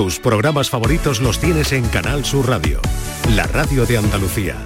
Tus 0.00 0.18
programas 0.18 0.70
favoritos 0.70 1.20
los 1.20 1.38
tienes 1.38 1.72
en 1.72 1.86
Canal 1.88 2.24
Sur 2.24 2.48
Radio, 2.48 2.80
la 3.36 3.46
radio 3.46 3.84
de 3.84 3.98
Andalucía. 3.98 4.56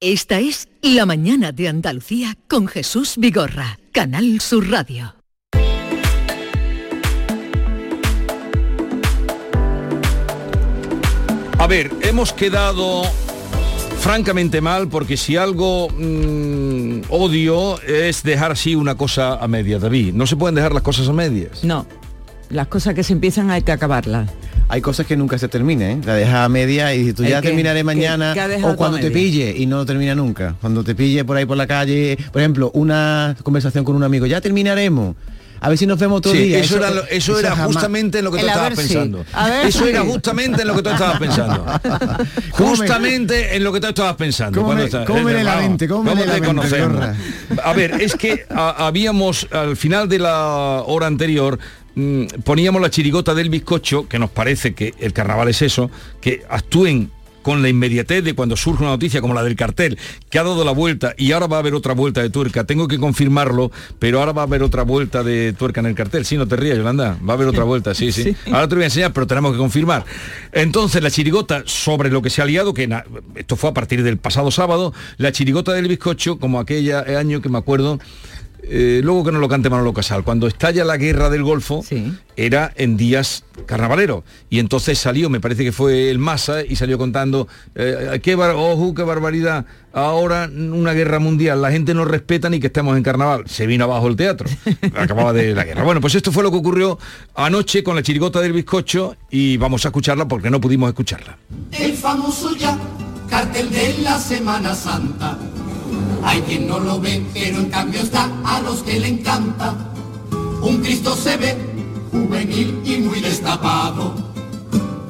Esta 0.00 0.40
es 0.40 0.68
La 0.80 1.04
mañana 1.04 1.52
de 1.52 1.68
Andalucía 1.68 2.34
con 2.48 2.66
Jesús 2.66 3.16
Vigorra, 3.18 3.78
Canal 3.92 4.40
Sur 4.40 4.70
Radio. 4.70 5.16
A 11.58 11.66
ver, 11.66 11.90
hemos 12.00 12.32
quedado 12.32 13.02
francamente 13.98 14.62
mal 14.62 14.88
porque 14.88 15.18
si 15.18 15.36
algo 15.36 15.90
mm, 15.90 17.02
odio 17.10 17.78
es 17.82 18.22
dejar 18.22 18.52
así 18.52 18.74
una 18.74 18.94
cosa 18.94 19.34
a 19.34 19.46
medias, 19.46 19.82
David. 19.82 20.14
No 20.14 20.26
se 20.26 20.36
pueden 20.36 20.54
dejar 20.54 20.72
las 20.72 20.82
cosas 20.82 21.06
a 21.06 21.12
medias. 21.12 21.62
No, 21.64 21.86
las 22.52 22.66
cosas 22.68 22.94
que 22.94 23.02
se 23.02 23.12
empiezan 23.12 23.50
hay 23.50 23.62
que 23.62 23.72
acabarlas. 23.72 24.30
Hay 24.68 24.80
cosas 24.80 25.06
que 25.06 25.16
nunca 25.16 25.36
se 25.38 25.48
terminen, 25.48 25.98
¿eh? 25.98 26.02
La 26.06 26.14
dejas 26.14 26.34
a 26.46 26.48
media 26.48 26.94
y 26.94 27.12
tú 27.12 27.24
El 27.24 27.30
ya 27.30 27.40
que- 27.42 27.48
terminaré 27.48 27.84
mañana 27.84 28.32
que 28.34 28.62
o 28.64 28.76
cuando 28.76 28.98
te 28.98 29.10
pille 29.10 29.54
y 29.56 29.66
no 29.66 29.84
termina 29.84 30.14
nunca. 30.14 30.54
Cuando 30.60 30.82
te 30.84 30.94
pille 30.94 31.24
por 31.24 31.36
ahí 31.36 31.44
por 31.44 31.56
la 31.56 31.66
calle, 31.66 32.16
por 32.32 32.40
ejemplo, 32.40 32.70
una 32.74 33.36
conversación 33.42 33.84
con 33.84 33.96
un 33.96 34.04
amigo, 34.04 34.24
ya 34.26 34.40
terminaremos. 34.40 35.16
A 35.64 35.68
ver 35.68 35.78
si 35.78 35.86
nos 35.86 35.96
vemos 35.96 36.22
Sí, 36.24 36.32
día. 36.38 36.58
eso, 36.58 36.76
era, 36.78 36.90
lo- 36.90 37.04
eso 37.06 37.38
era 37.38 37.54
justamente 37.54 38.18
en 38.18 38.24
lo 38.24 38.32
que 38.32 38.40
tú 38.40 38.46
estabas 38.48 38.74
pensando. 38.74 39.24
Eso 39.64 39.86
era 39.86 40.00
justamente 40.00 40.62
en 40.62 40.68
lo 40.68 40.74
que 40.74 40.82
tú 40.82 40.90
estabas 40.90 41.18
pensando. 41.20 41.64
¿Cómo 42.56 42.70
me- 42.72 42.76
justamente 42.78 43.54
en 43.56 43.62
lo 43.62 43.72
que 43.72 43.80
tú 43.80 43.86
estabas 43.86 44.16
pensando. 44.16 44.60
¿Cómo 44.60 44.74
me- 44.74 44.90
cómo 45.04 45.28
lee 45.28 45.44
la. 45.44 47.14
A 47.64 47.72
ver, 47.74 48.00
es 48.00 48.14
que 48.16 48.44
a- 48.50 48.86
habíamos 48.88 49.46
al 49.52 49.76
final 49.76 50.08
de 50.08 50.18
la 50.18 50.82
hora 50.86 51.06
anterior 51.06 51.58
mm, 51.94 52.24
poníamos 52.44 52.80
la 52.80 52.90
chirigota 52.90 53.34
del 53.34 53.50
bizcocho, 53.50 54.08
que 54.08 54.18
nos 54.18 54.30
parece 54.30 54.74
que 54.74 54.94
el 54.98 55.12
carnaval 55.12 55.48
es 55.48 55.62
eso, 55.62 55.90
que 56.20 56.42
actúen 56.48 57.10
con 57.42 57.60
la 57.60 57.68
inmediatez 57.68 58.24
de 58.24 58.34
cuando 58.34 58.56
surge 58.56 58.82
una 58.82 58.92
noticia 58.92 59.20
como 59.20 59.34
la 59.34 59.42
del 59.42 59.56
cartel, 59.56 59.98
que 60.30 60.38
ha 60.38 60.42
dado 60.42 60.64
la 60.64 60.70
vuelta 60.70 61.14
y 61.18 61.32
ahora 61.32 61.46
va 61.46 61.56
a 61.56 61.60
haber 61.60 61.74
otra 61.74 61.92
vuelta 61.92 62.22
de 62.22 62.30
tuerca. 62.30 62.64
Tengo 62.64 62.88
que 62.88 62.98
confirmarlo, 62.98 63.70
pero 63.98 64.20
ahora 64.20 64.32
va 64.32 64.42
a 64.42 64.44
haber 64.46 64.62
otra 64.62 64.84
vuelta 64.84 65.22
de 65.22 65.52
tuerca 65.52 65.80
en 65.80 65.86
el 65.86 65.94
cartel. 65.94 66.24
Sí, 66.24 66.36
no 66.36 66.46
te 66.46 66.56
rías, 66.56 66.78
Yolanda. 66.78 67.18
Va 67.28 67.34
a 67.34 67.36
haber 67.36 67.48
otra 67.48 67.64
vuelta, 67.64 67.94
sí, 67.94 68.12
sí. 68.12 68.34
Ahora 68.46 68.68
te 68.68 68.76
voy 68.76 68.84
a 68.84 68.86
enseñar, 68.86 69.12
pero 69.12 69.26
tenemos 69.26 69.52
que 69.52 69.58
confirmar. 69.58 70.04
Entonces, 70.52 71.02
la 71.02 71.10
chirigota 71.10 71.64
sobre 71.66 72.10
lo 72.10 72.22
que 72.22 72.30
se 72.30 72.40
ha 72.40 72.44
liado, 72.44 72.72
que 72.72 72.88
esto 73.34 73.56
fue 73.56 73.70
a 73.70 73.74
partir 73.74 74.02
del 74.02 74.18
pasado 74.18 74.50
sábado, 74.50 74.94
la 75.16 75.32
chirigota 75.32 75.72
del 75.72 75.88
bizcocho, 75.88 76.38
como 76.38 76.60
aquella 76.60 77.00
año 77.18 77.42
que 77.42 77.48
me 77.48 77.58
acuerdo, 77.58 77.98
eh, 78.62 79.00
luego 79.02 79.24
que 79.24 79.32
no 79.32 79.38
lo 79.38 79.48
cante 79.48 79.68
Manolo 79.70 79.92
Casal, 79.92 80.22
cuando 80.24 80.46
estalla 80.46 80.84
la 80.84 80.96
guerra 80.96 81.28
del 81.30 81.42
Golfo, 81.42 81.84
era 82.36 82.72
en 82.76 82.96
días 82.96 83.44
carnavaleros. 83.66 84.22
Y 84.50 84.58
entonces 84.58 84.98
salió, 84.98 85.28
me 85.28 85.40
parece 85.40 85.64
que 85.64 85.72
fue 85.72 86.10
el 86.10 86.18
Massa, 86.18 86.62
y 86.64 86.76
salió 86.76 86.96
contando, 86.98 87.48
eh, 87.74 88.20
qué, 88.22 88.34
bar- 88.36 88.54
ojo, 88.56 88.94
qué 88.94 89.02
barbaridad, 89.02 89.66
ahora 89.92 90.48
una 90.52 90.92
guerra 90.92 91.18
mundial, 91.18 91.60
la 91.60 91.70
gente 91.72 91.92
no 91.94 92.04
respeta 92.04 92.48
ni 92.48 92.60
que 92.60 92.68
estemos 92.68 92.96
en 92.96 93.02
carnaval. 93.02 93.44
Se 93.46 93.66
vino 93.66 93.84
abajo 93.84 94.06
el 94.08 94.16
teatro, 94.16 94.48
acababa 94.96 95.32
de 95.32 95.54
la 95.54 95.64
guerra. 95.64 95.82
Bueno, 95.84 96.00
pues 96.00 96.14
esto 96.14 96.30
fue 96.32 96.42
lo 96.42 96.50
que 96.50 96.58
ocurrió 96.58 96.98
anoche 97.34 97.82
con 97.82 97.96
la 97.96 98.02
chirigota 98.02 98.40
del 98.40 98.52
bizcocho 98.52 99.16
y 99.30 99.56
vamos 99.56 99.84
a 99.84 99.88
escucharla 99.88 100.26
porque 100.28 100.50
no 100.50 100.60
pudimos 100.60 100.88
escucharla. 100.88 101.36
El 101.72 101.92
famoso 101.94 102.56
ya 102.56 102.78
cartel 103.28 103.70
de 103.70 103.98
la 104.02 104.18
Semana 104.18 104.74
Santa. 104.74 105.36
Hay 106.24 106.40
quien 106.42 106.68
no 106.68 106.78
lo 106.78 107.00
ve, 107.00 107.24
pero 107.34 107.58
en 107.58 107.70
cambio 107.70 108.00
está 108.00 108.30
a 108.44 108.60
los 108.60 108.82
que 108.82 109.00
le 109.00 109.08
encanta. 109.08 109.74
Un 110.62 110.78
Cristo 110.78 111.16
se 111.16 111.36
ve 111.36 111.56
juvenil 112.10 112.80
y 112.84 112.98
muy 112.98 113.20
destapado. 113.20 114.14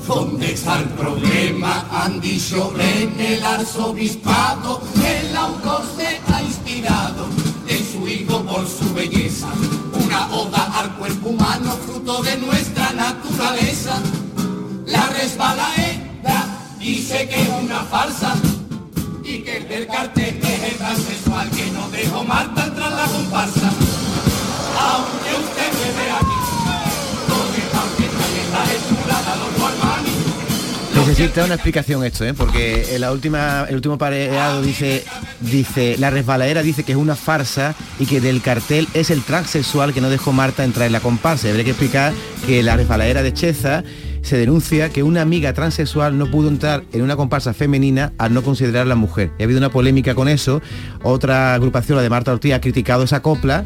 ¿Dónde 0.06 0.52
está 0.52 0.78
el 0.80 0.88
problema? 0.90 1.86
Han 1.90 2.20
dicho 2.20 2.72
en 2.78 3.18
el 3.18 3.44
arzobispado. 3.44 4.82
El 5.04 5.36
autor 5.36 5.82
se 5.96 6.20
ha 6.32 6.42
inspirado 6.42 7.26
de 7.66 7.78
su 7.84 8.06
hijo 8.06 8.42
por 8.42 8.66
su 8.68 8.92
belleza. 8.92 9.48
Una 10.04 10.30
oda 10.34 10.80
al 10.80 10.96
cuerpo 10.96 11.30
humano, 11.30 11.76
fruto 11.86 12.22
de 12.22 12.36
nuestra 12.38 12.92
naturaleza. 12.92 14.02
La 14.86 15.06
resbalaeda 15.06 16.76
dice 16.78 17.28
que 17.28 17.42
es 17.42 17.48
una 17.62 17.80
farsa 17.84 18.34
y 19.24 19.38
que 19.38 19.58
el 19.58 19.68
del 19.68 19.86
cartel 19.86 20.41
transexual 20.82 21.48
que 21.50 21.70
no 21.70 21.88
dejó 21.90 22.24
Marta 22.24 22.64
entrar 22.64 22.92
la 22.92 23.04
comparsa. 23.04 23.70
Aunque 24.80 25.30
usted 25.44 25.70
me 25.78 26.02
vea 26.02 26.16
aquí, 26.16 26.38
esta 28.42 28.62
esculada, 28.74 29.36
los 29.36 29.52
Necesita 31.06 31.44
una 31.44 31.54
explicación 31.54 32.04
esto, 32.04 32.24
¿eh? 32.24 32.34
porque 32.34 32.96
la 32.98 33.12
última, 33.12 33.64
el 33.68 33.76
último 33.76 33.96
pareado 33.96 34.60
dice, 34.62 35.04
dice, 35.40 35.96
la 35.98 36.10
resbaladera 36.10 36.62
dice 36.62 36.84
que 36.84 36.92
es 36.92 36.98
una 36.98 37.16
farsa 37.16 37.74
y 37.98 38.06
que 38.06 38.20
del 38.20 38.42
cartel 38.42 38.88
es 38.92 39.10
el 39.10 39.22
transexual 39.22 39.94
que 39.94 40.00
no 40.00 40.10
dejó 40.10 40.32
Marta 40.32 40.64
entrar 40.64 40.86
en 40.86 40.92
la 40.92 41.00
comparsa. 41.00 41.48
Habría 41.48 41.64
que 41.64 41.70
explicar 41.70 42.12
que 42.46 42.62
la 42.62 42.76
resbaladera 42.76 43.22
de 43.22 43.32
Cheza 43.32 43.84
se 44.22 44.36
denuncia 44.36 44.88
que 44.90 45.02
una 45.02 45.20
amiga 45.20 45.52
transexual 45.52 46.16
no 46.16 46.30
pudo 46.30 46.48
entrar 46.48 46.84
en 46.92 47.02
una 47.02 47.16
comparsa 47.16 47.52
femenina 47.54 48.12
al 48.18 48.32
no 48.34 48.42
considerarla 48.42 48.94
mujer. 48.94 49.30
Y 49.38 49.42
ha 49.42 49.44
habido 49.44 49.58
una 49.58 49.70
polémica 49.70 50.14
con 50.14 50.28
eso. 50.28 50.62
Otra 51.02 51.54
agrupación, 51.54 51.96
la 51.96 52.02
de 52.02 52.10
Marta 52.10 52.32
Ortiz, 52.32 52.52
ha 52.54 52.60
criticado 52.60 53.02
esa 53.04 53.20
copla 53.20 53.64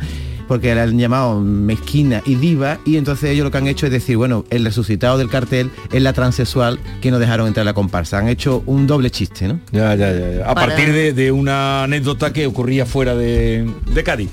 porque 0.48 0.72
la 0.76 0.84
han 0.84 0.96
llamado 0.96 1.40
mezquina 1.40 2.22
y 2.24 2.36
diva 2.36 2.78
y 2.84 2.98
entonces 2.98 3.30
ellos 3.30 3.42
lo 3.42 3.50
que 3.50 3.58
han 3.58 3.66
hecho 3.66 3.86
es 3.86 3.90
decir, 3.90 4.16
bueno, 4.16 4.44
el 4.50 4.64
resucitado 4.64 5.18
del 5.18 5.28
cartel 5.28 5.72
es 5.92 6.00
la 6.00 6.12
transexual 6.12 6.78
que 7.00 7.10
no 7.10 7.18
dejaron 7.18 7.48
entrar 7.48 7.62
a 7.62 7.64
la 7.64 7.74
comparsa. 7.74 8.18
Han 8.18 8.28
hecho 8.28 8.62
un 8.64 8.86
doble 8.86 9.10
chiste, 9.10 9.48
¿no? 9.48 9.58
Ya, 9.72 9.94
ya, 9.96 10.12
ya. 10.12 10.30
ya. 10.36 10.42
A 10.48 10.54
Para- 10.54 10.68
partir 10.68 10.92
de, 10.94 11.12
de 11.12 11.32
una 11.32 11.82
anécdota 11.82 12.32
que 12.32 12.46
ocurría 12.46 12.86
fuera 12.86 13.16
de, 13.16 13.68
de 13.92 14.04
Cádiz. 14.04 14.30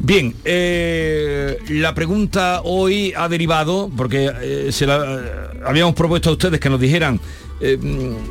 Bien, 0.00 0.34
eh, 0.44 1.58
la 1.70 1.94
pregunta 1.94 2.60
hoy 2.64 3.14
ha 3.16 3.28
derivado, 3.28 3.90
porque 3.96 4.30
eh, 4.42 4.68
se 4.70 4.86
la 4.86 4.96
eh, 4.98 5.60
habíamos 5.64 5.94
propuesto 5.94 6.28
a 6.30 6.32
ustedes 6.32 6.60
que 6.60 6.68
nos 6.68 6.78
dijeran 6.78 7.18
eh, 7.60 7.78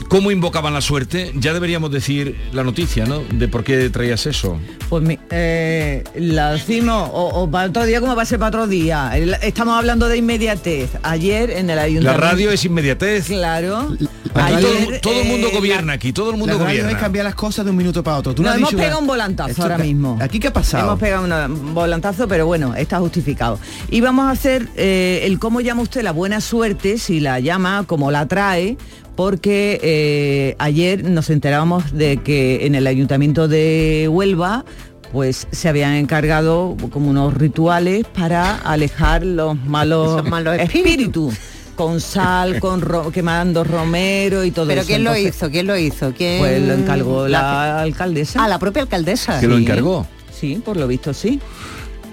cómo 0.07 0.29
invocaban 0.29 0.73
la 0.73 0.81
suerte. 0.81 1.31
Ya 1.35 1.51
deberíamos 1.53 1.89
decir 1.91 2.37
la 2.51 2.63
noticia, 2.63 3.05
¿no? 3.05 3.21
De 3.31 3.47
por 3.47 3.63
qué 3.63 3.89
traías 3.89 4.25
eso. 4.27 4.59
Pues 4.89 5.01
mi- 5.03 5.17
eh, 5.31 6.03
la 6.15 6.51
decimos, 6.51 7.09
o, 7.11 7.41
o 7.41 7.49
para 7.49 7.69
otro 7.69 7.85
día 7.85 8.01
como 8.01 8.15
va 8.15 8.21
a 8.21 8.25
ser 8.25 8.37
para 8.37 8.49
otro 8.49 8.67
día. 8.67 9.11
El- 9.15 9.35
Estamos 9.41 9.75
hablando 9.75 10.07
de 10.09 10.17
inmediatez. 10.17 10.91
Ayer 11.01 11.49
en 11.49 11.71
el 11.71 11.77
La 11.77 11.83
ayuntamiento. 11.83 12.21
radio 12.27 12.51
es 12.51 12.65
inmediatez. 12.65 13.27
Claro. 13.27 13.97
Aquí 14.35 14.53
todo, 14.61 14.71
Ayer, 14.87 15.01
todo 15.01 15.21
el 15.21 15.27
mundo 15.27 15.47
eh, 15.47 15.55
gobierna 15.55 15.93
aquí, 15.93 16.11
todo 16.13 16.31
el 16.31 16.37
mundo 16.37 16.57
La 16.57 16.63
gobierna. 16.65 16.91
es 16.91 16.97
cambiar 16.97 17.25
las 17.25 17.35
cosas 17.35 17.65
de 17.65 17.71
un 17.71 17.77
minuto 17.77 18.03
para 18.03 18.17
otro. 18.17 18.33
Tú 18.33 18.41
no 18.43 18.53
hemos 18.53 18.69
dicho- 18.69 18.81
pegado 18.81 18.99
un 18.99 19.07
volantazo 19.07 19.51
Esto- 19.51 19.61
ahora 19.63 19.77
mismo. 19.77 20.17
¿Aquí 20.21 20.39
qué 20.39 20.47
ha 20.47 20.53
pasado? 20.53 20.87
Hemos 20.87 20.99
pegado 20.99 21.45
un 21.45 21.73
volantazo, 21.73 22.27
pero 22.27 22.45
bueno, 22.45 22.73
está 22.75 22.99
justificado. 22.99 23.59
Y 23.89 24.01
vamos 24.01 24.25
a 24.25 24.31
hacer 24.31 24.67
eh, 24.75 25.21
el 25.23 25.39
cómo 25.39 25.61
llama 25.61 25.81
usted 25.83 26.01
la 26.03 26.11
buena 26.11 26.41
suerte, 26.41 26.97
si 26.97 27.19
la 27.19 27.39
llama, 27.39 27.83
como 27.85 28.09
la 28.11 28.27
trae, 28.27 28.77
porque 29.15 29.79
eh, 29.83 30.55
ayer 30.57 31.03
nos 31.03 31.29
enterábamos 31.29 31.91
de 31.93 32.17
que 32.17 32.65
en 32.65 32.73
el 32.75 32.87
ayuntamiento 32.87 33.47
de 33.47 34.07
Huelva 34.11 34.65
pues 35.11 35.47
se 35.51 35.69
habían 35.69 35.93
encargado 35.93 36.75
como 36.89 37.11
unos 37.11 37.35
rituales 37.35 38.03
para 38.15 38.55
alejar 38.55 39.23
los 39.23 39.55
malos, 39.63 40.27
malos 40.27 40.57
espíritus. 40.57 41.35
Con 41.75 41.99
sal, 42.01 42.59
con 42.61 42.81
ro- 42.81 43.11
quemando 43.11 43.63
romero 43.63 44.43
y 44.43 44.51
todo 44.51 44.67
¿Pero 44.67 44.81
eso. 44.81 44.87
quién 44.87 45.03
lo 45.03 45.15
hizo? 45.17 45.49
¿Quién 45.49 45.67
lo 45.67 45.77
hizo? 45.77 46.13
¿Quién... 46.15 46.39
Pues 46.39 46.61
lo 46.61 46.73
encargó 46.73 47.27
la, 47.27 47.81
alcaldesa. 47.81 48.43
Ah, 48.43 48.47
la 48.47 48.59
propia 48.59 48.81
alcaldesa. 48.83 49.39
¿Que 49.39 49.47
lo 49.47 49.57
encargó? 49.57 50.05
Sí, 50.37 50.61
por 50.63 50.77
lo 50.77 50.87
visto 50.87 51.13
sí. 51.13 51.39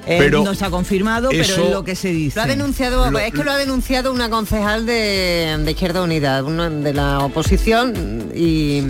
Eh, 0.07 0.17
Pero 0.19 0.43
no 0.43 0.55
se 0.55 0.65
ha 0.65 0.71
confirmado, 0.71 1.29
pero 1.29 1.43
eso- 1.43 1.65
es 1.67 1.71
lo 1.71 1.85
que 1.85 1.95
se 1.95 2.09
dice. 2.09 2.37
Lo 2.37 2.43
ha 2.43 2.47
denunciado, 2.47 3.11
Lo- 3.11 3.19
es 3.19 3.33
que 3.33 3.45
lo 3.45 3.51
ha 3.53 3.59
denunciado 3.59 4.13
una 4.13 4.31
concejal 4.31 4.87
de, 4.87 5.59
de 5.63 5.71
Izquierda 5.71 6.03
Unida, 6.03 6.43
una 6.43 6.71
de 6.71 6.95
la 6.95 7.19
oposición 7.21 8.31
y 8.35 8.83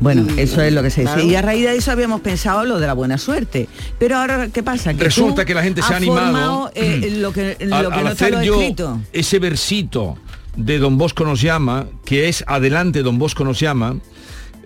Bueno, 0.00 0.26
y- 0.36 0.40
eso 0.40 0.60
es 0.62 0.72
lo 0.72 0.82
que 0.82 0.90
se 0.90 1.02
dice. 1.02 1.14
claro. 1.14 1.28
Y 1.28 1.34
a 1.34 1.42
raíz 1.42 1.64
de 1.64 1.76
eso 1.76 1.92
habíamos 1.92 2.20
pensado 2.20 2.64
lo 2.64 2.78
de 2.80 2.86
la 2.86 2.92
buena 2.94 3.16
suerte. 3.18 3.68
Pero 3.98 4.16
ahora, 4.18 4.48
¿qué 4.52 4.62
pasa? 4.62 4.92
Que 4.94 5.04
Resulta 5.04 5.44
que 5.44 5.54
la 5.54 5.62
gente 5.62 5.82
se 5.82 5.92
ha 5.92 5.96
animado, 5.96 6.24
formado, 6.26 6.70
eh, 6.74 7.10
lo 7.18 7.32
que, 7.32 7.56
lo 7.60 7.76
al, 7.76 7.88
que 7.88 7.94
al 7.94 8.04
no 8.04 8.10
está 8.10 8.26
hacer 8.26 8.42
yo 8.42 8.54
escrito. 8.60 9.00
ese 9.12 9.38
versito 9.38 10.16
de 10.56 10.78
Don 10.78 10.98
Bosco 10.98 11.24
nos 11.24 11.40
llama, 11.40 11.86
que 12.04 12.28
es 12.28 12.44
adelante 12.46 13.02
Don 13.02 13.18
Bosco 13.18 13.44
nos 13.44 13.58
llama, 13.60 13.96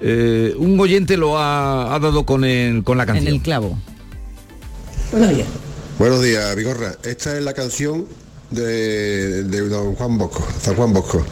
eh, 0.00 0.54
un 0.58 0.78
oyente 0.80 1.16
lo 1.16 1.38
ha, 1.38 1.94
ha 1.94 1.98
dado 1.98 2.24
con, 2.24 2.44
el, 2.44 2.82
con 2.84 2.96
la 2.98 3.04
En 3.04 3.08
canción. 3.08 3.34
el 3.34 3.40
clavo. 3.42 3.78
Buenos 5.98 6.22
días, 6.22 6.54
Vigorra. 6.54 6.92
Esta 7.04 7.36
es 7.36 7.42
la 7.42 7.52
canción 7.54 8.06
de, 8.50 9.42
de 9.44 9.68
don 9.68 9.94
Juan 9.94 10.18
Bosco, 10.18 10.46
San 10.60 10.74
Juan 10.74 10.92
Bosco. 10.92 11.24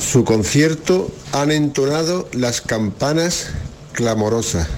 Su 0.00 0.24
concierto 0.24 1.10
han 1.32 1.50
entonado 1.50 2.28
las 2.32 2.60
campanas 2.60 3.48
clamorosas. 3.92 4.68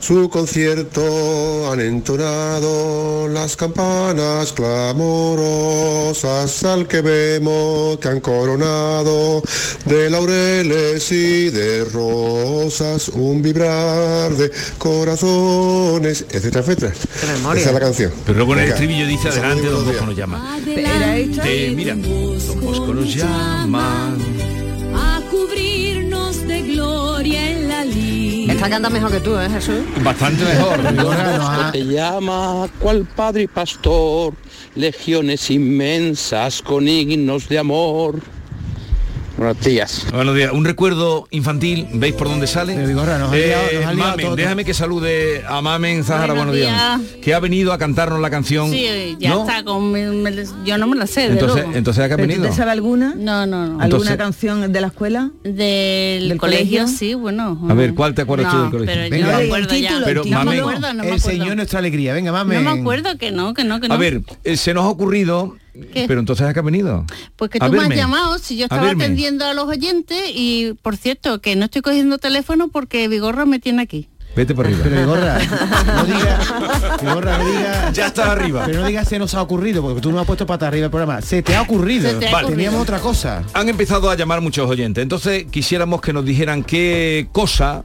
Su 0.00 0.28
concierto 0.28 1.70
han 1.70 1.80
entonado 1.80 3.28
las 3.28 3.56
campanas 3.56 4.52
clamorosas 4.52 6.64
al 6.64 6.86
que 6.86 7.00
vemos 7.00 7.98
que 7.98 8.08
han 8.08 8.20
coronado 8.20 9.42
de 9.84 10.10
laureles 10.10 11.10
y 11.12 11.50
de 11.50 11.84
rosas 11.84 13.08
un 13.08 13.42
vibrar 13.42 14.32
de 14.32 14.50
corazones, 14.78 16.24
etcétera, 16.30 16.60
etcétera. 16.60 16.92
memoria. 17.34 17.60
Esa 17.60 17.70
es 17.70 17.74
la 17.74 17.80
canción. 17.80 18.12
Pero 18.24 18.36
luego 18.38 18.54
en 18.54 18.60
el 18.60 18.68
estribillo 18.70 19.06
dice 19.06 19.28
adelante 19.28 19.66
Don 19.66 19.84
Bosco 19.84 20.06
nos 20.06 20.16
llama. 20.16 20.58
¿Era 20.66 21.18
esta? 21.18 21.48
Eh, 21.48 21.72
mira, 21.74 21.94
Don 21.94 22.60
Bosco 22.60 22.94
nos 22.94 23.14
llama. 23.14 24.14
a 24.94 25.20
cubrirnos 25.30 26.46
de 26.46 26.62
gloria 26.62 27.50
en 27.50 27.68
la 27.68 27.84
lid. 27.84 28.37
Esta 28.58 28.70
canta 28.70 28.90
mejor 28.90 29.12
que 29.12 29.20
tú, 29.20 29.38
¿eh, 29.38 29.48
Jesús? 29.48 29.84
Bastante 30.02 30.44
mejor. 30.44 30.80
Te 31.70 31.86
llama 31.86 32.66
cual 32.80 33.04
padre 33.04 33.42
y 33.42 33.46
pastor, 33.46 34.34
legiones 34.74 35.48
inmensas 35.52 36.60
con 36.60 36.88
himnos 36.88 37.48
de 37.48 37.60
amor. 37.60 38.20
Buenos 39.38 39.60
días. 39.60 40.04
Buenos 40.12 40.34
días. 40.34 40.50
Un 40.52 40.64
recuerdo 40.64 41.28
infantil, 41.30 41.86
¿veis 41.94 42.12
por 42.14 42.26
dónde 42.28 42.48
sale? 42.48 42.74
Pero, 42.74 42.88
Vigorra, 42.88 43.18
nos 43.18 43.30
ha 43.32 43.36
liado- 43.36 43.62
nos 43.62 43.72
ha 43.86 43.94
liado 43.94 44.10
Mamen, 44.10 44.26
todo. 44.26 44.34
déjame 44.36 44.64
que 44.64 44.74
salude 44.74 45.44
a 45.48 45.60
Mamen 45.62 46.02
Zahara, 46.02 46.34
buenos, 46.34 46.56
Buenos 46.56 46.56
días. 46.56 47.00
Que 47.22 47.34
ha 47.34 47.38
venido 47.38 47.72
a 47.72 47.78
cantarnos 47.78 48.20
la 48.20 48.30
canción. 48.30 48.68
Sí, 48.72 49.16
ya 49.20 49.30
¿no? 49.30 49.42
está. 49.48 49.62
Con, 49.62 49.92
me- 49.92 50.10
me- 50.10 50.44
yo 50.66 50.76
no 50.76 50.88
me 50.88 50.96
la 50.96 51.06
sé, 51.06 51.20
de 51.20 51.26
Entonces, 51.34 51.54
luego. 51.62 51.72
entonces 51.78 52.04
¿a 52.04 52.08
qué 52.08 52.14
ha 52.14 52.16
¿Pero 52.16 52.26
tú 52.26 52.32
venido? 52.34 52.50
te 52.50 52.56
sabes 52.56 52.72
alguna? 52.72 53.14
No, 53.16 53.46
no, 53.46 53.46
no. 53.46 53.62
¿Alguna 53.64 53.84
Entonces- 53.84 54.16
canción 54.16 54.72
de 54.72 54.80
la 54.80 54.86
escuela? 54.88 55.30
Del, 55.44 56.28
¿Del 56.30 56.38
colegio, 56.38 56.80
colegio? 56.82 56.88
sí, 56.88 57.14
bueno. 57.14 57.64
A 57.70 57.74
ver, 57.74 57.94
¿cuál 57.94 58.14
te 58.14 58.22
acuerdas 58.22 58.50
tú 58.50 58.56
No, 58.56 58.62
del 58.64 58.72
colegio? 58.72 58.94
Pero 58.96 59.10
Venga. 59.10 59.18
yo 59.18 59.32
no 59.32 59.38
me 59.38 59.44
El 59.44 59.48
acuerdo 59.50 59.68
ya. 59.76 59.88
título, 59.88 60.04
Pero, 60.04 60.22
el 60.24 60.30
no 60.30 60.38
me 60.38 60.44
Mamen, 60.46 60.60
acuerdo, 60.60 60.80
no 60.80 60.86
me 60.88 61.08
el 61.10 61.14
acuerdo. 61.14 61.30
Señor 61.38 61.56
nuestra 61.56 61.78
alegría. 61.78 62.12
Venga, 62.12 62.32
mamen. 62.32 62.64
No 62.64 62.74
me 62.74 62.80
acuerdo 62.80 63.16
que 63.18 63.30
no, 63.30 63.54
que 63.54 63.62
no, 63.62 63.80
que 63.80 63.86
no. 63.86 63.94
A 63.94 63.98
ver, 63.98 64.20
eh, 64.42 64.56
se 64.56 64.74
nos 64.74 64.82
ha 64.84 64.88
ocurrido, 64.88 65.54
¿Qué? 65.92 66.04
pero 66.08 66.20
entonces 66.20 66.46
¿a 66.46 66.52
qué 66.52 66.60
ha 66.60 66.62
venido? 66.62 67.04
Pues 67.36 67.50
que 67.50 67.58
tú 67.58 67.70
me 67.70 67.78
has 67.78 67.88
llamado, 67.88 68.38
si 68.38 68.56
yo 68.56 68.64
estaba 68.64 68.90
atendiendo 68.90 69.44
a 69.44 69.54
los 69.54 69.66
oyentes 69.68 70.18
y, 70.34 70.74
por 70.82 70.96
cierto, 70.96 71.40
que 71.40 71.56
no 71.56 71.66
estoy 71.66 71.82
cogiendo 71.82 72.18
teléfono 72.18 72.68
porque 72.68 73.08
Vigorra 73.08 73.46
me 73.46 73.58
tiene 73.58 73.82
aquí. 73.82 74.08
Vete 74.36 74.54
por 74.54 74.66
arriba. 74.66 74.80
Pero 74.84 75.00
Vigorra, 75.00 75.38
no 75.38 76.04
diga, 76.04 76.96
Vigorra, 77.00 77.38
no 77.38 77.46
diga, 77.46 77.92
ya 77.92 78.06
está 78.08 78.30
arriba. 78.32 78.62
pero 78.66 78.82
no 78.82 78.86
digas 78.86 79.08
se 79.08 79.18
nos 79.18 79.34
ha 79.34 79.42
ocurrido, 79.42 79.82
porque 79.82 80.00
tú 80.00 80.12
no 80.12 80.20
has 80.20 80.26
puesto 80.26 80.46
para 80.46 80.68
arriba 80.68 80.84
el 80.84 80.90
programa. 80.90 81.20
Se 81.22 81.42
te 81.42 81.56
ha 81.56 81.62
ocurrido. 81.62 82.08
Se 82.10 82.16
te 82.16 82.28
ha 82.28 82.32
Vale. 82.32 82.46
ocurrido. 82.46 82.56
Teníamos 82.56 82.82
otra 82.82 83.00
cosa. 83.00 83.42
Han 83.54 83.68
empezado 83.68 84.10
a 84.10 84.16
llamar 84.16 84.40
muchos 84.40 84.68
oyentes, 84.68 85.02
entonces 85.02 85.46
quisiéramos 85.50 86.00
que 86.00 86.12
nos 86.12 86.24
dijeran 86.24 86.62
qué 86.62 87.28
cosa 87.32 87.84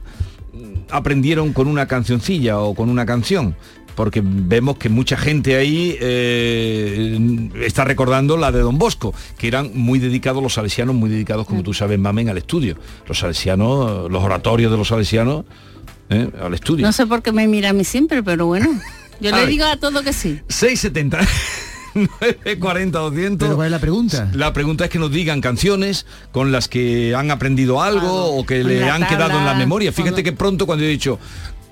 aprendieron 0.90 1.52
con 1.52 1.66
una 1.66 1.86
cancioncilla 1.86 2.60
o 2.60 2.74
con 2.74 2.88
una 2.88 3.06
canción. 3.06 3.56
Porque 3.94 4.22
vemos 4.24 4.76
que 4.76 4.88
mucha 4.88 5.16
gente 5.16 5.56
ahí 5.56 5.96
eh, 6.00 7.50
está 7.64 7.84
recordando 7.84 8.36
la 8.36 8.50
de 8.52 8.60
Don 8.60 8.78
Bosco, 8.78 9.14
que 9.38 9.48
eran 9.48 9.70
muy 9.74 9.98
dedicados 9.98 10.42
los 10.42 10.54
salesianos, 10.54 10.94
muy 10.94 11.10
dedicados, 11.10 11.46
como 11.46 11.62
tú 11.62 11.72
sabes, 11.74 11.98
mamen, 11.98 12.28
al 12.28 12.38
estudio. 12.38 12.76
Los 13.06 13.18
salesianos, 13.18 14.10
los 14.10 14.22
oratorios 14.22 14.70
de 14.70 14.78
los 14.78 14.88
salesianos, 14.88 15.44
eh, 16.10 16.30
al 16.42 16.54
estudio. 16.54 16.84
No 16.84 16.92
sé 16.92 17.06
por 17.06 17.22
qué 17.22 17.32
me 17.32 17.46
mira 17.46 17.70
a 17.70 17.72
mí 17.72 17.84
siempre, 17.84 18.22
pero 18.22 18.46
bueno. 18.46 18.68
Yo 19.20 19.30
le 19.30 19.36
ver. 19.40 19.48
digo 19.48 19.64
a 19.64 19.76
todo 19.76 20.02
que 20.02 20.12
sí. 20.12 20.40
670 20.48 21.20
940 21.94 22.98
200 22.98 23.38
Pero 23.46 23.56
¿cuál 23.56 23.66
es 23.66 23.70
la 23.70 23.78
pregunta? 23.78 24.30
La 24.34 24.52
pregunta 24.52 24.84
es 24.84 24.90
que 24.90 24.98
nos 24.98 25.12
digan 25.12 25.40
canciones 25.40 26.06
con 26.32 26.50
las 26.50 26.68
que 26.68 27.14
han 27.14 27.30
aprendido 27.30 27.82
algo 27.82 28.36
o 28.36 28.44
que 28.44 28.64
le 28.64 28.88
han 28.90 29.06
quedado 29.06 29.38
en 29.38 29.46
la 29.46 29.54
memoria. 29.54 29.92
Fíjate 29.92 30.22
que 30.22 30.32
pronto 30.32 30.66
cuando 30.66 30.84
he 30.84 30.88
dicho 30.88 31.18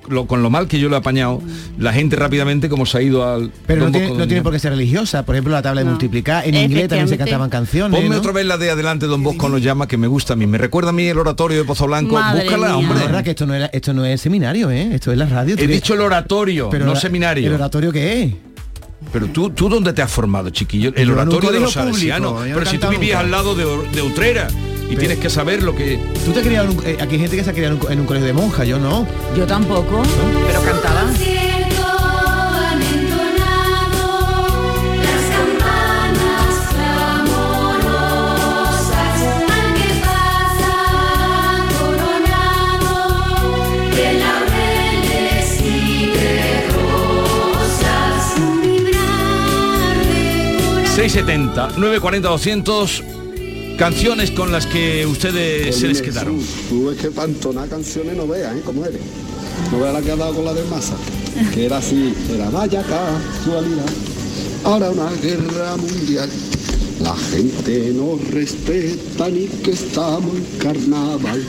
lo- 0.09 0.27
con 0.27 0.43
lo 0.43 0.51
mal 0.51 0.69
que 0.69 0.79
yo 0.79 0.89
lo 0.89 0.97
he 0.97 0.99
apañado, 0.99 1.41
la 1.79 1.93
gente 1.93 2.17
rápidamente 2.17 2.69
como 2.69 2.87
se 2.87 2.99
ha 2.99 3.03
ido 3.03 3.27
al... 3.29 3.51
Pero 3.67 3.85
no 3.87 3.93
tiene, 3.93 4.37
no 4.37 4.43
por 4.43 4.53
qué 4.53 4.59
ser 4.59 4.73
religiosa. 4.73 5.25
Por 5.25 5.35
ejemplo, 5.35 5.53
la 5.53 5.63
tabla 5.63 5.81
de 5.81 5.85
No. 5.85 5.91
multiplicar. 5.93 6.47
En 6.47 6.55
inglés 6.55 6.89
también 6.89 7.09
se 7.09 7.19
cantaban 7.19 7.51
canciones. 7.51 7.99
Ponme 7.99 8.15
¿no? 8.15 8.19
otra 8.21 8.33
vez 8.33 8.47
la 8.47 8.57
de 8.59 8.71
adelante 8.71 9.07
Don 9.07 9.23
Bosco 9.23 9.49
nos 9.49 9.63
llama 9.63 9.87
que 9.89 9.97
me 9.97 10.07
gusta 10.07 10.33
a 10.35 10.37
mí. 10.37 10.47
Me 10.47 10.59
recuerda 10.59 10.91
a 10.91 10.93
mí 10.93 11.05
el 11.07 11.19
oratorio 11.19 11.59
de 11.59 11.65
Pozo 11.65 11.87
Blanco. 11.87 12.15
Madre 12.15 12.45
Búscala, 12.45 12.67
mía. 12.69 12.77
hombre. 12.77 12.99
Vigorra, 12.99 13.23
que 13.23 13.31
esto 13.31 13.47
no, 13.47 13.55
era, 13.55 13.67
esto 13.67 13.93
no 13.95 14.05
es 14.05 14.21
seminario, 14.21 14.71
¿eh? 14.71 14.91
Esto 14.95 15.13
es 15.13 15.19
la 15.19 15.27
radio. 15.27 15.57
He 15.59 15.67
dicho 15.67 15.95
el 15.95 16.01
oratorio, 16.01 16.69
que- 16.71 16.79
no 16.79 16.95
la- 16.95 17.01
seminario. 17.01 17.47
¿El 17.49 17.55
oratorio 17.55 17.93
qué 17.93 18.23
es? 18.23 18.33
Pero 19.13 19.27
tú, 19.27 19.51
¿tú 19.51 19.69
dónde 19.69 19.93
te 19.93 20.01
has 20.01 20.11
formado, 20.11 20.51
chiquillo? 20.51 20.93
El 20.95 21.11
oratorio 21.11 21.51
de 21.51 21.61
los 21.61 21.73
salesianos. 21.73 22.43
Pero 22.45 22.67
si 22.67 22.79
tú 22.79 22.89
vivías 22.89 23.21
nunca. 23.23 23.25
al 23.25 23.31
lado 23.31 23.55
de, 23.55 23.65
de 23.95 24.03
Utrera 24.03 24.47
y 24.93 24.95
Pero- 24.95 25.01
tienes 25.09 25.19
que 25.21 25.31
saber 25.31 25.63
lo 25.63 25.75
que... 25.75 25.99
Tú 26.25 26.33
te 26.33 26.41
has 26.41 26.47
criado 26.47 26.71
un- 26.71 26.83
eh, 26.87 26.99
aquí 27.01 27.15
hay 27.15 27.21
gente 27.21 27.37
que 27.37 27.45
se 27.45 27.51
ha 27.51 27.53
criado 27.55 27.75
en 27.75 27.81
un, 27.81 27.87
co- 27.87 27.91
en 27.91 28.01
un 28.01 28.07
colegio 28.07 28.27
de 28.27 28.33
monja, 28.35 28.65
yo 28.65 28.79
no. 28.79 29.07
Yo 29.37 29.47
tampoco, 29.47 30.03
pero 30.47 30.63
cantaba. 30.63 31.03
Concierto 31.03 31.87
han 31.89 32.83
entonado 32.83 34.05
las 34.99 35.23
campanas 35.37 36.55
clamorosas 37.83 39.21
al 39.49 39.75
que 39.75 39.91
pasa 40.05 40.75
coronado 41.79 42.93
de 43.97 44.07
laureles 44.23 45.61
y 45.63 46.07
de 46.07 46.37
rosas 46.77 48.39
un 48.39 48.61
vibrar 48.63 49.97
de 50.07 50.57
corazón 50.67 50.95
670 50.97 51.69
940 51.79 52.29
200 52.29 53.03
canciones 53.79 54.31
con 54.31 54.53
las 54.53 54.67
que 54.67 55.07
ustedes 55.07 55.77
se 55.77 55.89
les 55.89 56.03
quedaron. 56.03 56.41
Tú 56.69 56.91
es 56.91 56.99
que 56.99 57.11
para 57.11 57.29
entonar 57.29 57.69
canciones 57.69 58.17
no 58.17 58.27
veas, 58.27 58.55
¿eh? 58.57 58.63
¿Cómo 58.65 58.85
eres? 58.85 59.01
No 59.71 59.81
veas 59.81 59.95
la 59.95 60.01
que 60.03 60.11
ha 60.13 60.17
dado 60.17 60.35
con 60.35 60.45
la 60.45 60.55
de 60.55 60.65
masa. 60.65 60.95
Que 61.55 61.67
era 61.67 61.79
así, 61.79 62.15
era 62.35 62.51
vaya 62.51 62.83
casualidad. 62.83 63.87
Ahora 64.65 64.91
una 64.91 65.11
guerra 65.23 65.77
mundial. 65.77 66.29
La 67.01 67.17
gente 67.17 67.93
no 67.97 68.17
respeta 68.31 69.29
ni 69.29 69.47
que 69.47 69.73
estamos 69.73 70.37
en 70.37 70.45
carnaval. 70.59 71.43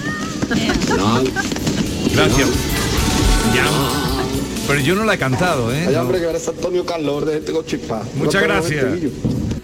Gracias. 2.14 2.50
Ya. 3.54 3.66
Pero 4.68 4.80
yo 4.80 4.96
no 4.96 5.04
la 5.04 5.14
he 5.14 5.18
cantado, 5.20 5.72
¿eh? 5.72 5.86
Ay, 5.90 5.94
No. 5.94 6.02
hombre, 6.02 6.20
que 6.20 6.26
eres 6.30 6.48
Antonio 6.48 6.86
Carlos 6.86 7.26
de 7.26 7.38
este 7.38 7.54
chispa. 7.66 8.02
Muchas 8.16 8.42
gracias. 8.42 8.86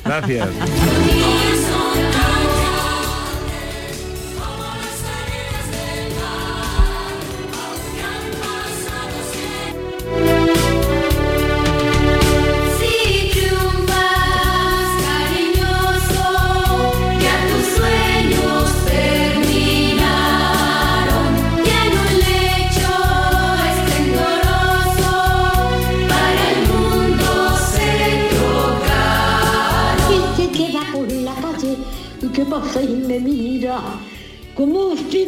Gracias. 0.05 0.47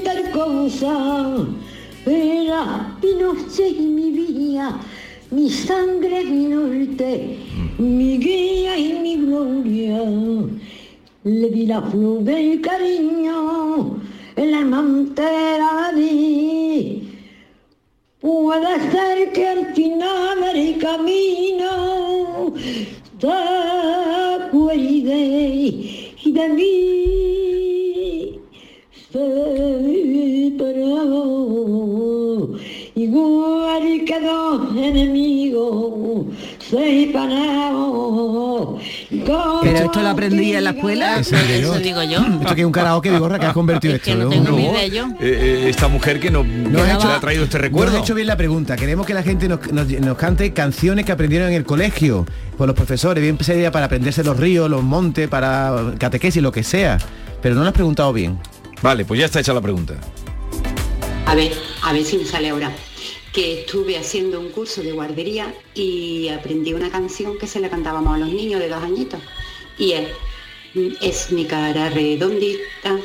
tal 0.03 0.29
cosa 0.31 1.47
era 2.05 2.97
mi 3.01 3.13
noche 3.13 3.69
y 3.69 3.81
mi 3.81 4.11
vida, 4.11 4.77
mi 5.29 5.49
sangre, 5.49 6.25
mi 6.25 6.47
norte, 6.47 7.37
mi 7.77 8.17
guía 8.17 8.77
y 8.77 8.93
mi 8.99 9.15
gloria. 9.25 10.01
Le 11.23 11.49
di 11.49 11.65
la 11.65 11.81
flor 11.81 12.23
del 12.23 12.59
cariño 12.59 14.01
en 14.35 14.51
la 14.51 14.57
almantera 14.57 15.93
di. 15.95 17.07
Puede 18.19 18.91
ser 18.91 19.31
que 19.31 19.47
al 19.47 19.73
final 19.73 20.41
del 20.41 20.77
camino 20.77 22.53
te 23.17 23.31
acuerde 24.41 25.21
y 26.23 26.31
de 26.31 26.49
mí 26.49 27.40
separado. 31.61 32.57
Igual 32.95 34.01
que 34.05 34.19
dos 34.21 34.75
enemigos 34.77 36.25
separados. 36.59 38.01
Pero 39.63 39.77
esto 39.77 40.01
lo 40.01 40.09
aprendí 40.09 40.53
en 40.53 40.63
la 40.65 40.69
escuela. 40.71 41.19
Eso 41.19 41.35
digo 41.35 41.59
yo. 41.61 41.73
Eso 41.75 41.79
digo 41.83 42.03
yo. 42.03 42.19
Esto 42.41 42.55
que 42.55 42.61
es 42.61 42.65
un 42.67 42.71
karaoke 42.71 43.09
Vigorra 43.11 43.39
que 43.39 43.45
has 43.45 43.53
convertido 43.53 43.95
Es 43.95 44.01
que 44.01 44.11
esto. 44.11 44.23
no 44.23 44.31
¿eh? 44.31 44.35
tengo 44.35 44.57
ni 44.57 44.63
No. 44.65 44.71
idea 44.71 44.87
yo. 44.87 45.05
Eh, 45.19 45.63
eh, 45.65 45.69
esta 45.69 45.87
mujer 45.87 46.19
que 46.19 46.29
nos, 46.31 46.45
nos 46.45 46.81
ha 46.81 46.93
hecho- 46.95 47.09
ha 47.11 47.19
traído 47.19 47.43
este 47.45 47.57
recuerdo. 47.57 47.95
has 47.97 48.03
hecho 48.03 48.15
bien 48.15 48.27
la 48.27 48.37
pregunta. 48.37 48.75
Queremos 48.75 49.05
que 49.05 49.13
la 49.13 49.23
gente 49.23 49.47
nos, 49.47 49.71
nos- 49.71 49.87
nos 49.89 50.17
cante 50.17 50.51
canciones 50.53 51.05
que 51.05 51.11
aprendieron 51.11 51.49
en 51.49 51.55
el 51.55 51.63
colegio 51.65 52.25
por 52.57 52.67
los 52.67 52.75
profesores, 52.75 53.21
bien 53.21 53.37
sería 53.41 53.71
para 53.71 53.85
aprenderse 53.87 54.23
los 54.23 54.37
ríos, 54.37 54.69
los 54.69 54.83
montes, 54.83 55.27
para 55.27 55.93
catequesis, 55.97 56.41
lo 56.41 56.51
que 56.51 56.63
sea. 56.63 56.97
Pero 57.41 57.55
no 57.55 57.61
lo 57.61 57.67
has 57.67 57.73
preguntado 57.73 58.13
bien. 58.13 58.37
Vale, 58.81 59.05
pues 59.05 59.19
ya 59.19 59.25
está 59.27 59.39
hecha 59.39 59.53
la 59.53 59.61
pregunta. 59.61 59.99
A 61.25 61.35
ver, 61.35 61.53
a 61.83 61.93
ver 61.93 62.03
si 62.03 62.17
me 62.17 62.25
sale 62.25 62.49
ahora. 62.49 62.71
que 63.33 63.61
estuve 63.61 63.97
haciendo 63.97 64.39
un 64.39 64.49
curso 64.49 64.81
de 64.81 64.91
guardería 64.91 65.53
y 65.73 66.27
aprendí 66.27 66.73
una 66.73 66.89
canción 66.89 67.37
que 67.37 67.47
se 67.47 67.59
le 67.61 67.69
cantábamos 67.69 68.15
a 68.15 68.17
los 68.17 68.29
niños 68.29 68.59
de 68.59 68.67
dos 68.67 68.83
añitos. 68.83 69.21
Y 69.77 69.93
es, 69.93 70.09
es 71.01 71.31
mi 71.31 71.45
cara 71.45 71.89
redondita, 71.89 72.99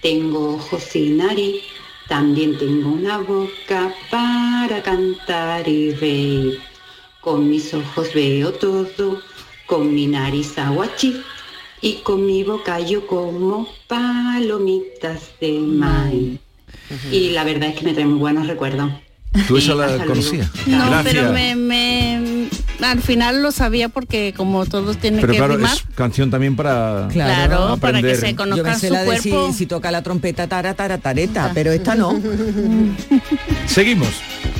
tengo 0.00 0.54
ojos 0.54 0.96
y 0.96 1.10
nariz, 1.10 1.62
también 2.08 2.56
tengo 2.58 2.88
una 2.88 3.18
boca 3.18 3.94
para 4.10 4.82
cantar 4.82 5.68
y 5.68 5.92
reír. 5.92 6.60
Con 7.20 7.50
mis 7.50 7.74
ojos 7.74 8.14
veo 8.14 8.52
todo, 8.52 9.20
con 9.66 9.94
mi 9.94 10.06
nariz 10.06 10.56
aguachí 10.56 11.22
y 11.80 11.94
con 12.02 12.24
mi 12.26 12.42
boca 12.42 12.80
yo 12.80 13.06
como 13.06 13.66
palomitas 13.86 15.20
de 15.40 15.52
maíz. 15.60 16.38
Y 17.10 17.30
la 17.30 17.44
verdad 17.44 17.70
es 17.70 17.76
que 17.78 17.84
me 17.84 17.92
trae 17.94 18.06
muy 18.06 18.18
buenos 18.18 18.46
recuerdos. 18.46 18.90
¿Tú 19.48 19.58
esa 19.58 19.74
la 19.74 20.02
conocías? 20.06 20.50
No, 20.66 20.86
Gracias. 20.86 21.14
pero 21.14 21.32
me, 21.32 21.54
me- 21.56 22.48
al 22.80 23.02
final 23.02 23.42
lo 23.42 23.52
sabía 23.52 23.88
porque 23.90 24.32
como 24.34 24.64
todos 24.64 24.96
tienen 24.96 25.20
Pero 25.20 25.32
que 25.34 25.38
claro, 25.38 25.56
rimar, 25.56 25.74
es 25.76 25.84
canción 25.94 26.30
también 26.30 26.56
para 26.56 27.08
Claro, 27.12 27.76
para 27.78 28.00
que 28.00 28.14
se 28.14 28.34
conozca 28.34 28.78
su 28.78 28.90
la 28.90 29.02
de 29.02 29.18
si, 29.18 29.28
cuerpo. 29.30 29.52
si 29.52 29.66
toca 29.66 29.90
la 29.90 30.02
trompeta 30.02 30.46
tara 30.46 30.72
tara 30.74 30.96
tareta, 30.98 31.50
pero 31.54 31.70
esta 31.72 31.94
no. 31.94 32.18
Seguimos. 33.66 34.08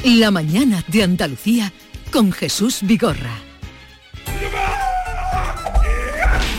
La 0.05 0.31
mañana 0.31 0.85
de 0.89 1.03
Andalucía 1.05 1.73
con 2.13 2.33
Jesús 2.33 2.81
Vigorra. 2.83 3.33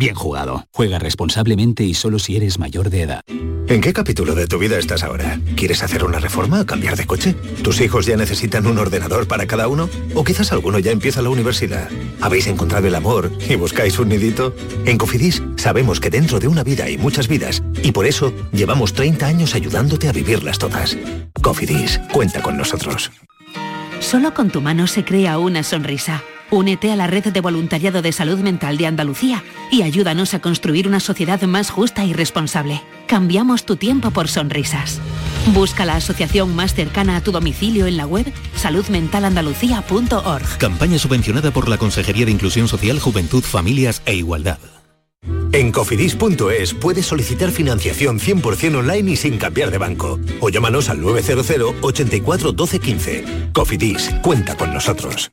bien 0.00 0.14
jugado. 0.14 0.64
Juega 0.72 0.98
responsablemente 0.98 1.84
y 1.84 1.92
solo 1.94 2.18
si 2.18 2.34
eres 2.34 2.58
mayor 2.58 2.88
de 2.88 3.02
edad. 3.02 3.20
¿En 3.68 3.82
qué 3.82 3.92
capítulo 3.92 4.34
de 4.34 4.46
tu 4.46 4.58
vida 4.58 4.78
estás 4.78 5.04
ahora? 5.04 5.38
¿Quieres 5.56 5.82
hacer 5.82 6.04
una 6.04 6.18
reforma 6.18 6.62
o 6.62 6.66
cambiar 6.66 6.96
de 6.96 7.06
coche? 7.06 7.34
¿Tus 7.62 7.80
hijos 7.82 8.06
ya 8.06 8.16
necesitan 8.16 8.66
un 8.66 8.78
ordenador 8.78 9.28
para 9.28 9.46
cada 9.46 9.68
uno? 9.68 9.88
¿O 10.14 10.24
quizás 10.24 10.50
alguno 10.52 10.78
ya 10.78 10.90
empieza 10.90 11.22
la 11.22 11.28
universidad? 11.28 11.88
¿Habéis 12.20 12.46
encontrado 12.46 12.88
el 12.88 12.94
amor 12.94 13.30
y 13.48 13.54
buscáis 13.56 13.98
un 13.98 14.08
nidito? 14.08 14.56
En 14.86 14.96
Cofidis 14.96 15.42
sabemos 15.56 16.00
que 16.00 16.10
dentro 16.10 16.40
de 16.40 16.48
una 16.48 16.64
vida 16.64 16.84
hay 16.84 16.96
muchas 16.96 17.28
vidas 17.28 17.62
y 17.82 17.92
por 17.92 18.06
eso 18.06 18.32
llevamos 18.52 18.94
30 18.94 19.26
años 19.26 19.54
ayudándote 19.54 20.08
a 20.08 20.12
vivirlas 20.12 20.58
todas. 20.58 20.96
Cofidis, 21.42 22.00
cuenta 22.10 22.40
con 22.40 22.56
nosotros. 22.56 23.12
Solo 24.00 24.32
con 24.32 24.50
tu 24.50 24.62
mano 24.62 24.86
se 24.86 25.04
crea 25.04 25.38
una 25.38 25.62
sonrisa. 25.62 26.22
Únete 26.50 26.90
a 26.90 26.96
la 26.96 27.06
red 27.06 27.24
de 27.24 27.40
voluntariado 27.40 28.02
de 28.02 28.12
salud 28.12 28.40
mental 28.40 28.76
de 28.76 28.86
Andalucía 28.86 29.44
y 29.70 29.82
ayúdanos 29.82 30.34
a 30.34 30.40
construir 30.40 30.88
una 30.88 30.98
sociedad 30.98 31.40
más 31.42 31.70
justa 31.70 32.04
y 32.04 32.12
responsable. 32.12 32.82
Cambiamos 33.06 33.64
tu 33.64 33.76
tiempo 33.76 34.10
por 34.10 34.28
sonrisas. 34.28 35.00
Busca 35.54 35.84
la 35.84 35.96
asociación 35.96 36.54
más 36.54 36.74
cercana 36.74 37.16
a 37.16 37.20
tu 37.20 37.32
domicilio 37.32 37.86
en 37.86 37.96
la 37.96 38.06
web 38.06 38.26
saludmentalandalucía.org. 38.56 40.58
Campaña 40.58 40.98
subvencionada 40.98 41.50
por 41.52 41.68
la 41.68 41.78
Consejería 41.78 42.26
de 42.26 42.32
Inclusión 42.32 42.68
Social, 42.68 42.98
Juventud, 42.98 43.42
Familias 43.42 44.02
e 44.04 44.14
Igualdad. 44.14 44.58
En 45.52 45.72
cofidis.es 45.72 46.74
puedes 46.74 47.06
solicitar 47.06 47.50
financiación 47.50 48.18
100% 48.18 48.76
online 48.76 49.12
y 49.12 49.16
sin 49.16 49.38
cambiar 49.38 49.70
de 49.70 49.78
banco. 49.78 50.18
O 50.40 50.48
llámanos 50.48 50.88
al 50.88 51.00
900 51.00 51.74
84 51.80 52.52
12 52.52 52.78
15. 52.78 53.50
Cofidis, 53.52 54.10
cuenta 54.22 54.56
con 54.56 54.72
nosotros. 54.72 55.32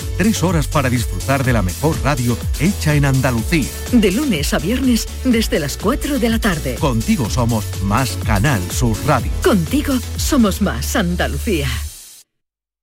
Tres 0.21 0.43
horas 0.43 0.67
para 0.67 0.87
disfrutar 0.87 1.43
de 1.43 1.51
la 1.51 1.63
mejor 1.63 1.95
radio 2.03 2.37
hecha 2.59 2.93
en 2.93 3.05
Andalucía. 3.05 3.67
De 3.91 4.11
lunes 4.11 4.53
a 4.53 4.59
viernes 4.59 5.07
desde 5.23 5.59
las 5.59 5.77
4 5.77 6.19
de 6.19 6.29
la 6.29 6.37
tarde. 6.37 6.75
Contigo 6.75 7.27
somos 7.27 7.65
más 7.81 8.19
Canal 8.23 8.61
Sur 8.69 8.95
Radio. 9.07 9.31
Contigo 9.43 9.95
somos 10.17 10.61
más 10.61 10.95
Andalucía. 10.95 11.69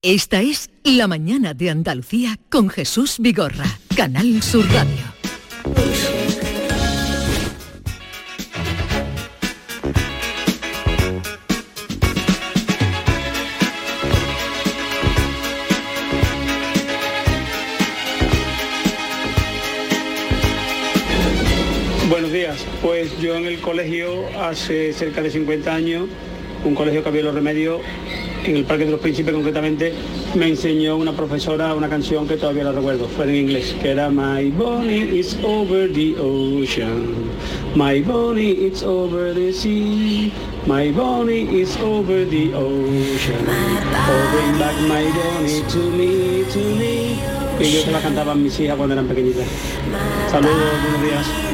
Esta 0.02 0.40
es 0.42 0.68
La 0.82 1.06
mañana 1.06 1.54
de 1.54 1.70
Andalucía 1.70 2.40
con 2.50 2.70
Jesús 2.70 3.18
Vigorra, 3.20 3.78
Canal 3.94 4.42
Sur 4.42 4.66
Radio. 4.72 6.17
Buenos 22.08 22.32
días. 22.32 22.64
Pues 22.80 23.20
yo 23.20 23.34
en 23.34 23.44
el 23.44 23.60
colegio 23.60 24.24
hace 24.40 24.94
cerca 24.94 25.20
de 25.20 25.30
50 25.30 25.74
años, 25.74 26.04
un 26.64 26.74
colegio 26.74 27.02
que 27.02 27.10
había 27.10 27.22
los 27.22 27.34
remedios, 27.34 27.82
en 28.46 28.56
el 28.56 28.64
Parque 28.64 28.86
de 28.86 28.92
los 28.92 29.00
Príncipes 29.00 29.34
concretamente, 29.34 29.92
me 30.34 30.48
enseñó 30.48 30.96
una 30.96 31.12
profesora 31.12 31.74
una 31.74 31.90
canción 31.90 32.26
que 32.26 32.38
todavía 32.38 32.64
la 32.64 32.72
recuerdo, 32.72 33.08
fue 33.08 33.26
en 33.26 33.34
inglés, 33.34 33.76
que 33.82 33.90
era 33.90 34.08
My 34.08 34.50
Bonnie 34.50 35.18
is 35.18 35.36
over 35.42 35.92
the 35.92 36.16
ocean, 36.18 37.14
My 37.74 38.00
Bonnie 38.00 38.66
is 38.66 38.82
over 38.82 39.34
the 39.34 39.52
sea, 39.52 40.32
My 40.66 40.90
Bonnie 40.90 41.60
is 41.60 41.76
over 41.76 42.26
the 42.26 42.54
ocean, 42.54 43.44
oh 44.08 44.30
bring 44.32 44.58
back 44.58 44.74
my 44.88 45.04
Bonnie 45.12 45.62
to 45.68 45.90
me, 45.90 46.44
to 46.52 46.58
me. 46.78 47.18
Y 47.60 47.72
yo 47.72 47.82
se 47.82 47.90
la 47.90 48.00
cantaba 48.00 48.32
a 48.32 48.34
mis 48.34 48.58
hijas 48.60 48.76
cuando 48.76 48.94
eran 48.94 49.06
pequeñitas. 49.06 49.44
Saludos, 50.30 50.56
buenos 50.82 51.02
días. 51.02 51.47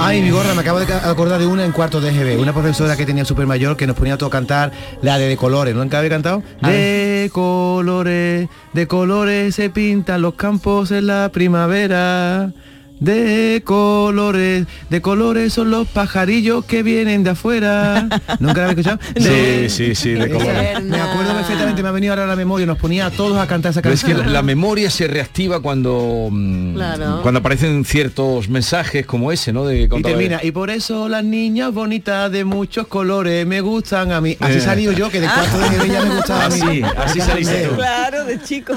Ay, 0.00 0.22
mi 0.22 0.30
gorra, 0.30 0.54
me 0.54 0.62
acabo 0.62 0.80
de 0.80 0.90
acordar 0.94 1.38
de 1.38 1.46
una 1.46 1.66
en 1.66 1.72
cuarto 1.72 2.00
de 2.00 2.10
GB, 2.12 2.40
una 2.40 2.54
profesora 2.54 2.96
que 2.96 3.04
tenía 3.04 3.26
super 3.26 3.46
mayor 3.46 3.76
que 3.76 3.86
nos 3.86 3.94
ponía 3.94 4.14
a 4.14 4.16
todo 4.16 4.30
cantar 4.30 4.72
la 5.02 5.18
de 5.18 5.28
de 5.28 5.36
colores, 5.36 5.74
¿no? 5.74 5.82
¿Nunca 5.82 5.98
había 5.98 6.08
cantado? 6.08 6.42
De 6.62 7.28
colores, 7.30 8.48
de 8.72 8.86
colores 8.86 9.54
se 9.54 9.68
pintan 9.68 10.22
los 10.22 10.32
campos 10.32 10.92
en 10.92 11.08
la 11.08 11.28
primavera. 11.30 12.52
De 13.00 13.62
colores, 13.64 14.66
de 14.90 15.00
colores 15.00 15.52
son 15.52 15.70
los 15.70 15.86
pajarillos 15.88 16.64
que 16.64 16.82
vienen 16.82 17.22
de 17.24 17.30
afuera. 17.30 18.08
¿Nunca 18.40 18.62
la 18.62 18.68
habéis 18.70 18.86
escuchado? 18.86 18.98
Sí, 19.16 19.68
sí, 19.68 19.94
sí, 19.94 20.10
de 20.12 20.28
colores. 20.30 20.82
Me 20.82 21.00
acuerdo 21.00 21.34
perfectamente, 21.34 21.82
me 21.82 21.88
ha 21.88 21.92
venido 21.92 22.12
ahora 22.12 22.24
a 22.24 22.26
la 22.28 22.36
memoria, 22.36 22.66
nos 22.66 22.78
ponía 22.78 23.06
a 23.06 23.10
todos 23.10 23.38
a 23.38 23.46
cantar 23.46 23.70
esa 23.70 23.82
Pero 23.82 23.94
es 23.94 24.00
canción. 24.02 24.20
que 24.22 24.26
la, 24.26 24.32
la 24.34 24.42
memoria 24.42 24.90
se 24.90 25.06
reactiva 25.08 25.60
cuando 25.60 26.28
mm, 26.30 26.74
Claro. 26.74 27.20
cuando 27.22 27.40
aparecen 27.40 27.84
ciertos 27.84 28.48
mensajes 28.48 29.06
como 29.06 29.32
ese, 29.32 29.52
¿no? 29.52 29.64
De 29.64 29.82
Y 29.82 30.02
termina, 30.02 30.40
y 30.42 30.50
por 30.52 30.70
eso 30.70 31.08
las 31.08 31.24
niñas 31.24 31.72
bonitas 31.72 32.30
de 32.32 32.44
muchos 32.44 32.86
colores 32.88 33.46
me 33.46 33.60
gustan 33.60 34.12
a 34.12 34.20
mí. 34.20 34.36
Así 34.40 34.58
Eh. 34.58 34.60
salí 34.60 34.84
yo, 34.94 35.10
que 35.10 35.20
de 35.20 35.26
cuarto 35.28 35.58
de 35.58 35.70
nivel 35.70 35.92
ya 35.92 36.04
me 36.04 36.14
gustaba 36.16 36.44
a 36.46 36.48
mí. 36.48 36.60
Así, 36.60 36.82
así 36.96 37.20
saliste 37.20 37.62
tú. 37.68 37.74
Claro, 37.76 38.24
de 38.24 38.42
chico. 38.42 38.74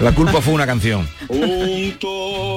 La 0.00 0.12
culpa 0.12 0.40
fue 0.40 0.54
una 0.54 0.66
canción. 0.66 1.06
Juntos 1.28 2.51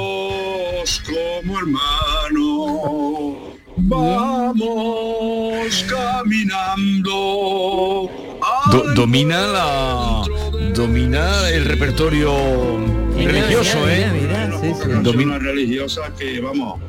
como 1.05 1.57
hermanos, 1.59 3.35
vamos 3.77 4.65
caminando. 5.89 7.11
Do- 8.71 8.93
domina 8.93 9.47
la 9.47 10.23
domina 10.73 11.49
el 11.49 11.65
repertorio 11.65 12.31
religioso, 13.15 13.87
¿eh? 13.89 14.05
Canciones 15.03 15.43
religiosas 15.43 16.11
que, 16.17 16.39
vamos, 16.41 16.79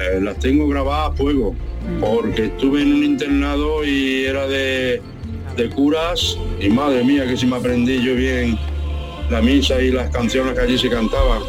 eh, 0.00 0.20
las 0.20 0.38
tengo 0.38 0.68
grabadas 0.68 1.12
a 1.12 1.16
fuego, 1.16 1.54
porque 2.00 2.46
estuve 2.46 2.82
en 2.82 2.94
un 2.94 3.04
internado 3.04 3.84
y 3.84 4.24
era 4.24 4.46
de, 4.46 5.00
de 5.56 5.70
curas, 5.70 6.36
y 6.60 6.68
madre 6.68 7.04
mía 7.04 7.26
que 7.26 7.36
si 7.36 7.46
me 7.46 7.56
aprendí 7.56 8.02
yo 8.02 8.14
bien 8.14 8.58
la 9.30 9.40
misa 9.42 9.80
y 9.80 9.90
las 9.90 10.10
canciones 10.10 10.54
que 10.54 10.60
allí 10.60 10.78
se 10.78 10.88
cantaban. 10.90 11.40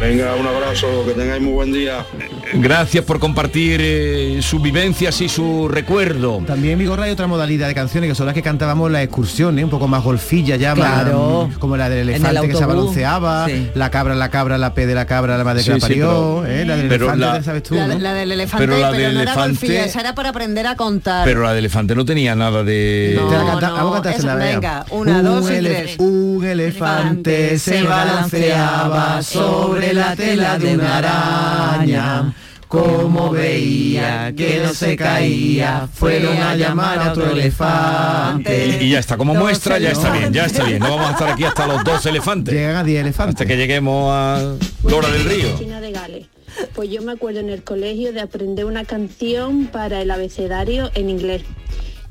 Venga, 0.00 0.34
un 0.34 0.46
abrazo, 0.46 0.86
que 1.04 1.12
tengáis 1.12 1.42
muy 1.42 1.52
buen 1.52 1.72
día. 1.72 2.06
Gracias 2.54 3.04
por 3.04 3.18
compartir 3.20 3.80
eh, 3.82 4.38
sus 4.40 4.60
vivencias 4.62 5.20
y 5.20 5.28
su 5.28 5.68
recuerdo. 5.68 6.42
También 6.46 6.72
en 6.72 6.78
Vigorra 6.78 7.04
hay 7.04 7.10
otra 7.10 7.26
modalidad 7.26 7.68
de 7.68 7.74
canciones 7.74 8.08
que 8.08 8.14
son 8.14 8.24
las 8.24 8.34
que 8.34 8.40
cantábamos 8.42 8.86
en 8.86 8.94
las 8.94 9.02
excursiones, 9.04 9.62
un 9.62 9.68
poco 9.70 9.88
más 9.88 10.02
golfilla 10.02 10.56
ya, 10.56 10.72
Claro. 10.72 11.48
más, 11.48 11.58
como 11.58 11.76
la 11.76 11.90
del 11.90 12.08
el 12.08 12.14
elefante 12.16 12.48
que 12.48 12.56
se 12.56 12.64
balanceaba, 12.64 13.46
sí. 13.46 13.68
la 13.74 13.90
cabra, 13.90 14.14
la 14.14 14.30
cabra, 14.30 14.56
la 14.56 14.72
P 14.72 14.86
de 14.86 14.94
la 14.94 15.04
cabra, 15.04 15.36
la 15.36 15.44
madre 15.44 15.60
Sí, 15.62 15.66
que 15.66 15.72
la 15.72 15.76
sí, 15.76 15.82
parió, 15.82 16.40
pero- 16.44 16.46
eh, 16.46 16.64
la 16.64 16.76
del 16.76 16.88
pero 16.88 17.04
elefante, 17.12 17.26
la- 17.38 17.42
sabes 17.42 17.62
tú, 17.62 17.74
La, 17.74 17.86
¿no? 17.86 17.98
la 17.98 18.14
del 18.14 18.32
elefante, 18.32 18.66
Pero 18.66 18.78
la 18.80 18.92
del 18.92 19.14
no 19.14 19.20
era 19.20 19.34
golfilla, 19.34 19.84
esa 19.84 20.00
era 20.00 20.14
para 20.14 20.30
aprender 20.30 20.66
a 20.66 20.76
contar. 20.76 21.26
Pero 21.26 21.42
la 21.42 21.52
de 21.52 21.58
elefante 21.58 21.94
no 21.94 22.06
tenía 22.06 22.34
nada 22.34 22.64
de... 22.64 23.18
No, 23.20 23.28
Te 23.28 23.36
la 23.36 23.44
canta- 23.44 23.68
no, 23.68 23.74
vamos 23.74 23.98
a 23.98 24.02
cantársela, 24.02 24.34
venga, 24.36 24.86
una, 24.90 25.22
dos 25.22 25.44
y 25.50 25.58
tres. 25.62 25.96
Un 25.98 26.42
elefante 26.44 27.58
se 27.58 27.82
balanceaba 27.82 29.22
sobre 29.22 29.89
la 29.94 30.16
tela 30.16 30.58
de 30.58 30.74
una 30.74 30.98
araña. 30.98 32.34
Como 32.68 33.30
veía 33.30 34.32
que 34.36 34.60
no 34.62 34.72
se 34.72 34.94
caía, 34.94 35.88
fueron 35.92 36.36
a 36.36 36.54
llamar 36.54 37.00
a 37.00 37.10
otro 37.10 37.32
elefante. 37.32 38.78
Y, 38.80 38.84
y 38.84 38.90
ya 38.90 39.00
está, 39.00 39.16
como 39.16 39.34
Dos 39.34 39.42
muestra 39.42 39.78
ya 39.80 39.90
está 39.90 40.12
bien, 40.12 40.32
ya 40.32 40.44
está 40.44 40.62
bien. 40.62 40.78
No 40.78 40.90
vamos 40.90 41.08
a 41.08 41.12
estar 41.12 41.30
aquí 41.30 41.42
hasta 41.42 41.66
los 41.66 41.82
dos 41.82 42.06
elefantes. 42.06 42.54
Llegan 42.54 42.76
a 42.76 42.84
10 42.84 43.00
elefantes. 43.00 43.34
Hasta 43.34 43.46
que 43.46 43.56
lleguemos 43.56 44.12
a 44.12 44.54
Lora 44.84 45.08
del 45.10 45.24
Río. 45.24 45.58
De 45.58 45.90
Gales. 45.90 46.26
Pues 46.74 46.90
yo 46.90 47.02
me 47.02 47.10
acuerdo 47.12 47.40
en 47.40 47.48
el 47.48 47.64
colegio 47.64 48.12
de 48.12 48.20
aprender 48.20 48.64
una 48.64 48.84
canción 48.84 49.66
para 49.66 50.00
el 50.02 50.10
abecedario 50.10 50.90
en 50.94 51.10
inglés. 51.10 51.42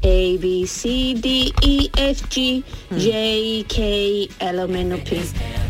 A, 0.01 0.38
B, 0.39 0.65
C, 0.65 1.13
D, 1.18 1.51
E, 1.62 1.89
F, 1.98 2.24
G, 2.29 2.63
J, 2.89 3.65
K, 3.68 4.29
L, 4.39 4.62
M, 4.63 4.79
N, 4.82 4.94
O, 4.94 4.98
P, 5.03 5.22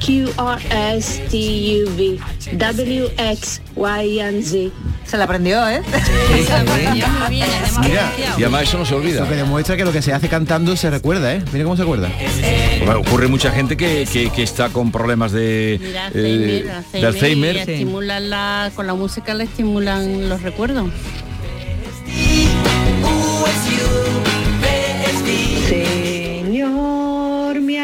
Q, 0.06 0.32
R, 0.38 0.96
S, 0.98 1.20
T, 1.32 1.84
U, 1.84 1.90
V, 1.96 2.20
W, 2.54 3.08
X, 3.18 3.62
Y, 3.76 4.20
and 4.20 4.44
Z. 4.44 4.70
Se 5.06 5.18
la 5.18 5.24
aprendió, 5.24 5.68
¿eh? 5.68 5.82
Mira, 7.82 8.12
Y 8.38 8.44
además 8.44 8.64
eso 8.64 8.78
no 8.78 8.86
se 8.86 8.94
olvida. 8.96 9.22
Lo 9.22 9.30
que 9.30 9.36
demuestra 9.36 9.76
que 9.78 9.86
lo 9.86 9.92
que 9.92 10.02
se 10.02 10.14
hace 10.14 10.30
cantando 10.30 10.76
se 10.76 10.90
recuerda, 10.90 11.34
¿eh? 11.34 11.44
Mira 11.52 11.64
cómo 11.66 11.76
se 11.76 11.82
acuerda. 11.84 12.10
Bueno, 12.86 13.00
ocurre 13.02 13.28
mucha 13.28 13.52
gente 13.52 13.76
que, 13.78 14.08
que- 14.12 14.30
que 14.30 14.44
está 14.44 14.70
con 14.70 14.92
problemas 14.92 15.32
de, 15.32 15.80
Mira, 15.82 16.12
eh, 16.14 16.70
Alzheimer, 16.70 16.92
de 17.02 17.08
Alzheimer. 17.08 17.56
y 17.56 17.60
estimulan 17.60 18.30
la, 18.30 18.72
con 18.76 18.86
la 18.88 18.94
música 18.94 19.34
le 19.34 19.46
estimulan 19.46 20.30
los 20.30 20.42
recuerdos. 20.44 20.90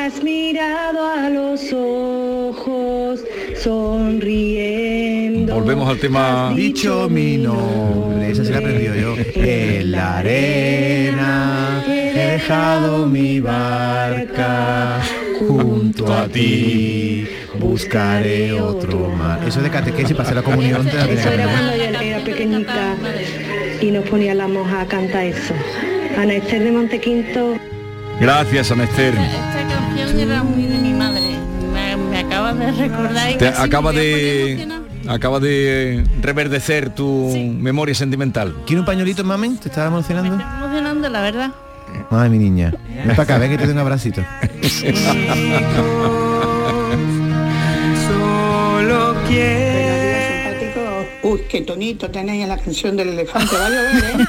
Has 0.06 0.24
mirado 0.24 1.08
a 1.08 1.30
los 1.30 1.74
ojos, 1.74 3.22
sonriendo. 3.58 5.56
Volvemos 5.56 5.89
al 5.89 5.98
tema. 5.98 6.54
Dicho 6.56 7.10
mi 7.10 7.38
nombre, 7.38 8.30
esa 8.30 8.46
se 8.46 8.52
la 8.52 8.60
aprendió 8.60 8.94
yo. 8.94 9.15
En 9.34 9.91
la 9.91 10.20
arena 10.20 11.84
he 11.88 12.34
dejado 12.34 13.08
mi 13.08 13.39
barca 13.39 15.02
junto 15.39 16.13
a 16.13 16.28
ti. 16.28 17.28
Buscaré 17.58 18.54
otro 18.54 19.10
mar. 19.10 19.39
Eso 19.48 19.62
de 19.62 19.72
catequesis 19.72 20.15
para 20.15 20.24
hacer 20.24 20.36
la 20.36 20.44
comunión 20.44 20.88
Eso 20.88 21.30
que 21.30 21.34
era 21.34 21.48
cuando 21.48 21.76
yo 21.76 21.84
era 21.84 22.20
pequeñita 22.20 22.96
y 23.82 23.89
nos 23.89 24.08
ponía 24.08 24.36
la 24.36 24.48
monja 24.48 24.82
a 24.82 24.86
cantar 24.86 25.26
eso. 25.26 25.56
Ana 26.15 26.36
Esther 26.36 26.63
de 26.63 26.72
Montequinto. 26.72 27.56
Gracias, 28.20 28.72
Ana 28.72 28.84
Esther. 28.84 29.13
Era 30.17 30.43
muy 30.43 30.63
de 30.63 30.78
mi 30.78 30.93
madre. 30.93 31.21
Me, 31.73 31.97
me 31.97 32.19
acaba 32.19 32.54
de 32.54 32.71
recordar 32.71 33.32
y 33.32 33.38
Te 33.38 33.47
acaba 33.47 33.91
me 33.91 33.99
de 33.99 34.67
acaba 35.08 35.39
de 35.39 36.04
reverdecer 36.21 36.89
tu 36.95 37.32
memoria 37.60 37.93
sentimental. 37.93 38.56
¿Quiere 38.65 38.80
un 38.80 38.86
pañuelito, 38.86 39.23
mamen? 39.23 39.58
¿Te 39.58 39.69
estaba 39.69 39.88
emocionando? 39.88 40.34
emocionando, 40.34 41.10
la 41.10 41.21
verdad. 41.21 41.51
Ay, 42.10 42.30
mi 42.30 42.39
niña. 42.39 42.73
Ven 42.89 43.10
para 43.10 43.23
acá, 43.23 43.38
ven 43.38 43.51
que 43.51 43.58
te 43.58 43.65
doy 43.65 43.73
un 43.73 43.80
abracito. 43.80 44.21
Solo 48.08 49.15
quiero. 49.28 49.64
Uy, 51.36 51.41
qué 51.50 51.62
tonito 51.62 52.10
tenéis 52.10 52.43
en 52.43 52.50
la 52.50 52.58
canción 52.58 52.95
del 52.98 53.10
elefante. 53.10 53.56
Va 53.56 53.65
a 53.67 53.69
llover, 53.69 54.04
¿eh? 54.21 54.26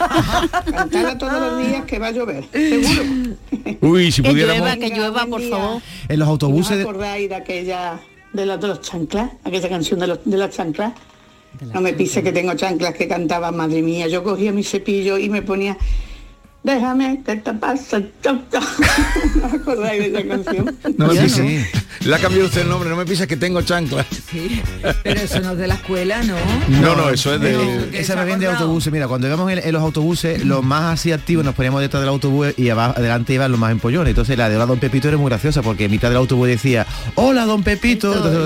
Cantala 0.73 1.19
todos 1.19 1.33
los 1.41 1.67
días 1.67 1.85
que 1.85 1.99
va 1.99 2.09
a 2.09 2.11
llover. 2.13 2.45
Seguro. 2.53 3.37
Uy, 3.81 4.13
si 4.13 4.23
Que 4.23 4.31
pudiéramos. 4.31 4.61
llueva, 4.61 4.77
que 4.77 4.89
llueva, 4.95 5.27
por 5.27 5.43
favor. 5.43 5.83
En 6.09 6.19
los 6.19 6.27
¿No 6.27 6.33
autobuses 6.33 6.77
de- 6.77 6.83
acordáis 6.83 7.29
de 7.29 7.35
aquella 7.35 8.01
de 8.33 8.47
las 8.47 8.61
de 8.61 8.69
los 8.69 8.81
chanclas? 8.81 9.31
Aquella 9.45 9.69
canción 9.69 10.01
de, 10.01 10.07
los, 10.09 10.19
de 10.25 10.37
las 10.37 10.51
chanclas. 10.55 10.93
No 11.73 11.81
me 11.81 11.93
pise 11.95 12.23
que 12.23 12.33
tengo 12.33 12.55
chanclas 12.55 12.95
que 12.95 13.09
cantaba, 13.09 13.51
madre 13.51 13.81
mía. 13.83 14.09
Yo 14.09 14.23
cogía 14.23 14.53
mi 14.53 14.63
cepillo 14.63 15.17
y 15.19 15.29
me 15.31 15.43
ponía. 15.43 15.77
Déjame 16.63 17.23
que 17.25 17.37
te 17.37 17.53
pasa. 17.55 17.99
el 17.99 18.13
choco". 18.23 18.43
¿No 19.41 19.47
acordáis 19.47 20.13
de 20.13 20.19
esa 20.19 20.29
canción? 20.29 20.77
No 20.99 21.07
me 21.07 21.15
Yo 21.15 21.23
pises. 21.23 21.67
Le 22.05 22.15
ha 22.15 22.19
cambiado 22.19 22.47
usted 22.47 22.63
el 22.63 22.69
nombre, 22.69 22.89
no 22.89 22.97
me 22.97 23.05
pises 23.05 23.27
que 23.27 23.37
tengo 23.37 23.63
chanclas. 23.63 24.07
Sí, 24.31 24.63
pero 25.03 25.21
eso 25.21 25.41
no 25.41 25.53
es 25.53 25.59
de 25.59 25.67
la 25.67 25.75
escuela, 25.75 26.23
¿no? 26.23 26.37
No, 26.69 26.97
no, 26.97 27.11
eso 27.11 27.35
es 27.35 27.41
de. 27.41 27.89
Esa 27.93 28.17
me 28.17 28.25
viene 28.25 28.47
de 28.47 28.53
autobuses. 28.53 28.93
Mira, 28.93 29.09
cuando 29.09 29.27
íbamos 29.27 29.51
en, 29.51 29.59
en 29.59 29.73
los 29.73 29.83
autobuses, 29.83 30.45
los 30.45 30.63
más 30.65 30.95
así 30.95 31.13
activos 31.13 31.45
nos 31.45 31.55
poníamos 31.55 31.81
detrás 31.81 32.03
del 32.03 32.09
autobús 32.09 32.49
y 32.57 32.69
abajo, 32.69 32.95
adelante 32.97 33.35
iban 33.35 33.51
los 33.51 33.61
más 33.61 33.73
empollones. 33.73 34.11
Entonces 34.11 34.37
la 34.37 34.49
de 34.49 34.57
hola 34.57 34.67
don 34.67 34.79
Pepito 34.79 35.09
era 35.09 35.17
muy 35.17 35.29
graciosa 35.31 35.63
porque 35.63 35.85
en 35.87 35.91
mitad 35.91 36.09
del 36.09 36.19
autobús 36.19 36.49
decía 36.49 36.87
hola 37.15 37.45
don 37.47 37.63
Pepito. 37.63 38.13
Entonces 38.15 38.41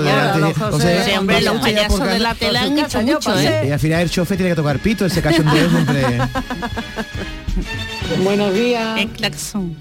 o 0.61 0.79
sea, 0.79 1.05
Sí, 1.05 1.11
hombre, 1.17 1.41
los 1.41 1.59
payasos 1.59 2.03
de 2.03 2.19
la 2.19 2.35
tela 2.35 2.63
han 2.63 2.77
hecho 2.77 3.01
mucho. 3.01 3.39
¿eh? 3.39 3.65
Y 3.67 3.71
al 3.71 3.79
final 3.79 4.01
el 4.01 4.09
chofer 4.09 4.37
tiene 4.37 4.51
que 4.51 4.55
tocar 4.55 4.79
pito, 4.79 5.05
ese 5.05 5.21
cachondeo 5.21 5.69
siempre. 5.69 6.03
Buenos 8.23 8.53
días. 8.53 8.99
El 8.99 9.09
claxon. 9.09 9.75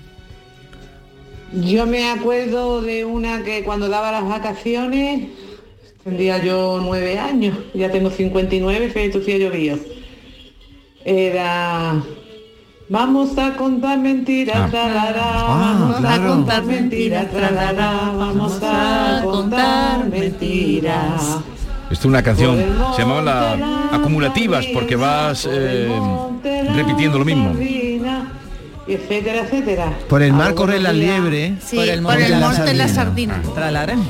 Yo 1.52 1.86
me 1.86 2.08
acuerdo 2.10 2.80
de 2.80 3.04
una 3.04 3.42
que 3.42 3.64
cuando 3.64 3.88
daba 3.88 4.12
las 4.12 4.24
vacaciones, 4.28 5.28
tendría 6.04 6.42
yo 6.42 6.80
nueve 6.82 7.18
años, 7.18 7.56
ya 7.74 7.90
tengo 7.90 8.10
59, 8.10 8.90
fíjate 8.90 9.24
si 9.24 9.32
ha 9.32 9.38
llovido. 9.38 9.78
Era... 11.04 12.02
Vamos 12.88 13.38
a 13.38 13.54
contar 13.54 13.98
mentiras, 14.00 14.56
Ah. 14.64 14.68
tralará, 14.68 15.22
Ah, 15.22 15.76
vamos 15.78 15.96
claro. 16.00 16.22
a 16.24 16.26
contar 16.26 16.64
mentiras, 16.64 17.30
tralará, 17.30 18.12
vamos 18.16 18.60
a 18.64 19.20
contar 19.24 20.08
mentiras. 20.08 21.22
Esto 21.84 21.92
es 21.92 22.04
una 22.04 22.20
canción, 22.22 22.56
se 22.96 23.02
llamaba 23.02 23.22
la 23.22 23.90
acumulativas 23.92 24.66
porque 24.74 24.96
vas 24.96 25.48
eh, 25.50 25.88
repitiendo 26.74 27.18
lo 27.20 27.24
mismo. 27.24 27.52
Etcétera, 28.90 29.42
etcétera. 29.42 29.98
Por 30.08 30.22
el 30.22 30.32
mar 30.32 30.54
las 30.56 30.94
días- 30.94 30.94
liebres. 30.94 31.52
Sí, 31.64 31.76
por 31.76 31.84
el, 31.86 32.00
monte 32.00 32.64
de 32.64 32.74
la 32.74 32.88
sardina. 32.88 33.40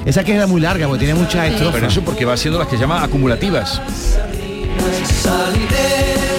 Esa 0.06 0.24
que 0.24 0.34
era 0.34 0.46
muy 0.46 0.60
larga 0.60 0.86
porque 0.86 1.04
tiene 1.04 1.20
muchas 1.20 1.48
estrofas. 1.48 1.74
Pero 1.74 1.86
eso 1.88 2.02
porque 2.02 2.24
va 2.24 2.36
siendo 2.36 2.58
las 2.58 2.66
que 2.66 2.76
se 2.76 2.80
llama 2.82 3.02
acumulativas. 3.02 3.80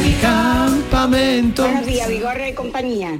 mi 0.04 0.14
campamento. 0.14 1.64
Buenos 1.64 1.86
días, 1.86 2.10
Vigorra 2.10 2.50
y 2.50 2.54
compañía. 2.54 3.20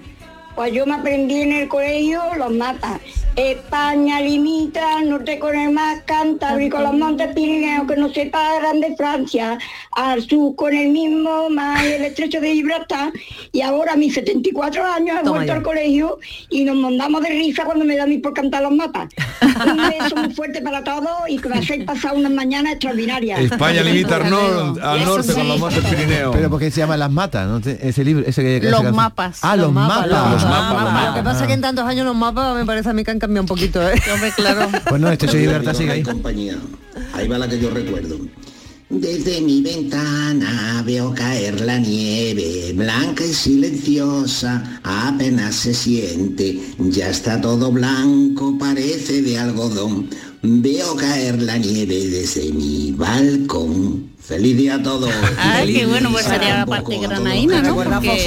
Pues 0.56 0.74
yo 0.74 0.86
me 0.86 0.96
aprendí 0.96 1.42
en 1.42 1.54
el 1.54 1.68
colegio 1.68 2.22
los 2.38 2.52
mapas. 2.54 3.00
España 3.38 4.20
limita 4.20 4.98
al 4.98 5.10
norte 5.10 5.40
con 5.40 5.56
el 5.56 5.72
mar 5.72 6.04
Cantábrico, 6.06 6.80
los 6.80 6.94
montes 6.94 7.34
Pirineos 7.34 7.88
que 7.88 7.96
nos 7.96 8.14
separan 8.14 8.82
de 8.82 8.94
Francia, 8.98 9.58
al 9.94 10.22
sur 10.22 10.54
con 10.58 10.74
el 10.76 10.90
mismo 10.90 11.50
mar 11.50 11.80
y 11.86 11.94
el 11.94 12.04
estrecho 12.04 12.42
de 12.42 12.52
Gibraltar. 12.54 13.14
Y 13.54 13.62
ahora 13.62 13.94
a 13.94 13.96
mis 13.96 14.14
74 14.16 14.86
años 14.86 15.18
he 15.22 15.24
Toma 15.24 15.38
vuelto 15.38 15.54
ya. 15.54 15.58
al 15.58 15.64
colegio 15.64 16.20
y 16.50 16.66
nos 16.66 16.76
mandamos 16.76 17.22
de 17.22 17.30
risa 17.30 17.64
cuando 17.64 17.86
me 17.86 17.96
da 17.96 18.04
a 18.04 18.08
mí 18.08 18.18
por 18.18 18.34
cantar 18.34 18.64
los 18.64 18.74
mapas. 18.74 19.08
Un 19.66 19.78
beso 19.78 20.16
muy 20.18 20.34
fuerte 20.34 20.62
para 20.62 20.84
todos 20.84 21.08
y 21.30 21.38
que 21.38 21.48
me 21.48 21.60
hacéis 21.60 21.86
pasar 21.86 22.14
unas 22.16 22.34
mañanas 22.34 22.74
extraordinarias. 22.74 23.40
España 23.40 23.82
limita 23.82 24.18
al, 24.18 24.24
nor- 24.26 24.82
al 24.82 25.06
norte 25.06 25.34
con 25.34 25.48
los 25.48 25.58
montes 25.58 25.84
Pirineos. 25.86 26.36
Pero 26.36 26.50
porque 26.50 26.70
se 26.70 26.82
llama 26.82 26.98
Las 26.98 27.10
Matas, 27.12 27.48
¿no? 27.48 27.58
Ese 27.72 28.04
libro, 28.04 28.26
ese 28.28 28.42
que- 28.44 28.56
Los 28.60 28.66
esa 28.66 28.72
canción. 28.76 28.96
mapas. 28.96 29.40
Ah, 29.42 29.56
los, 29.56 29.72
mapas. 29.72 30.41
Los 30.44 30.52
Ah, 30.54 31.06
Lo 31.10 31.14
que 31.16 31.24
pasa 31.24 31.42
es 31.42 31.48
que 31.48 31.54
en 31.54 31.62
tantos 31.62 31.86
años 31.86 32.06
los 32.06 32.16
mapas 32.16 32.56
me 32.56 32.66
parece 32.66 32.90
a 32.90 32.94
mí 32.94 33.04
que 33.04 33.12
han 33.12 33.20
cambiado 33.20 33.44
un 33.44 33.48
poquito, 33.48 33.82
¿eh? 33.88 33.94
Hombre, 34.14 34.32
claro. 34.36 34.70
Pues 34.88 35.02
no, 35.02 35.10
este 35.12 35.28
soy 35.28 35.42
Libertad 35.42 35.74
sigue 35.74 35.92
ahí. 35.92 36.04
compañía. 36.04 36.58
Ahí 37.14 37.28
va 37.28 37.38
la 37.38 37.48
que 37.48 37.60
yo 37.60 37.70
recuerdo. 37.70 38.18
Desde 38.90 39.40
mi 39.40 39.62
ventana 39.62 40.84
veo 40.86 41.14
caer 41.16 41.62
la 41.62 41.78
nieve, 41.78 42.74
blanca 42.76 43.24
y 43.24 43.34
silenciosa, 43.34 44.82
apenas 44.84 45.56
se 45.56 45.74
siente, 45.74 46.60
ya 46.78 47.08
está 47.10 47.40
todo 47.40 47.72
blanco, 47.72 48.58
parece 48.60 49.22
de 49.22 49.40
algodón. 49.40 50.10
Veo 50.42 50.96
caer 50.98 51.42
la 51.42 51.58
nieve 51.58 52.08
desde 52.10 52.52
mi 52.52 52.92
balcón. 52.92 54.10
Feliz 54.20 54.58
día 54.58 54.76
a 54.76 54.84
todos. 54.84 55.10
Ay, 55.38 55.74
qué 55.74 55.86
bueno, 55.86 56.12
pues 56.12 56.26
sería 56.26 56.58
la 56.58 56.66
parte 56.66 56.98
granaína, 56.98 57.62
¿no? 57.62 57.76
Porque 57.76 58.26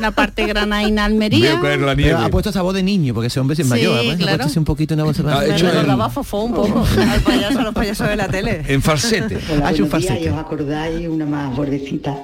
la 0.00 0.10
parte 0.10 0.46
granaína 0.46 1.04
Almería. 1.04 1.58
Pero 1.60 2.18
ha 2.18 2.28
puesto 2.28 2.50
esa 2.50 2.62
voz 2.62 2.74
de 2.74 2.82
niño, 2.82 3.14
porque 3.14 3.28
ese 3.28 3.40
hombre 3.40 3.54
es 3.54 3.58
Sí, 3.58 3.64
mayor. 3.68 4.04
¿eh? 4.04 4.12
Ha 4.12 4.16
claro. 4.16 4.36
puesto 4.38 4.44
así 4.50 4.58
un 4.58 4.64
poquito 4.64 4.94
una 4.94 5.04
voz 5.04 5.18
Ha 5.20 5.22
más- 5.22 5.44
hecho 5.44 6.10
Fofó 6.10 6.42
un 6.44 6.54
poco. 6.54 6.84
Al 7.12 7.20
payaso, 7.20 7.62
los 7.62 7.74
payasos 7.74 8.08
de 8.08 8.16
la 8.16 8.28
tele. 8.28 8.62
En 8.68 8.80
falsete. 8.82 9.38
Hola, 9.52 9.68
Ha 9.68 9.72
hecho 9.72 9.84
un 9.84 9.90
buenos 9.90 10.08
días, 10.08 10.12
falsete. 10.12 10.24
¿y 10.24 10.28
os 10.28 10.38
acordáis 10.38 11.08
una 11.08 11.26
más 11.26 11.56
bordecita? 11.56 12.16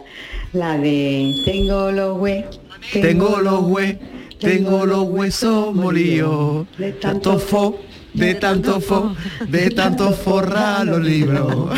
La 0.52 0.78
de 0.78 1.32
tengo 1.44 1.90
los 1.90 2.18
hue, 2.20 2.44
Tengo 2.92 3.40
los 3.40 3.60
hue, 3.64 3.98
tengo 4.38 4.86
los 4.86 5.02
huesos 5.04 5.74
molidos. 5.74 6.66
de 6.78 6.92
Tanto 6.92 7.38
fo, 7.38 7.78
de 8.14 8.34
tanto 8.34 8.80
fo, 8.80 9.14
de 9.48 9.70
tanto 9.70 10.12
forrar 10.12 10.86
los 10.86 11.00
libros. 11.00 11.70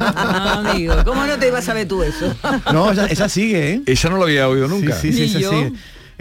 Ah, 0.00 0.62
amigo, 0.70 0.94
¿cómo 1.04 1.24
no 1.26 1.36
te 1.38 1.48
ibas 1.48 1.60
a 1.64 1.66
saber 1.66 1.88
tú 1.88 2.02
eso? 2.02 2.34
No, 2.72 2.90
esa, 2.90 3.06
esa 3.06 3.28
sigue, 3.28 3.72
¿eh? 3.74 3.82
Esa 3.86 4.08
no 4.10 4.16
lo 4.16 4.24
había 4.24 4.48
oído 4.48 4.68
nunca. 4.68 4.94
Sí, 4.94 5.12
sí, 5.12 5.24
esa 5.24 5.38
yo. 5.38 5.50
sigue. 5.50 5.72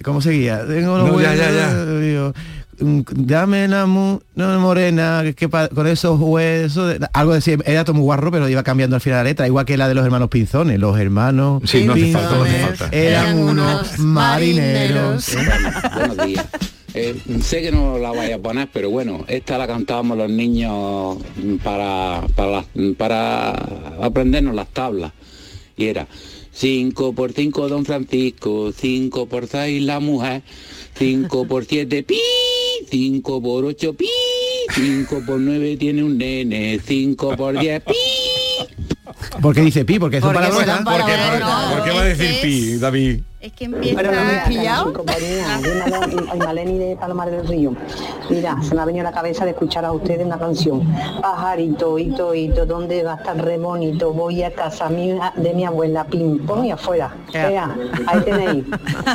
¿Cómo 0.04 0.22
seguía? 0.22 0.66
Tengo 0.68 0.98
los 0.98 1.10
No, 1.12 1.20
ya, 1.22 1.34
ya, 1.34 1.48
huesos, 1.50 1.88
ya. 1.88 2.00
digo, 2.00 2.34
mm, 2.80 3.02
Dame 3.16 3.68
la 3.68 3.88
mu 3.88 4.20
no, 4.36 4.60
morena, 4.60 5.22
que, 5.24 5.34
que 5.34 5.50
pa- 5.50 5.70
con 5.70 5.88
esos 5.88 6.20
huesos, 6.20 7.00
de- 7.00 7.08
algo 7.14 7.34
decía, 7.34 7.58
era 7.66 7.84
todo 7.84 7.96
muy 7.96 8.04
guarro, 8.04 8.32
pero 8.32 8.48
iba 8.48 8.62
cambiando 8.62 8.96
al 8.96 9.02
final 9.02 9.20
la 9.20 9.24
letra, 9.24 9.48
igual 9.48 9.66
que 9.66 9.76
la 9.76 9.88
de 9.88 9.96
los 9.96 10.06
hermanos 10.06 10.30
Pinzones. 10.30 10.80
Los 10.80 11.00
hermanos 11.00 11.64
Sí, 11.66 11.84
no 11.86 11.94
hace 11.94 12.12
falta, 12.12 12.36
no 12.36 12.44
hace 12.44 12.60
falta. 12.76 12.90
eran 12.96 13.40
unos 13.40 13.98
marineros. 13.98 15.36
Buenos 15.96 16.26
días. 16.28 16.46
Eh, 17.00 17.16
sé 17.44 17.62
que 17.62 17.72
no 17.72 18.00
la 18.00 18.12
vaya 18.12 18.38
a 18.38 18.40
poner, 18.40 18.70
pero 18.74 18.90
bueno, 18.90 19.24
esta 19.28 19.60
la 19.60 19.68
cantábamos 19.68 20.18
los 20.18 20.32
niños 20.32 21.18
para, 21.64 22.26
para, 22.36 22.66
para 22.98 23.52
aprendernos 24.02 24.56
las 24.56 24.68
tablas. 24.70 25.12
Y 25.76 25.86
era 25.86 26.08
5 26.54 27.14
por 27.14 27.34
5 27.34 27.70
don 27.70 27.86
Francisco, 27.86 28.72
5 28.76 29.28
por 29.28 29.46
6 29.46 29.84
la 29.84 30.00
mujer, 30.00 30.42
5 30.98 31.48
por 31.48 31.66
7 31.66 32.02
pi, 32.02 32.20
5 32.90 33.44
por 33.44 33.66
8 33.66 33.94
pi, 33.94 34.10
5 34.74 35.24
por 35.24 35.40
9 35.40 35.78
tiene 35.78 36.04
un 36.04 36.18
nene, 36.18 36.80
5 36.84 37.38
por 37.38 37.60
10 37.60 37.84
pi. 37.84 37.94
¿Por 39.40 39.54
qué 39.54 39.62
dice 39.62 39.86
pi? 39.86 40.00
Porque 40.00 40.20
son 40.20 40.34
palabras. 40.34 40.84
¿Por 40.84 41.06
qué, 41.84 41.92
va 41.92 42.02
a 42.02 42.06
decir 42.06 42.42
pi, 42.42 42.78
David? 42.78 43.20
Es 43.48 43.54
que 43.54 43.64
empieza 43.64 44.02
Pero 44.02 44.12
no 44.12 44.26
me 44.26 44.40
has 44.40 44.48
pillado? 44.50 44.92
compañía, 44.92 45.48
de 45.62 46.38
Maleni 46.38 46.80
de 46.80 46.98
Palomar 46.98 47.32
del 47.32 47.48
Río. 47.48 47.74
Mira, 48.30 48.58
se 48.62 48.76
me 48.76 48.82
ha 48.82 48.86
venido 48.86 49.08
a 49.08 49.10
la 49.10 49.16
cabeza 49.16 49.46
de 49.46 49.52
escuchar 49.52 49.86
a 49.86 49.94
ustedes 49.94 50.26
una 50.26 50.38
canción. 50.38 50.86
Pajarito, 51.22 51.98
hito, 51.98 52.36
hito, 52.36 52.66
¿dónde 52.66 53.04
va 53.04 53.14
a 53.14 53.16
estar 53.16 53.38
re 53.38 53.58
bonito? 53.58 54.12
Voy 54.12 54.44
a 54.44 54.52
casa 54.52 54.90
mía, 54.90 55.32
de 55.38 55.54
mi 55.54 55.64
abuela, 55.64 56.04
pim, 56.04 56.46
pum 56.46 56.66
y 56.66 56.72
afuera. 56.72 57.16
Ya. 57.32 57.48
Vea, 57.48 57.76
ahí 58.08 58.20
tenéis. 58.20 58.66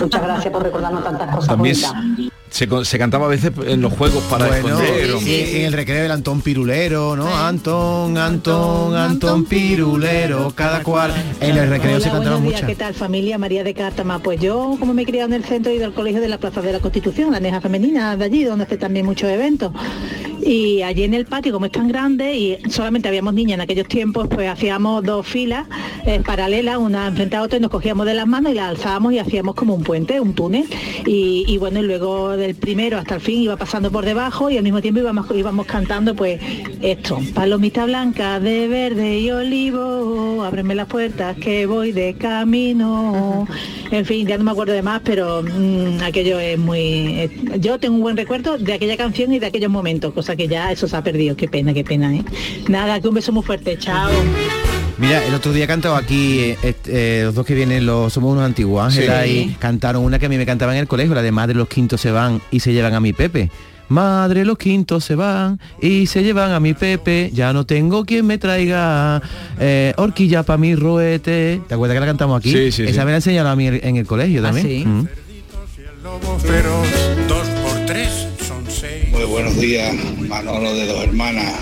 Muchas 0.00 0.22
gracias 0.22 0.50
por 0.50 0.62
recordarnos 0.62 1.04
tantas 1.04 1.34
cosas 1.34 1.48
También 1.48 1.76
bonitas. 1.76 2.31
Se, 2.52 2.98
cantaba 2.98 3.26
a 3.26 3.28
veces 3.28 3.50
en 3.66 3.80
los 3.80 3.92
juegos 3.94 4.22
para 4.24 4.46
Bueno, 4.46 4.80
esconder. 4.80 5.56
en 5.56 5.64
el 5.64 5.72
recreo 5.72 6.02
del 6.02 6.10
Antón 6.10 6.42
Pirulero, 6.42 7.16
¿no? 7.16 7.34
Antón, 7.34 8.18
Antón, 8.18 8.94
Antón 8.94 9.44
Pirulero, 9.46 10.52
cada 10.54 10.82
cual. 10.82 11.12
En 11.40 11.56
el 11.56 11.68
recreo 11.68 11.98
se 11.98 12.10
Hola, 12.10 12.20
días, 12.20 12.40
muchas. 12.40 12.62
¿qué 12.64 12.74
tal 12.74 12.94
familia? 12.94 13.38
María 13.38 13.64
de 13.64 13.72
Cártama. 13.72 14.18
Pues 14.18 14.38
yo, 14.40 14.76
como 14.78 14.92
me 14.92 15.02
he 15.02 15.06
criado 15.06 15.28
en 15.28 15.34
el 15.34 15.44
centro, 15.44 15.72
he 15.72 15.76
ido 15.76 15.86
al 15.86 15.94
colegio 15.94 16.20
de 16.20 16.28
la 16.28 16.38
Plaza 16.38 16.60
de 16.60 16.72
la 16.72 16.80
Constitución, 16.80 17.32
la 17.32 17.40
Neja 17.40 17.60
Femenina 17.60 18.16
de 18.16 18.24
allí, 18.24 18.44
donde 18.44 18.64
hace 18.64 18.76
también 18.76 19.06
muchos 19.06 19.30
eventos. 19.30 19.72
Y 20.44 20.82
allí 20.82 21.04
en 21.04 21.14
el 21.14 21.24
patio, 21.24 21.52
como 21.52 21.66
es 21.66 21.72
tan 21.72 21.86
grande 21.86 22.34
y 22.34 22.58
solamente 22.68 23.08
habíamos 23.08 23.32
niñas 23.34 23.54
en 23.54 23.60
aquellos 23.60 23.86
tiempos, 23.86 24.26
pues 24.28 24.48
hacíamos 24.48 25.04
dos 25.04 25.26
filas 25.26 25.66
eh, 26.04 26.20
paralelas, 26.24 26.78
una 26.78 27.06
enfrente 27.06 27.36
a 27.36 27.42
otra, 27.42 27.58
y 27.58 27.60
nos 27.60 27.70
cogíamos 27.70 28.06
de 28.06 28.14
las 28.14 28.26
manos 28.26 28.52
y 28.52 28.56
las 28.56 28.70
alzábamos 28.70 29.12
y 29.12 29.18
hacíamos 29.20 29.54
como 29.54 29.74
un 29.74 29.84
puente, 29.84 30.20
un 30.20 30.34
túnel. 30.34 30.66
Y, 31.06 31.56
bueno, 31.58 31.80
y 31.80 31.82
luego 31.82 32.36
del 32.36 32.56
primero 32.56 32.98
hasta 32.98 33.14
el 33.14 33.20
fin 33.20 33.42
iba 33.42 33.56
pasando 33.56 33.90
por 33.92 34.04
debajo 34.04 34.50
y 34.50 34.56
al 34.56 34.64
mismo 34.64 34.80
tiempo 34.82 35.00
íbamos, 35.00 35.26
íbamos 35.34 35.66
cantando 35.66 36.14
pues 36.14 36.40
esto, 36.80 37.20
palomita 37.34 37.84
blanca 37.86 38.40
de 38.40 38.66
verde 38.66 39.20
y 39.20 39.30
olivo, 39.30 40.42
ábreme 40.42 40.74
las 40.74 40.88
puertas 40.88 41.36
que 41.36 41.66
voy 41.66 41.92
de 41.92 42.14
camino. 42.14 43.46
En 43.90 44.06
fin, 44.06 44.26
ya 44.26 44.38
no 44.38 44.44
me 44.44 44.50
acuerdo 44.50 44.72
de 44.72 44.82
más, 44.82 45.02
pero 45.04 45.42
mm, 45.42 46.02
aquello 46.02 46.40
es 46.40 46.58
muy... 46.58 47.30
yo 47.60 47.78
tengo 47.78 47.94
un 47.96 48.02
buen 48.02 48.16
recuerdo 48.16 48.58
de 48.58 48.72
aquella 48.72 48.96
canción 48.96 49.32
y 49.32 49.38
de 49.38 49.46
aquellos 49.46 49.70
momentos, 49.70 50.12
cosa 50.12 50.31
que 50.36 50.48
ya 50.48 50.72
eso 50.72 50.86
se 50.88 50.96
ha 50.96 51.02
perdido. 51.02 51.36
Qué 51.36 51.48
pena, 51.48 51.72
qué 51.74 51.84
pena, 51.84 52.14
¿eh? 52.14 52.22
Nada, 52.68 53.00
que 53.00 53.08
un 53.08 53.14
beso 53.14 53.32
muy 53.32 53.42
fuerte. 53.42 53.76
Chao. 53.78 54.10
Mira, 54.98 55.24
el 55.26 55.34
otro 55.34 55.52
día 55.52 55.66
cantaba 55.66 55.98
aquí, 55.98 56.40
eh, 56.62 56.74
eh, 56.86 57.22
los 57.24 57.34
dos 57.34 57.44
que 57.46 57.54
vienen, 57.54 57.86
los 57.86 58.12
somos 58.12 58.32
unos 58.32 58.44
antiguos, 58.44 58.84
Ángela, 58.84 59.24
Sí. 59.24 59.52
y 59.52 59.54
cantaron 59.58 60.04
una 60.04 60.18
que 60.18 60.26
a 60.26 60.28
mí 60.28 60.36
me 60.36 60.46
cantaba 60.46 60.72
en 60.74 60.78
el 60.80 60.86
colegio, 60.86 61.14
la 61.14 61.22
de 61.22 61.32
Madre 61.32 61.54
los 61.54 61.66
quintos 61.68 62.00
se 62.00 62.10
van 62.10 62.40
y 62.50 62.60
se 62.60 62.72
llevan 62.72 62.94
a 62.94 63.00
mi 63.00 63.12
Pepe. 63.12 63.50
Madre 63.88 64.44
los 64.44 64.56
quintos 64.58 65.04
se 65.04 65.16
van 65.16 65.58
y 65.80 66.06
se 66.06 66.22
llevan 66.22 66.52
a 66.52 66.60
mi 66.60 66.72
Pepe, 66.74 67.30
ya 67.34 67.52
no 67.52 67.66
tengo 67.66 68.04
quien 68.04 68.26
me 68.26 68.38
traiga 68.38 69.20
eh, 69.58 69.92
horquilla 69.96 70.44
para 70.44 70.56
mi 70.58 70.74
roete. 70.76 71.60
¿Te 71.66 71.74
acuerdas 71.74 71.96
que 71.96 72.00
la 72.00 72.06
cantamos 72.06 72.38
aquí? 72.38 72.52
Sí, 72.52 72.70
sí, 72.72 72.82
Esa 72.84 73.00
sí. 73.00 73.04
me 73.06 73.10
la 73.10 73.16
enseñaron 73.16 73.50
a 73.50 73.56
mí 73.56 73.66
en 73.66 73.96
el 73.96 74.06
colegio 74.06 74.40
¿Ah, 74.40 74.44
también. 74.52 74.66
sí? 74.66 74.84
Mm. 74.86 75.06
Buenos 79.32 79.58
días, 79.58 79.94
Manolo 80.28 80.74
de 80.74 80.86
dos 80.86 81.04
hermanas. 81.04 81.54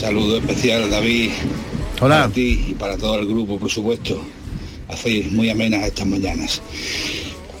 Saludo 0.00 0.38
especial, 0.38 0.88
David. 0.90 1.30
Hola. 2.00 2.22
Para 2.22 2.28
ti 2.30 2.64
y 2.68 2.74
para 2.74 2.96
todo 2.96 3.18
el 3.18 3.26
grupo, 3.26 3.58
por 3.58 3.70
supuesto. 3.70 4.24
Hacéis 4.88 5.30
muy 5.30 5.50
amenas 5.50 5.84
estas 5.84 6.06
mañanas. 6.06 6.62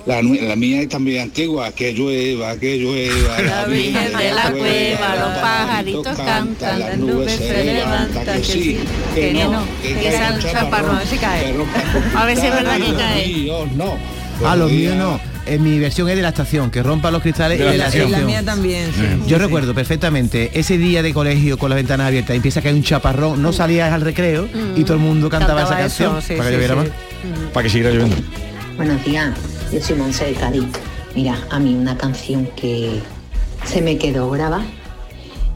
La, 0.06 0.22
la 0.22 0.56
mía 0.56 0.80
es 0.80 0.88
también 0.88 1.22
antigua, 1.24 1.70
que 1.72 1.92
llueva, 1.92 2.56
que 2.56 2.78
llueva. 2.78 3.42
La 3.42 3.64
Virgen 3.66 4.16
de 4.16 4.32
la 4.32 4.50
cueva, 4.52 5.16
los 5.16 5.38
pajaritos 5.38 6.16
cantan, 6.16 6.80
las 6.80 6.98
nubes 6.98 7.32
se 7.32 7.64
levantan, 7.64 8.24
que 8.40 8.44
sí, 8.44 8.78
que 9.14 9.34
no, 9.34 9.64
que 9.82 10.08
es 10.08 10.14
un 10.14 10.36
el 10.36 10.42
chaparrón, 10.42 10.96
así 10.96 11.18
cae. 11.18 11.52
que 11.52 12.16
A 12.16 12.24
ver 12.24 12.38
si 12.38 12.46
es 12.46 12.54
verdad 12.54 12.76
que 12.78 12.94
cae. 12.94 13.26
los 13.26 13.36
míos 13.36 13.68
no. 13.76 13.98
Ah, 14.46 14.56
los 14.56 14.72
míos 14.72 14.96
no. 14.96 15.33
En 15.46 15.62
mi 15.62 15.78
versión 15.78 16.08
es 16.08 16.16
de 16.16 16.22
la 16.22 16.28
estación, 16.30 16.70
que 16.70 16.82
rompa 16.82 17.10
los 17.10 17.20
cristales 17.22 17.58
De 17.58 17.64
y 17.64 17.66
la 17.66 17.72
de 17.72 17.78
la 17.78 17.84
estación. 17.86 18.10
la 18.12 18.18
mía 18.20 18.42
también, 18.42 18.90
sí. 18.92 19.02
Yo 19.26 19.38
recuerdo 19.38 19.74
perfectamente 19.74 20.50
ese 20.54 20.78
día 20.78 21.02
de 21.02 21.12
colegio 21.12 21.58
con 21.58 21.68
las 21.70 21.76
ventanas 21.76 22.06
abiertas 22.06 22.34
y 22.34 22.36
empieza 22.36 22.60
a 22.60 22.62
caer 22.62 22.74
un 22.74 22.82
chaparrón, 22.82 23.42
no 23.42 23.52
salías 23.52 23.92
al 23.92 24.00
recreo 24.00 24.48
y 24.76 24.84
todo 24.84 24.94
el 24.94 25.02
mundo 25.02 25.28
cantaba, 25.28 25.60
Cantaba 25.60 25.84
esa 25.84 25.86
eso, 25.86 26.10
canción 26.12 26.22
sí, 26.22 26.34
para 26.36 26.48
que 26.50 26.54
lloviera 26.56 26.74
sí. 26.74 26.80
más. 26.80 27.50
Para 27.52 27.64
que 27.64 27.70
siguiera 27.70 27.92
lloviendo. 27.94 28.16
Buenos 28.76 29.04
días, 29.04 29.36
yo 29.72 29.80
soy 29.80 29.96
Monse 29.96 30.24
de 30.26 30.32
Cádiz. 30.32 30.64
Mira, 31.14 31.36
a 31.50 31.58
mí 31.60 31.74
una 31.74 31.96
canción 31.96 32.48
que 32.56 33.00
se 33.64 33.82
me 33.82 33.98
quedó 33.98 34.30
grabada 34.30 34.64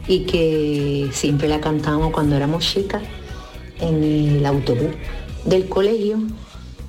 y 0.06 0.20
que 0.20 1.08
siempre 1.12 1.48
la 1.48 1.60
cantábamos 1.60 2.12
cuando 2.12 2.36
éramos 2.36 2.64
chicas 2.64 3.02
en 3.80 4.04
el 4.04 4.46
autobús 4.46 4.90
del 5.44 5.66
colegio. 5.68 6.18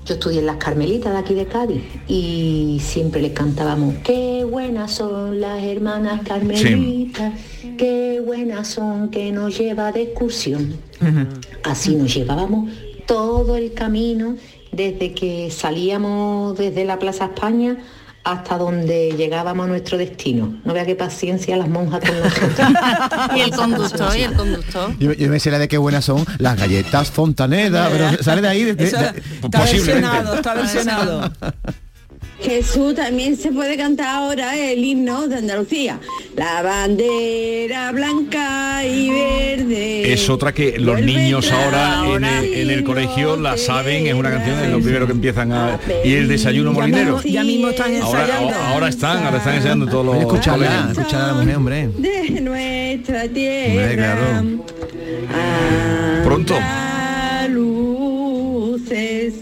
Yo 0.10 0.16
estudié 0.16 0.40
en 0.40 0.48
las 0.48 0.56
Carmelitas 0.56 1.14
de 1.14 1.20
aquí 1.20 1.36
de 1.36 1.46
Cádiz 1.46 1.84
y 2.08 2.80
siempre 2.82 3.22
le 3.22 3.32
cantábamos, 3.32 3.94
qué 4.04 4.44
buenas 4.44 4.92
son 4.92 5.40
las 5.40 5.62
hermanas 5.62 6.22
Carmelitas, 6.28 7.34
qué 7.78 8.20
buenas 8.26 8.70
son 8.70 9.12
que 9.12 9.32
nos 9.32 9.56
lleva 9.56 9.92
de 9.92 10.02
excursión. 10.02 10.74
Así 11.64 11.96
nos 11.96 12.12
llevábamos 12.12 12.72
todo 13.06 13.56
el 13.56 13.74
camino 13.74 14.36
desde 14.72 15.14
que 15.14 15.52
salíamos 15.52 16.58
desde 16.58 16.86
la 16.86 16.98
Plaza 16.98 17.26
España 17.26 17.78
hasta 18.24 18.58
donde 18.58 19.14
llegábamos 19.18 19.66
a 19.66 19.68
nuestro 19.70 19.98
destino. 19.98 20.60
No 20.66 20.74
vea 20.74 20.86
qué 20.86 20.96
paciencia 20.96 21.56
las 21.58 21.68
monjas 21.70 22.00
con 22.02 22.20
nosotros. 22.20 22.70
Y 23.36 23.40
el 23.42 23.52
conductor, 23.52 24.18
y 24.18 24.22
el 24.24 24.34
conductor. 24.34 24.94
Yo, 25.00 25.14
yo 25.14 25.30
me 25.30 25.40
sé 25.40 25.52
la 25.52 25.60
de 25.60 25.68
qué 25.68 25.78
buenas 25.78 26.06
son 26.06 26.26
las 26.38 26.58
galletas 26.58 27.10
Fontaneda, 27.12 27.90
pero 27.92 28.24
sale 28.24 28.42
de 28.42 28.48
ahí. 28.48 28.64
de- 28.64 28.76
de- 28.76 28.86
está 28.86 29.60
versionado, 29.64 30.36
está 30.36 30.54
versionado. 30.54 31.32
Jesús 32.42 32.96
también 32.96 33.36
se 33.36 33.52
puede 33.52 33.76
cantar 33.76 34.08
ahora 34.16 34.56
el 34.56 34.84
himno 34.84 35.28
de 35.28 35.36
Andalucía. 35.38 36.00
La 36.38 36.62
bandera 36.62 37.92
blanca 37.92 38.86
y 38.86 39.10
verde. 39.10 40.14
Es 40.14 40.30
otra 40.30 40.54
que 40.54 40.80
los 40.80 41.02
niños 41.02 41.52
ahora 41.52 42.04
en 42.16 42.24
el, 42.24 42.54
en 42.54 42.70
el 42.70 42.84
colegio 42.86 43.36
la 43.36 43.58
saben, 43.58 44.08
es 44.08 44.14
una 44.14 44.30
canción, 44.32 44.58
es 44.64 44.70
lo 44.72 44.80
primero 44.80 45.06
que 45.06 45.12
empiezan 45.12 45.52
a... 45.52 45.80
Y 46.06 46.14
el 46.14 46.28
desayuno 46.30 46.72
molinero. 46.72 47.22
ya 47.24 47.44
mismo 47.44 47.70
están 47.70 47.94
Ahora, 48.02 48.22
ensayando. 48.22 48.56
ahora, 48.56 48.70
ahora 48.74 48.88
están, 48.90 49.24
ahora 49.26 49.38
están 49.38 49.56
ensayando 49.56 49.88
todos 49.88 50.06
los... 50.06 50.16
Escucharla, 50.18 50.66
colegios. 50.68 50.98
escuchar 50.98 51.22
a 51.22 51.28
la 51.28 51.34
mujer, 51.34 51.56
hombre. 51.58 51.88
de 51.98 52.42
nuestra 52.42 53.24
Hombre, 53.24 53.30
tierra. 53.34 53.96
claro. 53.96 54.64
Pronto. 56.24 56.56
luces 57.50 59.34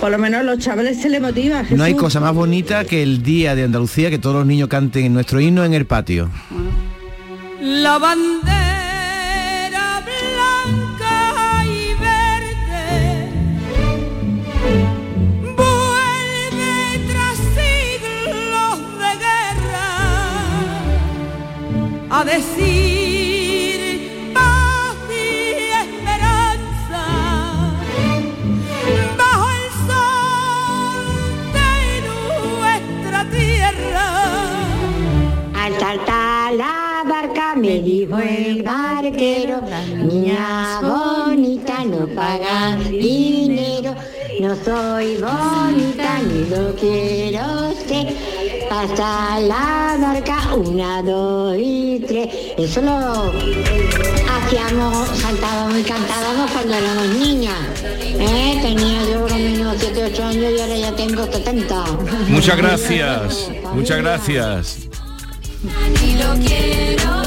Por 0.00 0.10
lo 0.10 0.18
menos 0.18 0.44
los 0.44 0.58
chavales 0.58 1.00
se 1.00 1.08
le 1.08 1.20
motiva. 1.20 1.64
No 1.70 1.84
hay 1.84 1.92
Jesús. 1.92 2.04
cosa 2.04 2.20
más 2.20 2.34
bonita 2.34 2.84
que 2.84 3.02
el 3.02 3.22
día 3.22 3.54
de 3.54 3.64
Andalucía 3.64 4.10
que 4.10 4.18
todos 4.18 4.36
los 4.36 4.46
niños 4.46 4.68
canten 4.68 5.12
nuestro 5.12 5.40
himno 5.40 5.64
en 5.64 5.74
el 5.74 5.86
patio. 5.86 6.30
La 7.60 7.98
bandera 7.98 8.46
blanca 10.04 11.64
y 11.64 11.94
verde 12.00 13.30
vuelve 15.56 17.00
tras 17.10 17.36
siglos 17.56 18.78
de 19.00 19.10
guerra 19.18 19.88
a 22.10 22.24
decir 22.24 22.77
me 37.68 37.82
dijo 37.82 38.18
el 38.18 38.62
barquero, 38.62 39.60
niña 39.98 40.80
bonita 40.80 41.84
no 41.84 42.06
paga 42.14 42.76
dinero, 42.76 43.94
no 44.40 44.56
soy 44.64 45.16
bonita 45.16 46.18
ni 46.26 46.48
lo 46.48 46.74
quiero 46.76 47.74
ser. 47.86 48.16
Pasa 48.70 49.38
la 49.40 49.98
barca, 50.00 50.54
una, 50.54 51.02
dos 51.02 51.56
y 51.58 52.02
tres. 52.06 52.28
Eso 52.56 52.80
lo 52.80 53.32
hacíamos, 54.32 55.08
saltábamos 55.18 55.78
y 55.78 55.82
cantábamos 55.82 56.50
cuando 56.50 56.74
éramos 56.74 57.08
niñas. 57.08 57.58
¿Eh? 57.84 58.58
Tenía 58.62 59.02
yo 59.10 59.20
por 59.20 59.30
lo 59.30 59.36
menos 59.36 59.76
7, 59.78 60.04
8 60.12 60.24
años 60.24 60.52
y 60.56 60.60
ahora 60.60 60.76
ya 60.76 60.96
tengo 60.96 61.24
70. 61.30 61.84
Muchas 62.28 62.56
gracias, 62.56 63.50
muchas 63.74 63.98
gracias. 63.98 64.88
Y 66.04 66.14
lo 66.22 66.34
quiero 66.34 67.17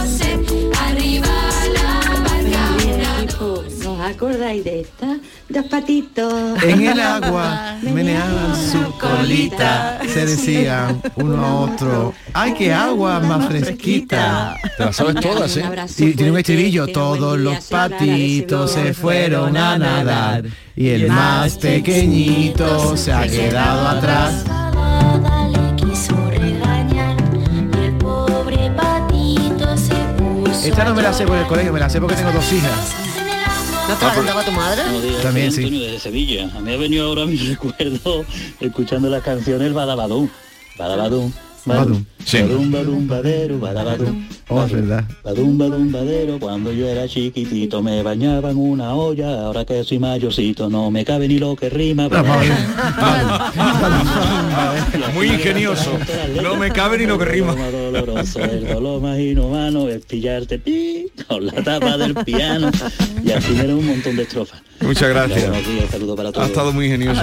acordáis 4.11 4.63
de 4.63 4.81
esta? 4.81 5.17
Dos 5.49 5.65
patitos. 5.65 6.63
En 6.63 6.85
el 6.85 6.99
agua 6.99 7.77
meneaban 7.81 8.55
su 8.55 8.97
colita, 8.97 9.99
se 10.07 10.25
decían 10.25 11.01
uno 11.15 11.45
a 11.45 11.55
otro, 11.61 12.13
¡ay 12.33 12.53
qué 12.53 12.73
agua 12.73 13.19
más 13.19 13.47
fresquita! 13.47 14.57
Te 14.77 14.85
las 14.85 14.95
sabes 14.95 15.15
todas, 15.15 15.57
¿eh? 15.57 15.65
Y 15.97 16.13
tiene 16.13 16.31
un 16.31 16.37
estribillo, 16.37 16.87
todos 16.87 17.39
los 17.39 17.65
patitos 17.65 18.71
se 18.71 18.93
fueron 18.93 19.57
a 19.57 19.77
nadar 19.77 20.43
y 20.75 20.89
el 20.89 21.07
más 21.07 21.57
pequeñito 21.57 22.95
se 22.95 23.11
ha 23.11 23.27
quedado 23.27 23.87
atrás. 23.87 24.45
Esta 30.63 30.85
no 30.85 30.93
me 30.93 31.01
la 31.01 31.11
sé 31.11 31.25
por 31.25 31.37
el 31.37 31.47
colegio, 31.47 31.73
me 31.73 31.79
la 31.79 31.89
sé 31.89 31.99
porque 31.99 32.15
tengo 32.15 32.31
dos 32.31 32.53
hijas. 32.53 33.10
¿No 33.87 33.95
te 33.97 34.05
la 34.05 34.13
cantaba 34.13 34.43
tu 34.45 34.51
madre? 34.51 34.83
Días, 35.01 35.21
También, 35.21 35.51
sí. 35.51 35.63
Antonio 35.63 35.83
desde 35.85 35.99
Sevilla. 35.99 36.43
A 36.55 36.59
mí 36.59 36.65
me 36.65 36.73
ha 36.73 36.77
venido 36.77 37.07
ahora 37.07 37.25
mi 37.27 37.37
recuerdo 37.37 38.25
escuchando 38.59 39.09
las 39.09 39.23
canciones 39.23 39.73
Badabadum. 39.73 40.29
Badabadum. 40.77 41.31
Badum. 41.65 42.05
Sí. 42.25 42.39
Badum, 42.41 42.71
badum, 42.71 43.07
badero, 43.07 43.59
badabadum. 43.59 44.27
Oh, 44.49 44.63
es 44.63 44.71
verdad. 44.71 45.03
Badum, 45.23 45.57
badum, 45.57 45.91
badero. 45.91 46.39
Cuando 46.39 46.71
yo 46.73 46.87
era 46.87 47.07
chiquitito 47.07 47.81
me 47.83 48.01
bañaba 48.03 48.51
en 48.51 48.57
una 48.57 48.95
olla. 48.95 49.41
Ahora 49.45 49.63
que 49.65 49.83
soy 49.83 49.99
mayorcito 49.99 50.69
no 50.69 50.89
me 50.91 51.05
cabe 51.05 51.27
ni 51.27 51.37
lo 51.39 51.55
que 51.55 51.69
rima. 51.69 52.09
Muy 55.13 55.27
ingenioso. 55.27 55.91
No 56.41 56.55
me 56.55 56.71
cabe 56.71 56.97
ni 56.97 57.05
lo 57.05 57.17
que 57.17 57.25
rima. 57.25 57.55
El 57.55 58.67
dolor 58.67 59.01
más 59.01 59.19
inhumano 59.19 59.87
es 59.89 60.05
pillarte 60.05 60.59
pi, 60.59 61.07
con 61.27 61.45
la 61.45 61.53
tapa 61.63 61.97
del 61.97 62.15
piano. 62.15 62.71
Y 63.23 63.31
así 63.31 63.53
me 63.53 63.73
un 63.73 63.85
montón 63.85 64.15
de 64.15 64.23
estrofas. 64.23 64.61
Muchas 64.81 65.09
gracias. 65.09 65.47
Saludos 65.91 66.15
para 66.17 66.29
Ha 66.29 66.31
todos. 66.31 66.47
estado 66.47 66.71
muy 66.73 66.85
ingenioso. 66.87 67.21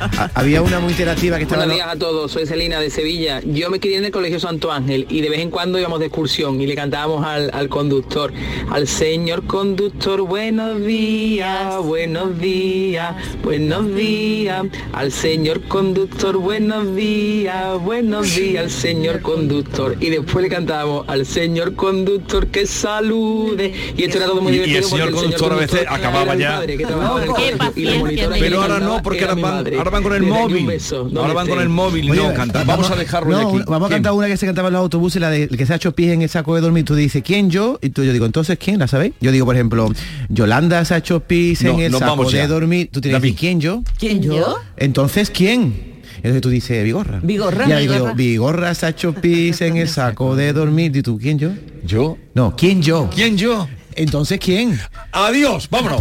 Ha- 0.00 0.30
Había 0.34 0.60
una 0.60 0.80
muy 0.80 0.90
interactiva 0.90 1.36
que 1.36 1.44
estaba... 1.44 1.62
Buenos 1.64 1.76
días 1.76 1.88
a 1.94 1.98
todos, 1.98 2.32
soy 2.32 2.46
Celina 2.46 2.80
de 2.80 2.90
Sevilla. 2.90 3.11
Yo 3.12 3.68
me 3.68 3.78
crié 3.78 3.98
en 3.98 4.06
el 4.06 4.10
Colegio 4.10 4.40
Santo 4.40 4.72
Ángel 4.72 5.06
y 5.10 5.20
de 5.20 5.28
vez 5.28 5.40
en 5.40 5.50
cuando 5.50 5.78
íbamos 5.78 6.00
de 6.00 6.06
excursión 6.06 6.58
y 6.62 6.66
le 6.66 6.74
cantábamos 6.74 7.22
al, 7.26 7.50
al 7.52 7.68
conductor, 7.68 8.32
al 8.70 8.88
señor 8.88 9.46
conductor, 9.46 10.22
buenos 10.22 10.82
días, 10.82 11.76
buenos 11.84 12.38
días, 12.40 13.14
buenos 13.44 13.94
días, 13.94 14.64
al 14.94 15.12
señor 15.12 15.60
conductor, 15.68 16.38
buenos 16.38 16.96
días, 16.96 17.78
buenos 17.82 18.34
días, 18.34 18.64
al 18.64 18.70
señor 18.70 19.20
conductor. 19.20 19.94
Y 20.00 20.08
después 20.08 20.42
le 20.42 20.48
cantábamos 20.48 21.04
al 21.06 21.26
señor 21.26 21.74
conductor 21.74 22.46
que 22.46 22.66
salude. 22.66 23.74
Y 23.94 24.04
esto 24.04 24.16
era 24.18 24.26
todo 24.26 24.40
muy 24.40 24.52
Y- 24.52 24.56
y 24.56 24.58
el 24.60 24.66
divertido. 24.68 24.88
señor 24.88 25.10
conductor 25.12 25.52
a 25.52 25.56
veces 25.56 25.84
acababa 25.86 26.34
ya. 26.34 26.52
padre, 26.56 26.78
que 26.78 26.86
trabajaba 26.86 27.22
en 27.24 27.28
el 27.28 27.34
Qué 27.36 27.42
colegio, 27.42 27.52
y 27.52 27.58
la 27.58 27.66
paciencia 27.66 27.98
monitora 28.00 28.32
tenía. 28.32 28.34
que 28.38 28.40
Pero 28.40 28.62
ahora 28.62 28.80
no, 28.80 29.02
porque 29.02 29.20
ahora 29.24 29.34
van, 29.34 29.74
ahora 29.76 29.90
van 29.90 30.02
con 30.02 30.14
el 30.14 30.22
móvil. 30.22 30.70
Ahora 31.18 31.34
van 31.34 31.46
con 31.46 31.60
el 31.60 31.68
móvil 31.68 32.08
no 32.08 32.32
cantar. 32.32 32.64
Vamos 32.64 32.90
a 32.90 33.01
dejarlo 33.04 33.30
no, 33.30 33.38
de 33.38 33.44
aquí. 33.60 33.70
Vamos 33.70 33.90
a 33.90 33.94
cantar 33.94 34.12
una 34.12 34.26
que 34.26 34.36
se 34.36 34.46
cantaba 34.46 34.68
en 34.68 34.74
los 34.74 34.80
autobuses, 34.80 35.20
la 35.20 35.30
de 35.30 35.44
el 35.44 35.56
que 35.56 35.66
se 35.66 35.72
ha 35.72 35.76
hecho 35.76 35.92
pis 35.92 36.08
en 36.10 36.22
el 36.22 36.28
saco 36.28 36.54
de 36.54 36.60
dormir. 36.60 36.84
Tú 36.84 36.94
dices, 36.94 37.22
¿quién 37.24 37.50
yo? 37.50 37.78
Y 37.82 37.90
tú 37.90 38.02
yo 38.04 38.12
digo, 38.12 38.26
entonces 38.26 38.58
¿quién? 38.58 38.78
¿La 38.78 38.88
sabéis? 38.88 39.14
Yo 39.20 39.30
digo, 39.32 39.46
por 39.46 39.54
ejemplo, 39.54 39.88
Yolanda 40.28 40.84
se 40.84 40.94
ha 40.94 40.98
hecho 40.98 41.20
pis 41.20 41.62
en 41.62 41.76
No, 41.76 41.82
el 41.82 41.92
saco 41.94 42.30
de 42.30 42.38
ya. 42.38 42.46
dormir. 42.48 42.88
Tú 42.92 43.00
tienes 43.00 43.20
que 43.20 43.26
decir, 43.26 43.38
¿quién 43.38 43.60
yo? 43.60 43.82
¿Quién 43.98 44.22
yo? 44.22 44.56
Entonces, 44.76 45.30
¿quién? 45.30 45.92
Entonces 46.16 46.40
tú 46.42 46.50
dices, 46.50 46.84
Vigorra. 46.84 47.20
Vigorra. 47.22 47.64
Y 47.68 47.72
ahora 47.72 47.78
digo 47.80 47.94
Vigorra. 47.94 48.14
Vigorra 48.14 48.74
se 48.74 48.86
ha 48.86 48.88
hecho 48.90 49.12
pis 49.12 49.60
en 49.60 49.76
el 49.76 49.88
saco 49.88 50.36
de 50.36 50.52
dormir. 50.52 50.94
¿Y 50.96 51.02
tú 51.02 51.18
quién 51.18 51.38
yo? 51.38 51.50
¿Yo? 51.84 52.16
No, 52.34 52.54
¿quién 52.56 52.80
yo? 52.80 53.10
¿Quién 53.12 53.36
yo? 53.36 53.66
Entonces, 53.94 54.38
¿quién? 54.38 54.78
Adiós, 55.10 55.68
vámonos. 55.68 56.00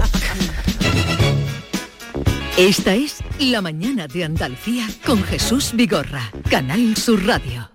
Esta 2.62 2.94
es 2.94 3.24
La 3.40 3.60
mañana 3.60 4.06
de 4.06 4.24
Andalucía 4.24 4.88
con 5.04 5.24
Jesús 5.24 5.72
Vigorra, 5.74 6.32
Canal 6.48 6.96
Sur 6.96 7.26
Radio. 7.26 7.72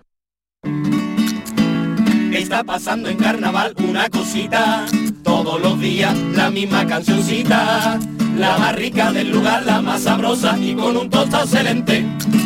Está 2.31 2.63
pasando 2.63 3.09
en 3.09 3.17
carnaval 3.17 3.75
una 3.79 4.09
cosita, 4.09 4.85
todos 5.23 5.59
los 5.59 5.77
días 5.81 6.17
la 6.33 6.49
misma 6.49 6.87
cancioncita, 6.87 7.99
la 8.37 8.57
más 8.59 8.75
rica 8.77 9.11
del 9.11 9.29
lugar, 9.29 9.65
la 9.65 9.81
más 9.81 10.03
sabrosa 10.03 10.57
y 10.57 10.73
con 10.73 10.95
un 10.95 11.09
tostado 11.09 11.43
excelente. 11.43 12.05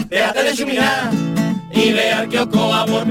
Déjate 0.09 0.43
de 0.43 0.55
chuminar 0.55 1.11
y 1.71 1.91
ve 1.91 2.11
al 2.11 2.27
kiosco 2.27 2.73
a 2.73 2.87
por 2.87 3.05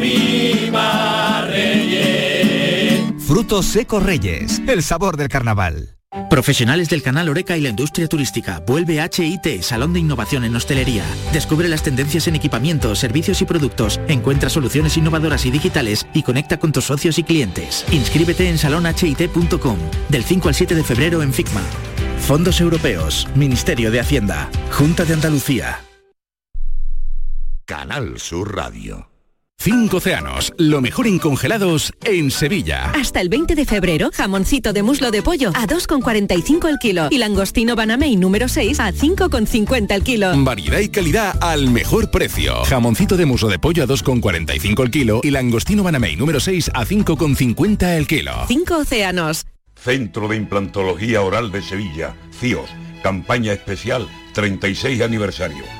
Reyes. 1.46 3.04
Frutos 3.24 3.66
secos 3.66 4.02
Reyes, 4.02 4.60
el 4.66 4.82
sabor 4.82 5.16
del 5.16 5.28
carnaval. 5.28 5.99
Profesionales 6.28 6.88
del 6.88 7.02
canal 7.02 7.28
Oreca 7.28 7.56
y 7.56 7.60
la 7.60 7.68
industria 7.68 8.08
turística. 8.08 8.60
Vuelve 8.66 9.00
HIT, 9.00 9.62
Salón 9.62 9.92
de 9.92 10.00
Innovación 10.00 10.44
en 10.44 10.56
Hostelería. 10.56 11.04
Descubre 11.32 11.68
las 11.68 11.82
tendencias 11.82 12.26
en 12.26 12.34
equipamientos, 12.34 12.98
servicios 12.98 13.40
y 13.42 13.44
productos. 13.44 14.00
Encuentra 14.08 14.50
soluciones 14.50 14.96
innovadoras 14.96 15.46
y 15.46 15.50
digitales 15.50 16.06
y 16.12 16.22
conecta 16.22 16.58
con 16.58 16.72
tus 16.72 16.84
socios 16.84 17.18
y 17.18 17.22
clientes. 17.22 17.84
Inscríbete 17.92 18.48
en 18.48 18.58
salonhit.com 18.58 19.78
del 20.08 20.24
5 20.24 20.48
al 20.48 20.54
7 20.54 20.74
de 20.74 20.84
febrero 20.84 21.22
en 21.22 21.32
FICMA. 21.32 21.62
Fondos 22.18 22.60
Europeos, 22.60 23.28
Ministerio 23.34 23.90
de 23.90 24.00
Hacienda, 24.00 24.50
Junta 24.72 25.04
de 25.04 25.14
Andalucía. 25.14 25.80
Canal 27.66 28.18
Sur 28.18 28.56
Radio. 28.56 29.10
Cinco 29.62 29.98
océanos, 29.98 30.54
lo 30.56 30.80
mejor 30.80 31.06
en 31.06 31.18
congelados 31.18 31.92
en 32.04 32.30
Sevilla. 32.30 32.92
Hasta 32.94 33.20
el 33.20 33.28
20 33.28 33.54
de 33.54 33.66
febrero, 33.66 34.08
jamoncito 34.10 34.72
de 34.72 34.82
muslo 34.82 35.10
de 35.10 35.22
pollo 35.22 35.50
a 35.50 35.66
2,45 35.66 36.66
el 36.66 36.78
kilo 36.78 37.08
y 37.10 37.18
langostino 37.18 37.76
Banamey 37.76 38.16
número 38.16 38.48
6 38.48 38.80
a 38.80 38.90
5,50 38.90 39.92
el 39.94 40.02
kilo. 40.02 40.32
Variedad 40.34 40.78
y 40.78 40.88
calidad 40.88 41.36
al 41.42 41.68
mejor 41.68 42.10
precio. 42.10 42.64
Jamoncito 42.64 43.18
de 43.18 43.26
muslo 43.26 43.48
de 43.48 43.58
pollo 43.58 43.84
a 43.84 43.86
2,45 43.86 44.82
el 44.82 44.90
kilo 44.90 45.20
y 45.22 45.30
langostino 45.30 45.82
Banamey 45.82 46.16
número 46.16 46.40
6 46.40 46.70
a 46.72 46.86
5,50 46.86 47.98
el 47.98 48.06
kilo. 48.06 48.32
Cinco 48.48 48.78
océanos. 48.78 49.44
Centro 49.76 50.26
de 50.28 50.36
Implantología 50.36 51.20
Oral 51.20 51.52
de 51.52 51.60
Sevilla, 51.60 52.14
CIOS, 52.32 52.70
campaña 53.02 53.52
especial 53.52 54.08
36 54.32 55.02
aniversario. 55.02 55.79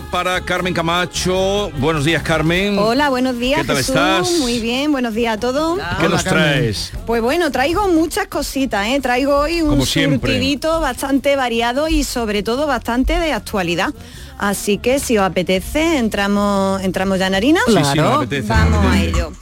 Para 0.00 0.40
Carmen 0.44 0.74
Camacho. 0.74 1.70
Buenos 1.78 2.04
días, 2.04 2.22
Carmen. 2.22 2.78
Hola, 2.78 3.08
buenos 3.08 3.38
días. 3.38 3.62
¿Qué 3.62 3.66
tal 3.66 3.76
Jesús. 3.76 3.94
estás? 3.94 4.30
Muy 4.38 4.60
bien, 4.60 4.92
buenos 4.92 5.14
días 5.14 5.36
a 5.36 5.40
todos. 5.40 5.78
¿Qué 6.00 6.08
nos 6.08 6.24
traes? 6.24 6.92
Pues 7.06 7.22
bueno, 7.22 7.50
traigo 7.50 7.88
muchas 7.88 8.26
cositas, 8.26 8.86
¿eh? 8.88 9.00
Traigo 9.00 9.36
hoy 9.36 9.62
un 9.62 9.84
surtidito 9.84 10.80
bastante 10.80 11.36
variado 11.36 11.88
y 11.88 12.04
sobre 12.04 12.42
todo 12.42 12.66
bastante 12.66 13.18
de 13.18 13.32
actualidad. 13.32 13.92
Así 14.38 14.78
que 14.78 14.98
si 15.00 15.18
os 15.18 15.24
apetece, 15.24 15.98
entramos, 15.98 16.80
entramos 16.82 17.18
ya 17.18 17.26
en 17.26 17.34
harina. 17.34 17.60
Sí, 17.66 17.72
sí, 17.92 17.98
nos 17.98 18.16
apetece, 18.18 18.48
nos 18.48 18.70
Vamos 18.70 18.86
a 18.86 19.00
ello. 19.02 19.32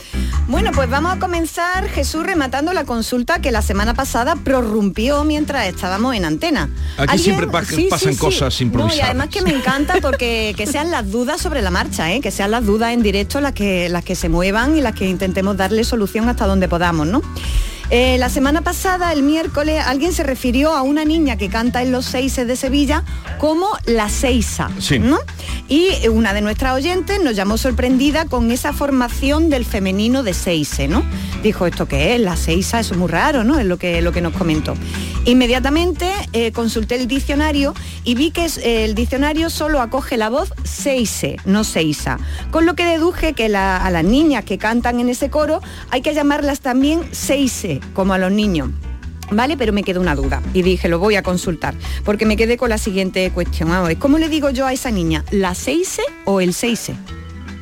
Bueno, 0.47 0.71
pues 0.73 0.89
vamos 0.89 1.13
a 1.15 1.19
comenzar, 1.19 1.87
Jesús, 1.89 2.23
rematando 2.25 2.71
la 2.73 2.85
consulta 2.85 3.39
que 3.39 3.51
la 3.51 3.61
semana 3.61 3.93
pasada 3.93 4.35
prorrumpió 4.37 5.23
mientras 5.25 5.67
estábamos 5.67 6.15
en 6.15 6.23
antena. 6.25 6.69
Aquí 6.97 7.01
¿Alguien- 7.11 7.19
siempre 7.19 7.47
pa- 7.47 7.65
Sí, 7.65 7.87
pasan 7.89 8.15
cosas 8.15 8.53
No, 8.55 8.63
y 8.63 8.63
improvisadas. 8.67 9.05
además 9.05 9.27
que 9.27 9.41
me 9.41 9.51
encanta 9.51 9.95
porque 10.01 10.53
que 10.57 10.65
sean 10.65 10.89
las 10.89 11.11
dudas 11.11 11.41
sobre 11.41 11.61
la 11.61 11.69
marcha, 11.69 12.11
¿eh? 12.13 12.21
que 12.21 12.31
sean 12.31 12.51
las 12.51 12.65
dudas 12.65 12.93
en 12.93 13.03
directo 13.03 13.41
las 13.41 13.51
que, 13.53 13.89
las 13.89 14.03
que 14.05 14.15
se 14.15 14.29
muevan 14.29 14.77
y 14.77 14.81
las 14.81 14.95
que 14.95 15.07
intentemos 15.07 15.57
darle 15.57 15.83
solución 15.83 16.29
hasta 16.29 16.47
donde 16.47 16.67
podamos, 16.69 17.05
¿no? 17.07 17.21
Eh, 17.89 18.17
la 18.17 18.27
semana 18.29 18.61
pasada, 18.63 19.13
el 19.13 19.23
miércoles, 19.23 19.81
alguien 19.85 20.11
se 20.11 20.23
refirió 20.23 20.73
a 20.75 20.81
una 20.81 21.05
niña 21.05 21.37
que 21.37 21.47
canta 21.47 21.81
en 21.81 21.93
los 21.93 22.05
seises 22.05 22.45
de 22.45 22.57
Sevilla 22.57 23.03
como 23.37 23.65
la 23.85 24.09
Seiza, 24.09 24.69
Sí. 24.79 24.99
¿no? 24.99 25.19
Y 25.69 25.89
una 26.09 26.33
de 26.33 26.41
nuestras 26.41 26.73
oyentes 26.73 27.21
nos 27.23 27.35
llamó 27.35 27.57
sorprendida 27.57 28.25
con 28.25 28.51
esa 28.51 28.73
formación 28.73 29.49
del 29.49 29.63
femenino 29.63 30.21
de 30.23 30.33
Seise, 30.33 30.87
¿no? 30.89 31.03
Dijo, 31.43 31.65
¿esto 31.65 31.87
qué 31.87 32.15
es? 32.15 32.21
La 32.21 32.35
Seiza, 32.35 32.79
eso 32.81 32.93
es 32.93 32.99
muy 32.99 33.07
raro, 33.09 33.45
¿no? 33.45 33.57
Es 33.57 33.65
lo 33.65 33.77
que, 33.77 34.01
lo 34.01 34.11
que 34.11 34.21
nos 34.21 34.33
comentó. 34.33 34.73
Inmediatamente 35.25 36.09
eh, 36.33 36.51
consulté 36.53 36.95
el 36.95 37.07
diccionario 37.07 37.73
y 38.05 38.15
vi 38.15 38.31
que 38.31 38.45
eh, 38.45 38.85
el 38.85 38.95
diccionario 38.95 39.49
solo 39.49 39.81
acoge 39.81 40.15
la 40.17 40.29
voz 40.29 40.53
Seise, 40.63 41.35
no 41.45 41.63
Seiza. 41.63 42.17
Con 42.49 42.65
lo 42.65 42.75
que 42.75 42.85
deduje 42.85 43.33
que 43.33 43.47
la- 43.49 43.77
a 43.77 43.91
las 43.91 44.03
niñas 44.05 44.43
que 44.45 44.57
cantan 44.57 44.99
en 44.99 45.09
ese 45.09 45.29
coro 45.29 45.61
hay 45.89 46.01
que 46.01 46.13
llamarlas 46.13 46.61
también 46.61 47.01
Seise, 47.11 47.76
como 47.93 48.13
a 48.13 48.17
los 48.17 48.31
niños. 48.31 48.69
Vale, 49.29 49.57
pero 49.57 49.73
me 49.73 49.83
quedó 49.83 49.99
una 49.99 50.15
duda 50.15 50.41
y 50.53 50.61
dije, 50.61 50.87
lo 50.87 50.99
voy 50.99 51.15
a 51.15 51.23
consultar, 51.23 51.75
porque 52.05 52.25
me 52.25 52.37
quedé 52.37 52.57
con 52.57 52.69
la 52.69 52.77
siguiente 52.77 53.29
cuestión. 53.31 53.69
¿cómo 53.99 54.17
le 54.17 54.29
digo 54.29 54.49
yo 54.51 54.65
a 54.65 54.73
esa 54.73 54.89
niña? 54.91 55.25
¿La 55.31 55.53
6 55.53 56.01
o 56.25 56.39
el 56.39 56.53
6? 56.53 56.91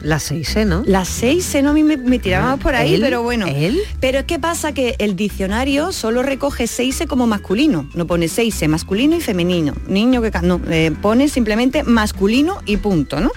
Las 0.06 0.32
6C, 0.32 0.62
e, 0.62 0.66
¿no? 0.66 0.84
Las 0.86 1.24
6C, 1.24 1.56
e, 1.56 1.62
no, 1.64 1.72
a 1.72 1.74
mí 1.74 1.84
me, 1.84 1.98
me 1.98 2.20
tirábamos 2.20 2.60
ah, 2.60 2.64
por 2.64 2.76
ahí, 2.76 3.00
pero 3.02 3.24
bueno. 3.24 3.48
¿él? 3.48 3.80
Pero 4.00 4.20
es 4.20 4.26
que 4.26 4.38
pasa 4.38 4.72
que 4.72 4.96
el 5.00 5.16
diccionario 5.16 5.92
solo 5.92 6.22
recoge 6.22 6.66
6C 6.66 7.02
e 7.02 7.08
como 7.08 7.26
masculino, 7.26 7.90
no 7.96 8.06
pone 8.06 8.28
6C, 8.28 8.68
masculino 8.68 9.16
y 9.16 9.22
femenino. 9.22 9.74
Niño 9.88 10.22
que... 10.22 10.32
No, 10.44 10.62
eh, 10.70 10.92
pone 11.02 11.28
simplemente 11.28 11.82
masculino 11.82 12.60
y 12.68 12.78
punto, 12.78 13.20
¿no? 13.20 13.32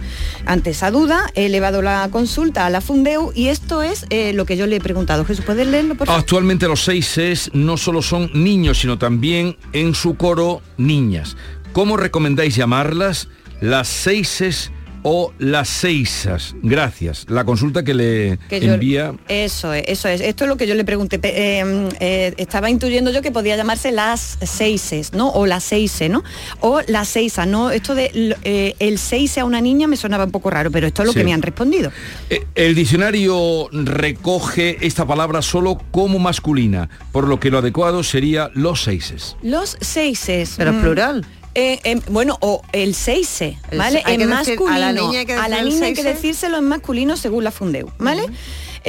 Ante 0.44 0.70
esa 0.70 0.90
duda, 0.90 1.30
he 1.34 1.46
elevado 1.46 1.80
la 1.80 2.06
consulta 2.10 2.66
a 2.66 2.70
la 2.70 2.82
Fundeu 2.82 3.32
y 3.34 3.48
esto 3.48 3.82
es 3.82 4.04
eh, 4.10 4.34
lo 4.34 4.44
que 4.44 4.58
yo 4.58 4.66
le 4.66 4.76
he 4.76 4.80
preguntado. 4.80 5.24
Jesús, 5.24 5.46
¿puedes 5.46 5.66
leerlo, 5.66 5.94
por 5.94 6.06
favor? 6.06 6.20
Actualmente 6.20 6.68
los 6.68 6.86
6C 6.86 7.52
no 7.54 7.78
solo 7.78 8.02
son 8.02 8.30
niños, 8.34 8.78
sino 8.78 8.98
también 8.98 9.56
en 9.72 9.94
su 9.94 10.16
coro 10.16 10.60
niñas. 10.76 11.34
¿Cómo 11.72 11.96
recomendáis 11.96 12.56
llamarlas? 12.56 13.28
Las 13.60 13.88
6 13.88 14.72
o 15.10 15.32
las 15.38 15.68
seisas? 15.70 16.54
Gracias. 16.62 17.24
La 17.30 17.44
consulta 17.44 17.82
que 17.82 17.94
le 17.94 18.38
Que 18.50 18.60
yo- 18.60 18.74
envía... 18.74 19.14
Eso 19.28 19.72
es, 19.72 19.84
eso 19.88 20.06
es. 20.08 20.20
Esto 20.20 20.44
es 20.44 20.48
lo 20.50 20.56
que 20.58 20.66
yo 20.66 20.74
le 20.74 20.84
pregunté. 20.84 21.18
Eh, 21.22 21.88
eh, 22.00 22.34
estaba 22.36 22.68
intuyendo 22.68 23.10
yo 23.10 23.22
que 23.22 23.32
podía 23.32 23.56
llamarse 23.56 23.90
las 23.90 24.36
seises, 24.42 25.14
¿no? 25.14 25.30
O 25.30 25.46
la 25.46 25.60
seise, 25.60 26.10
¿no? 26.10 26.22
O 26.60 26.82
la 26.88 27.06
seisa, 27.06 27.46
¿no? 27.46 27.70
Esto 27.70 27.94
de 27.94 28.10
eh, 28.44 28.74
el 28.80 28.98
seise 28.98 29.40
a 29.40 29.46
una 29.46 29.62
niña 29.62 29.86
me 29.86 29.96
sonaba 29.96 30.24
un 30.24 30.30
poco 30.30 30.50
raro, 30.50 30.70
pero 30.70 30.86
esto 30.86 31.00
es 31.02 31.06
lo 31.06 31.12
Sí. 31.12 31.20
que 31.20 31.24
me 31.24 31.32
han 31.32 31.40
respondido. 31.40 31.90
Eh, 32.28 32.44
El 32.54 32.74
diccionario 32.74 33.68
recoge 33.72 34.76
esta 34.86 35.06
palabra 35.06 35.40
solo 35.40 35.80
como 35.90 36.18
masculina, 36.18 36.90
por 37.12 37.26
lo 37.26 37.40
que 37.40 37.50
lo 37.50 37.58
adecuado 37.58 38.02
sería 38.02 38.50
los 38.54 38.82
seises. 38.82 39.36
Los 39.42 39.78
seises. 39.80 40.54
Pero 40.58 40.74
mm, 40.74 40.80
plural. 40.82 41.24
Eh, 41.58 41.80
em, 41.84 42.00
bueno, 42.08 42.36
o 42.40 42.62
el 42.72 42.94
seise, 42.94 43.58
El 43.70 43.78
¿vale? 43.78 43.98
se- 44.00 44.04
hay 44.06 44.14
en 44.14 44.20
decir- 44.20 44.34
masculino. 44.34 44.74
a 44.74 44.78
la 44.78 44.92
niña 44.92 45.18
hay 45.20 45.26
que 45.26 45.32
a 45.34 45.48
la 45.48 45.56
decir 45.56 45.72
niña 45.72 45.86
hay 45.86 45.94
que 45.94 46.02
decírselo 46.04 46.56
en 46.58 46.64
masculino 46.64 47.16
según 47.16 47.42
la 47.44 47.50
Fundeu, 47.50 47.90
¿vale? 47.98 48.22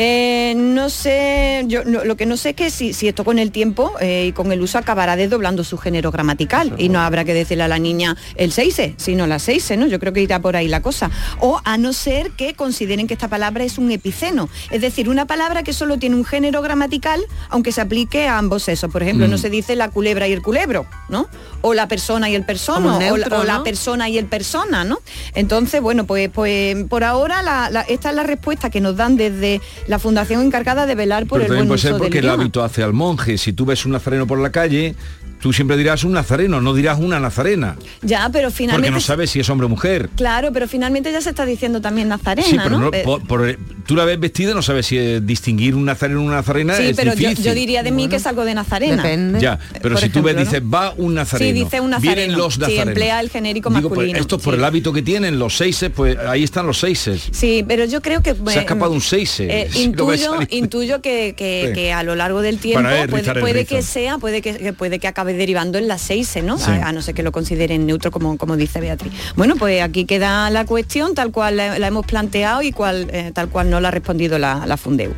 Eh, 0.01 0.53
no 0.55 0.89
sé, 0.89 1.65
yo 1.67 1.83
no- 1.83 2.05
lo 2.05 2.15
que 2.15 2.25
no 2.25 2.37
sé 2.37 2.51
es 2.51 2.55
que 2.55 2.69
si, 2.69 2.93
si 2.93 3.09
esto 3.09 3.25
con 3.25 3.37
el 3.37 3.51
tiempo 3.51 3.91
eh, 3.99 4.27
y 4.29 4.31
con 4.31 4.49
el 4.53 4.61
uso 4.61 4.77
acabará 4.77 5.17
desdoblando 5.17 5.65
su 5.65 5.77
género 5.77 6.09
gramatical 6.09 6.73
y 6.77 6.87
no 6.87 7.01
habrá 7.01 7.25
que 7.25 7.33
decirle 7.33 7.63
a 7.63 7.67
la 7.67 7.79
niña 7.79 8.15
el 8.35 8.53
seise, 8.53 8.93
sino 8.95 9.27
la 9.27 9.39
seise, 9.39 9.75
¿no? 9.75 9.87
Yo 9.87 9.99
creo 9.99 10.13
que 10.13 10.21
irá 10.21 10.39
por 10.39 10.55
ahí 10.55 10.69
la 10.69 10.81
cosa. 10.81 11.11
O 11.41 11.59
a 11.65 11.77
no 11.77 11.91
ser 11.91 12.31
que 12.31 12.53
consideren 12.53 13.07
que 13.07 13.13
esta 13.13 13.27
palabra 13.27 13.65
es 13.65 13.77
un 13.77 13.91
epiceno, 13.91 14.47
es 14.71 14.79
decir, 14.79 15.09
una 15.09 15.25
palabra 15.27 15.63
que 15.63 15.73
solo 15.73 15.99
tiene 15.99 16.15
un 16.15 16.23
género 16.23 16.61
gramatical, 16.61 17.19
aunque 17.49 17.73
se 17.73 17.81
aplique 17.81 18.25
a 18.25 18.37
ambos 18.37 18.63
sexos. 18.63 18.89
Por 18.89 19.03
ejemplo, 19.03 19.27
Mm. 19.27 19.31
no 19.31 19.37
se 19.37 19.49
dice 19.49 19.75
la 19.75 19.89
culebra 19.89 20.29
y 20.29 20.31
el 20.31 20.41
culebro, 20.41 20.85
¿no? 21.09 21.27
O 21.59 21.73
la 21.73 21.89
persona 21.89 22.29
y 22.29 22.35
el 22.35 22.45
persono, 22.45 22.93
Como 22.93 22.99
o, 23.13 23.17
la- 23.43 23.63
persona 23.63 24.07
y 24.07 24.17
el 24.17 24.27
persona, 24.27 24.85
¿no? 24.85 24.99
Entonces, 25.35 25.81
bueno, 25.81 26.05
pues, 26.05 26.29
pues 26.29 26.77
por 26.87 27.03
ahora 27.03 27.41
la- 27.41 27.69
la- 27.69 27.81
esta 27.81 28.11
es 28.11 28.15
la 28.15 28.23
respuesta 28.23 28.69
que 28.69 28.79
nos 28.79 28.95
dan 28.95 29.17
desde 29.17 29.59
la 29.89 29.97
fundación 29.97 30.43
encargada 30.43 30.85
de 30.85 30.93
velar 30.93 31.25
por 31.25 31.41
Pero 31.41 31.51
el 31.53 31.57
buen 31.57 31.67
puede 31.67 31.81
ser 31.81 31.93
uso 31.93 31.97
porque 31.97 32.17
del 32.19 32.19
el 32.19 32.25
idioma. 32.25 32.43
hábito 32.43 32.63
hace 32.63 32.83
al 32.83 32.93
monje. 32.93 33.39
Si 33.39 33.53
tú 33.53 33.65
ves 33.65 33.85
un 33.87 33.91
nazareno 33.91 34.27
por 34.27 34.37
la 34.39 34.51
calle, 34.51 34.93
tú 35.41 35.53
siempre 35.53 35.77
dirás 35.77 36.03
un 36.03 36.13
nazareno, 36.13 36.61
no 36.61 36.73
dirás 36.73 36.99
una 36.99 37.19
nazarena. 37.19 37.75
Ya, 38.01 38.29
pero 38.31 38.47
Porque 38.49 38.57
finalmente... 38.57 38.91
no 38.91 38.99
sabes 38.99 39.29
si 39.31 39.39
es 39.39 39.49
hombre 39.49 39.65
o 39.65 39.69
mujer. 39.69 40.09
Claro, 40.15 40.51
pero 40.51 40.67
finalmente 40.67 41.11
ya 41.11 41.21
se 41.21 41.29
está 41.29 41.45
diciendo 41.45 41.81
también 41.81 42.07
nazarena, 42.09 42.47
Sí, 42.47 42.57
pero 42.61 42.77
¿no? 42.77 42.91
no- 42.91 42.93
Eh, 42.93 43.03
por- 43.03 43.25
por- 43.25 43.57
tú 43.85 43.95
la 43.95 44.05
ves 44.05 44.19
vestida, 44.19 44.53
no 44.53 44.61
sabes 44.61 44.85
si 44.87 44.97
eh, 44.97 45.21
distinguir 45.21 45.75
un 45.75 45.85
nazareno 45.85 46.21
o 46.21 46.23
una 46.23 46.35
nazarena 46.35 46.75
sí, 46.75 46.83
es 46.87 46.95
pero 46.97 47.13
yo, 47.13 47.19
difícil. 47.29 47.45
yo 47.45 47.53
diría 47.53 47.83
de 47.83 47.91
mí 47.91 48.07
que 48.09 48.17
es 48.17 48.25
algo 48.27 48.45
de 48.45 48.53
nazarena. 48.55 49.03
Ya, 49.39 49.59
pero 49.81 49.95
Por 49.95 50.03
si 50.03 50.09
tú 50.09 50.21
ves, 50.21 50.37
dices, 50.37 50.61
va 50.61 50.93
un 50.97 51.13
nazareno. 51.15 51.49
Sí, 51.57 51.63
dice 51.63 51.79
un 51.81 51.89
nazareno. 51.91 52.15
Vienen 52.15 52.37
los 52.37 52.53
Sí, 52.55 52.59
nazarenos. 52.59 52.87
emplea 52.87 53.19
el 53.19 53.29
genérico 53.29 53.69
Digo, 53.69 53.81
pues, 53.89 53.91
masculino. 53.91 54.19
esto 54.19 54.35
es 54.37 54.41
por 54.41 54.53
sí. 54.53 54.57
el 54.59 54.63
hábito 54.65 54.93
que 54.93 55.01
tienen 55.01 55.39
los 55.39 55.55
seises, 55.57 55.89
pues 55.95 56.17
ahí 56.17 56.43
están 56.43 56.67
los 56.67 56.79
seises. 56.79 57.29
Sí, 57.31 57.63
pero 57.67 57.85
yo 57.85 58.01
creo 58.01 58.21
que... 58.21 58.35
Se 58.35 58.59
ha 58.59 58.61
escapado 58.61 58.91
un 58.91 59.01
seise. 59.01 59.45
Eh, 59.61 59.69
Si 59.79 59.83
intuyo, 59.83 60.39
intuyo 60.49 61.01
que, 61.01 61.33
que- 61.37 61.67
Sí. 61.69 61.73
que 61.73 61.93
a 61.93 62.03
lo 62.03 62.15
largo 62.15 62.41
del 62.41 62.57
tiempo 62.59 62.87
eh, 62.89 63.07
puede, 63.09 63.33
puede 63.39 63.65
que 63.65 63.81
sea, 63.81 64.17
puede 64.17 64.41
que, 64.41 64.55
que 64.57 64.73
puede 64.73 64.99
que 64.99 65.07
acabe 65.07 65.28
derivando 65.33 65.77
en 65.77 65.87
la 65.87 65.97
seis, 65.97 66.37
¿no? 66.43 66.57
Sí. 66.57 66.71
A, 66.71 66.87
a 66.87 66.91
no 66.91 67.01
ser 67.01 67.15
que 67.15 67.23
lo 67.23 67.31
consideren 67.31 67.85
neutro 67.85 68.11
como, 68.11 68.37
como 68.37 68.57
dice 68.57 68.79
Beatriz. 68.79 69.11
Bueno, 69.35 69.55
pues 69.55 69.81
aquí 69.81 70.05
queda 70.05 70.49
la 70.49 70.65
cuestión 70.65 71.15
tal 71.15 71.31
cual 71.31 71.57
la, 71.57 71.79
la 71.79 71.87
hemos 71.87 72.05
planteado 72.05 72.61
y 72.61 72.71
cual, 72.71 73.09
eh, 73.11 73.31
tal 73.33 73.49
cual 73.49 73.69
no 73.69 73.79
la 73.79 73.89
ha 73.89 73.91
respondido 73.91 74.37
la, 74.39 74.65
la 74.65 74.77
Fundeu. 74.77 75.13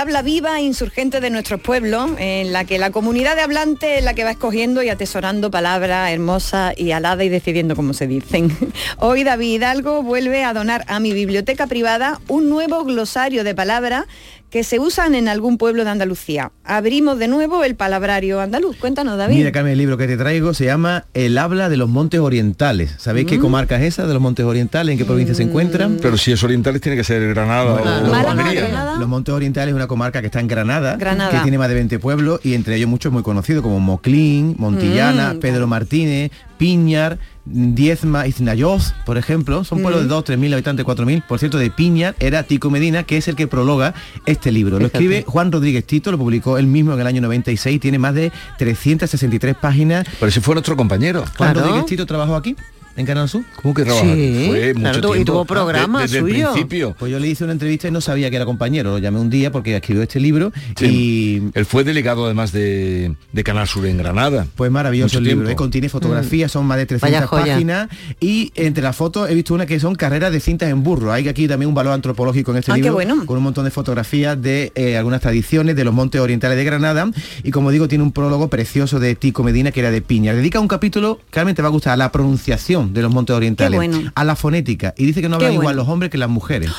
Habla 0.00 0.22
viva 0.22 0.58
e 0.58 0.62
insurgente 0.62 1.20
de 1.20 1.28
nuestros 1.28 1.60
pueblos, 1.60 2.12
en 2.18 2.54
la 2.54 2.64
que 2.64 2.78
la 2.78 2.90
comunidad 2.90 3.36
de 3.36 3.42
hablantes 3.42 3.98
es 3.98 4.04
la 4.04 4.14
que 4.14 4.24
va 4.24 4.30
escogiendo 4.30 4.82
y 4.82 4.88
atesorando 4.88 5.50
palabras 5.50 6.10
hermosas 6.10 6.72
y 6.78 6.92
aladas 6.92 7.26
y 7.26 7.28
decidiendo 7.28 7.76
cómo 7.76 7.92
se 7.92 8.06
dicen. 8.06 8.56
Hoy 8.96 9.24
David 9.24 9.56
Hidalgo 9.56 10.02
vuelve 10.02 10.42
a 10.42 10.54
donar 10.54 10.84
a 10.88 11.00
mi 11.00 11.12
biblioteca 11.12 11.66
privada 11.66 12.18
un 12.28 12.48
nuevo 12.48 12.82
glosario 12.84 13.44
de 13.44 13.54
palabras 13.54 14.06
que 14.50 14.64
se 14.64 14.80
usan 14.80 15.14
en 15.14 15.28
algún 15.28 15.58
pueblo 15.58 15.84
de 15.84 15.90
Andalucía. 15.90 16.50
Abrimos 16.64 17.18
de 17.20 17.28
nuevo 17.28 17.62
el 17.62 17.76
palabrario 17.76 18.40
andaluz. 18.40 18.76
Cuéntanos, 18.76 19.16
David. 19.16 19.36
Mira, 19.36 19.52
Carmen, 19.52 19.72
el 19.72 19.78
libro 19.78 19.96
que 19.96 20.08
te 20.08 20.16
traigo 20.16 20.54
se 20.54 20.64
llama 20.64 21.04
El 21.14 21.38
habla 21.38 21.68
de 21.68 21.76
los 21.76 21.88
Montes 21.88 22.18
Orientales. 22.18 22.94
¿Sabéis 22.98 23.26
qué 23.26 23.38
Mm. 23.38 23.42
comarca 23.42 23.76
es 23.76 23.84
esa 23.94 24.06
de 24.08 24.12
los 24.12 24.20
Montes 24.20 24.44
Orientales? 24.44 24.92
¿En 24.92 24.98
qué 24.98 25.04
provincia 25.04 25.34
se 25.36 25.44
encuentran? 25.44 25.98
Pero 26.02 26.16
si 26.18 26.32
es 26.32 26.42
orientales 26.42 26.80
tiene 26.80 26.96
que 26.96 27.04
ser 27.04 27.26
Granada 27.28 27.64
o 27.64 28.12
Almería. 28.14 28.96
Los 28.98 29.08
Montes 29.08 29.32
Orientales 29.32 29.68
es 29.70 29.76
una 29.76 29.86
comarca 29.86 30.20
que 30.20 30.26
está 30.26 30.40
en 30.40 30.48
Granada, 30.48 30.96
Granada. 30.96 31.30
que 31.30 31.38
tiene 31.42 31.56
más 31.56 31.68
de 31.68 31.74
20 31.74 31.98
pueblos 32.00 32.40
y 32.42 32.54
entre 32.54 32.74
ellos 32.76 32.88
muchos 32.88 33.12
muy 33.12 33.22
conocidos 33.22 33.62
como 33.62 33.78
Moclín, 33.78 34.56
Montillana, 34.58 35.34
Mm, 35.34 35.38
Pedro 35.38 35.66
Martínez, 35.68 36.32
Piñar, 36.58 37.18
Diezma 37.52 38.26
y 38.26 38.32
Cinayoz, 38.32 38.92
por 39.04 39.18
ejemplo. 39.18 39.64
Son 39.64 39.80
pueblos 39.82 40.02
Mm. 40.02 40.04
de 40.04 40.08
2, 40.08 40.24
3.000 40.24 40.52
habitantes, 40.54 40.84
4.000. 40.86 41.22
Por 41.26 41.38
cierto, 41.38 41.58
de 41.58 41.70
Piñar 41.70 42.14
era 42.20 42.44
Tico 42.44 42.70
Medina, 42.70 43.02
que 43.02 43.16
es 43.16 43.26
el 43.28 43.34
que 43.36 43.46
prologa 43.48 43.92
este 44.26 44.52
libro. 44.52 44.78
Lo 44.78 44.86
escribe 44.86 45.24
Juan 45.26 45.50
Rodríguez 45.50 45.84
Tito, 45.84 46.10
lo 46.12 46.18
publicó 46.18 46.58
él 46.58 46.66
mismo 46.66 46.92
en 46.94 47.00
el 47.00 47.06
año 47.06 47.20
96, 47.20 47.80
tiene 47.80 47.98
más 47.98 48.14
de 48.14 48.30
363 48.58 49.56
páginas. 49.56 50.06
Pero 50.18 50.28
ese 50.28 50.40
fue 50.40 50.54
nuestro 50.54 50.76
compañero. 50.76 51.24
Juan 51.36 51.54
Rodríguez 51.54 51.86
Tito 51.86 52.06
trabajó 52.06 52.36
aquí. 52.36 52.54
¿En 52.96 53.06
Canal 53.06 53.28
Sur? 53.28 53.42
¿Cómo 53.62 53.72
que 53.72 53.84
trabajó? 53.84 54.04
Sí, 54.04 54.44
Fue 54.48 54.74
mucho 54.74 54.90
claro, 55.00 55.16
y 55.16 55.24
tuvo 55.24 55.44
programa 55.44 56.00
De- 56.00 56.04
desde 56.06 56.18
el 56.18 56.24
suyo. 56.24 56.50
principio. 56.52 56.96
Pues 56.98 57.10
yo 57.12 57.18
le 57.18 57.28
hice 57.28 57.44
una 57.44 57.52
entrevista 57.54 57.88
y 57.88 57.90
no 57.90 58.00
sabía 58.00 58.28
que 58.30 58.36
era 58.36 58.44
compañero. 58.44 58.90
Lo 58.90 58.98
llamé 58.98 59.20
un 59.20 59.30
día 59.30 59.50
porque 59.52 59.74
escribió 59.76 60.02
este 60.02 60.20
libro 60.20 60.52
y 60.80 61.42
Él 61.54 61.64
fue 61.64 61.84
delegado 61.84 62.24
además 62.26 62.52
de, 62.52 63.14
de 63.32 63.44
Canal 63.44 63.66
Sur 63.68 63.86
en 63.86 63.96
Granada. 63.96 64.46
Pues 64.56 64.70
maravilloso 64.70 65.18
Mucho 65.18 65.18
el 65.18 65.24
libro. 65.36 65.48
¿eh? 65.48 65.56
contiene 65.56 65.88
fotografías, 65.88 66.50
son 66.52 66.66
más 66.66 66.78
de 66.78 66.86
300 66.86 67.10
Vaya 67.20 67.26
joya. 67.26 67.54
páginas 67.54 67.88
y 68.20 68.52
entre 68.54 68.82
las 68.82 68.96
fotos 68.96 69.30
he 69.30 69.34
visto 69.34 69.54
una 69.54 69.66
que 69.66 69.78
son 69.80 69.94
carreras 69.94 70.32
de 70.32 70.40
cintas 70.40 70.68
en 70.68 70.82
burro. 70.82 71.12
Hay 71.12 71.28
aquí 71.28 71.46
también 71.48 71.68
un 71.68 71.74
valor 71.74 71.92
antropológico 71.92 72.50
en 72.50 72.58
este 72.58 72.72
Ah, 72.72 72.74
qué 72.74 72.82
libro 72.82 72.94
bueno. 72.94 73.24
con 73.24 73.36
un 73.38 73.44
montón 73.44 73.64
de 73.64 73.70
fotografías 73.70 74.40
de 74.42 74.72
eh, 74.74 74.96
algunas 74.96 75.20
tradiciones 75.20 75.76
de 75.76 75.84
los 75.84 75.94
montes 75.94 76.20
orientales 76.20 76.56
de 76.58 76.64
Granada 76.64 77.10
y 77.42 77.50
como 77.50 77.70
digo 77.70 77.88
tiene 77.88 78.04
un 78.04 78.12
prólogo 78.12 78.48
precioso 78.48 78.98
de 79.00 79.14
Tico 79.14 79.42
Medina 79.42 79.70
que 79.70 79.80
era 79.80 79.90
de 79.90 80.02
Piña. 80.02 80.34
Dedica 80.34 80.60
un 80.60 80.68
capítulo, 80.68 81.20
Carmen 81.30 81.54
te 81.54 81.62
va 81.62 81.68
a 81.68 81.70
gustar, 81.70 81.92
a 81.94 81.96
la 81.96 82.12
pronunciación 82.12 82.79
de 82.88 83.02
los 83.02 83.12
montes 83.12 83.34
orientales, 83.34 83.76
bueno. 83.76 84.12
a 84.14 84.24
la 84.24 84.36
fonética. 84.36 84.94
Y 84.96 85.06
dice 85.06 85.20
que 85.20 85.28
no 85.28 85.36
hablan 85.36 85.54
igual 85.54 85.76
los 85.76 85.88
hombres 85.88 86.10
que 86.10 86.18
las 86.18 86.28
mujeres 86.28 86.70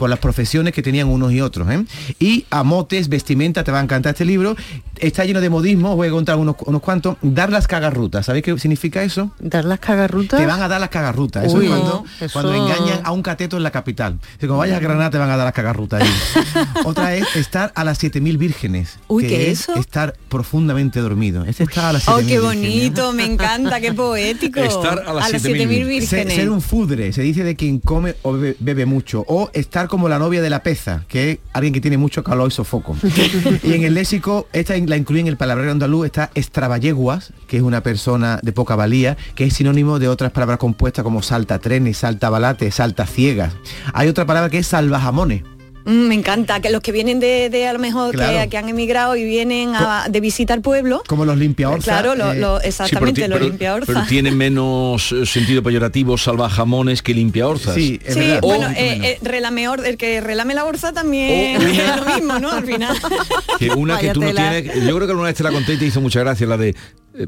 por 0.00 0.08
las 0.08 0.18
profesiones 0.18 0.72
que 0.72 0.80
tenían 0.82 1.08
unos 1.08 1.30
y 1.30 1.42
otros. 1.42 1.68
¿eh? 1.70 1.84
Y 2.18 2.46
a 2.48 2.62
motes, 2.64 3.10
vestimenta, 3.10 3.64
te 3.64 3.70
va 3.70 3.80
a 3.80 3.82
encantar 3.82 4.12
este 4.14 4.24
libro. 4.24 4.56
Está 4.96 5.26
lleno 5.26 5.42
de 5.42 5.50
modismo, 5.50 5.90
os 5.90 5.96
voy 5.96 6.08
a 6.08 6.10
contar 6.10 6.36
unos, 6.36 6.56
unos 6.64 6.80
cuantos. 6.80 7.18
Dar 7.20 7.50
las 7.52 7.68
cagarrutas, 7.68 8.24
¿sabéis 8.24 8.44
qué 8.46 8.58
significa 8.58 9.02
eso? 9.02 9.30
Dar 9.40 9.66
las 9.66 9.78
cagarrutas. 9.78 10.40
Te 10.40 10.46
van 10.46 10.62
a 10.62 10.68
dar 10.68 10.80
las 10.80 10.88
cagarrutas. 10.88 11.44
Eso 11.44 11.58
Uy, 11.58 11.66
es 11.66 11.70
cuando, 11.70 12.04
no, 12.18 12.24
eso- 12.24 12.32
cuando 12.32 12.54
engañan 12.54 13.00
a 13.04 13.12
un 13.12 13.20
cateto 13.22 13.58
en 13.58 13.62
la 13.62 13.70
capital. 13.70 14.18
Si 14.40 14.46
como 14.46 14.60
vayas 14.60 14.78
a 14.78 14.80
Granada 14.80 15.10
te 15.10 15.18
van 15.18 15.28
a 15.28 15.36
dar 15.36 15.44
las 15.44 15.52
cagarrutas 15.54 16.00
ahí. 16.02 16.64
Otra 16.86 17.14
es 17.14 17.36
estar 17.36 17.70
a 17.74 17.84
las 17.84 17.98
7000 17.98 18.38
vírgenes. 18.38 18.98
Uy, 19.06 19.24
que 19.24 19.28
¿qué 19.28 19.50
es 19.50 19.60
eso? 19.60 19.74
Estar 19.76 20.14
profundamente 20.30 21.00
dormido. 21.00 21.44
Este 21.44 21.64
está 21.64 21.90
a 21.90 21.92
las 21.92 22.08
Oh, 22.08 22.20
7000 22.20 22.26
qué 22.26 22.40
vírgenes. 22.40 22.70
bonito, 22.72 23.12
me 23.12 23.24
encanta, 23.26 23.80
qué 23.82 23.92
poético. 23.92 24.60
Estar 24.60 25.04
a 25.06 25.12
las 25.12 25.30
7000 25.30 25.68
Ser, 25.68 25.86
vírgenes. 25.86 26.34
ser 26.34 26.48
un 26.48 26.62
fudre, 26.62 27.12
se 27.12 27.20
dice 27.20 27.44
de 27.44 27.54
quien 27.54 27.80
come 27.80 28.14
o 28.22 28.32
bebe, 28.32 28.56
bebe 28.60 28.86
mucho. 28.86 29.24
O 29.28 29.50
estar 29.52 29.88
como 29.90 30.08
la 30.08 30.18
novia 30.18 30.40
de 30.40 30.48
la 30.48 30.62
peza, 30.62 31.04
que 31.08 31.30
es 31.32 31.38
alguien 31.52 31.74
que 31.74 31.80
tiene 31.80 31.98
mucho 31.98 32.24
calor 32.24 32.48
y 32.48 32.54
sofoco. 32.54 32.96
y 33.62 33.74
en 33.74 33.82
el 33.82 33.94
léxico, 33.94 34.48
esta 34.52 34.74
la 34.78 34.96
incluye 34.96 35.20
en 35.20 35.26
el 35.26 35.36
palabra 35.36 35.70
andaluz, 35.70 36.06
está 36.06 36.30
extravayeguas, 36.34 37.34
que 37.46 37.58
es 37.58 37.62
una 37.62 37.82
persona 37.82 38.40
de 38.42 38.52
poca 38.52 38.76
valía, 38.76 39.18
que 39.34 39.44
es 39.44 39.54
sinónimo 39.54 39.98
de 39.98 40.08
otras 40.08 40.32
palabras 40.32 40.58
compuestas 40.58 41.02
como 41.02 41.22
salta 41.22 41.58
trenes, 41.58 41.98
salta 41.98 42.30
balate, 42.30 42.70
salta 42.70 43.06
ciegas. 43.06 43.52
Hay 43.92 44.08
otra 44.08 44.24
palabra 44.24 44.48
que 44.48 44.58
es 44.58 44.66
salvajamones. 44.66 45.42
Mm, 45.84 46.08
me 46.08 46.14
encanta, 46.14 46.60
que 46.60 46.68
los 46.70 46.80
que 46.82 46.92
vienen 46.92 47.20
de, 47.20 47.48
de 47.50 47.66
a 47.66 47.72
lo 47.72 47.78
mejor 47.78 48.10
que, 48.10 48.18
Claro. 48.18 48.50
que 48.50 48.58
han 48.58 48.68
emigrado 48.68 49.16
y 49.16 49.24
vienen 49.24 49.74
a- 49.74 50.06
de 50.10 50.20
visita 50.20 50.52
al 50.54 50.60
pueblo. 50.60 51.02
Como 51.06 51.24
los 51.24 51.38
limpiaorzas. 51.38 51.84
Claro, 51.84 52.14
lo- 52.14 52.32
eh, 52.32 52.38
lo- 52.38 52.60
exactamente, 52.60 53.26
los 53.28 53.38
pero, 53.38 53.48
limpiaorzas. 53.50 53.86
pero 53.94 54.06
tiene 54.06 54.30
menos 54.30 55.12
eh, 55.12 55.24
sentido 55.24 55.62
peyorativo 55.62 56.18
salvajamones 56.18 57.02
que 57.02 57.14
limpiaorzas. 57.14 57.74
Sí, 57.74 57.98
Sí, 58.06 58.20
bueno, 58.42 58.68
eh, 58.70 58.98
eh, 59.02 59.18
relameor, 59.22 59.86
el 59.86 59.96
que 59.96 60.20
relame 60.20 60.54
la 60.54 60.64
orza 60.66 60.92
también 60.92 61.56
una- 61.60 61.70
es 61.94 61.96
lo 62.04 62.14
mismo, 62.14 62.38
¿no? 62.38 62.50
Al 62.52 62.64
final. 62.64 62.96
Que 63.58 63.70
una 63.70 63.98
que 63.98 64.10
tú 64.10 64.20
no 64.20 64.32
tienes, 64.32 64.64
yo 64.74 64.94
creo 64.96 65.00
que 65.00 65.04
alguna 65.12 65.28
vez 65.28 65.36
te 65.36 65.42
la 65.44 65.50
conté 65.50 65.74
y 65.74 65.76
te 65.78 65.86
hizo 65.86 66.00
mucha 66.00 66.20
gracia, 66.20 66.46
la 66.46 66.56
de 66.56 66.70
eh, 67.14 67.26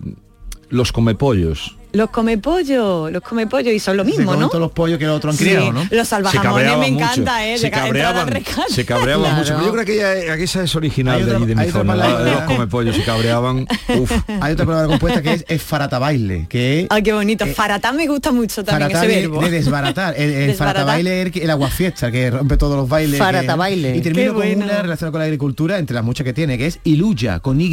los 0.68 0.92
comepollos. 0.92 1.76
Los 1.92 2.10
come 2.10 2.38
pollo, 2.38 3.10
los 3.10 3.22
come 3.22 3.46
pollo 3.46 3.70
y 3.70 3.78
son 3.78 3.96
lo 3.96 4.04
mismo, 4.04 4.34
¿no? 4.34 4.48
todos 4.48 4.60
los 4.60 4.72
pollos 4.72 4.98
que 4.98 5.04
los 5.06 5.16
otros 5.18 5.34
han 5.34 5.38
Sí, 5.38 5.44
criado, 5.44 5.72
¿no? 5.72 5.86
Los 5.90 6.08
salvajamones 6.08 6.78
me 6.78 6.90
mucho, 6.90 7.04
encanta, 7.04 7.46
¿eh? 7.46 7.58
Se 7.58 7.70
cabreaban, 7.70 8.28
se 8.68 8.84
cabreaban 8.86 9.22
Claro. 9.24 9.36
mucho. 9.38 9.54
Pero 9.56 9.66
yo 9.66 9.72
creo 9.72 9.84
que 9.84 10.22
ella, 10.22 10.36
que 10.36 10.44
esa 10.44 10.62
es 10.62 10.74
original 10.74 11.24
de 11.26 11.36
allí 11.36 11.46
de 11.46 11.54
mi 11.54 11.68
zona. 11.70 11.94
la 11.94 12.02
palabra- 12.04 12.24
de 12.24 12.30
los 12.32 12.42
comepollos 12.44 12.96
se 12.96 13.02
cabreaban. 13.04 13.66
Uf. 13.98 14.10
Hay 14.40 14.52
otra 14.54 14.64
palabra 14.64 14.86
compuesta 14.88 15.20
que 15.22 15.32
es, 15.34 15.44
es 15.48 15.62
faratabaile, 15.62 16.46
que 16.48 16.86
Ay, 16.88 17.02
qué 17.02 17.12
bonito. 17.12 17.46
Faratán 17.46 17.96
me 17.96 18.06
gusta 18.06 18.32
mucho 18.32 18.64
también 18.64 18.90
ese 18.90 19.06
de, 19.06 19.20
verbo. 19.20 19.42
de 19.42 19.50
desbaratar. 19.50 20.14
El, 20.16 20.30
el 20.30 20.54
faratabaile 20.54 21.22
es 21.22 21.36
el, 21.36 21.42
el 21.42 21.50
aguafiesta, 21.50 22.10
que 22.10 22.30
rompe 22.30 22.56
todos 22.56 22.76
los 22.76 22.88
bailes. 22.88 23.18
que- 23.18 23.24
Faratabaile. 23.24 23.96
Y 23.96 24.00
termino 24.00 24.22
Qué 24.22 24.28
con 24.28 24.36
bueno. 24.38 24.64
una 24.64 24.80
relacionada 24.82 25.12
con 25.12 25.18
la 25.20 25.24
agricultura, 25.26 25.78
entre 25.78 25.94
las 25.94 26.04
muchas 26.04 26.24
que 26.24 26.32
tiene, 26.32 26.56
que 26.56 26.66
es 26.68 26.78
iluya, 26.84 27.40
con 27.40 27.60
Y 27.60 27.72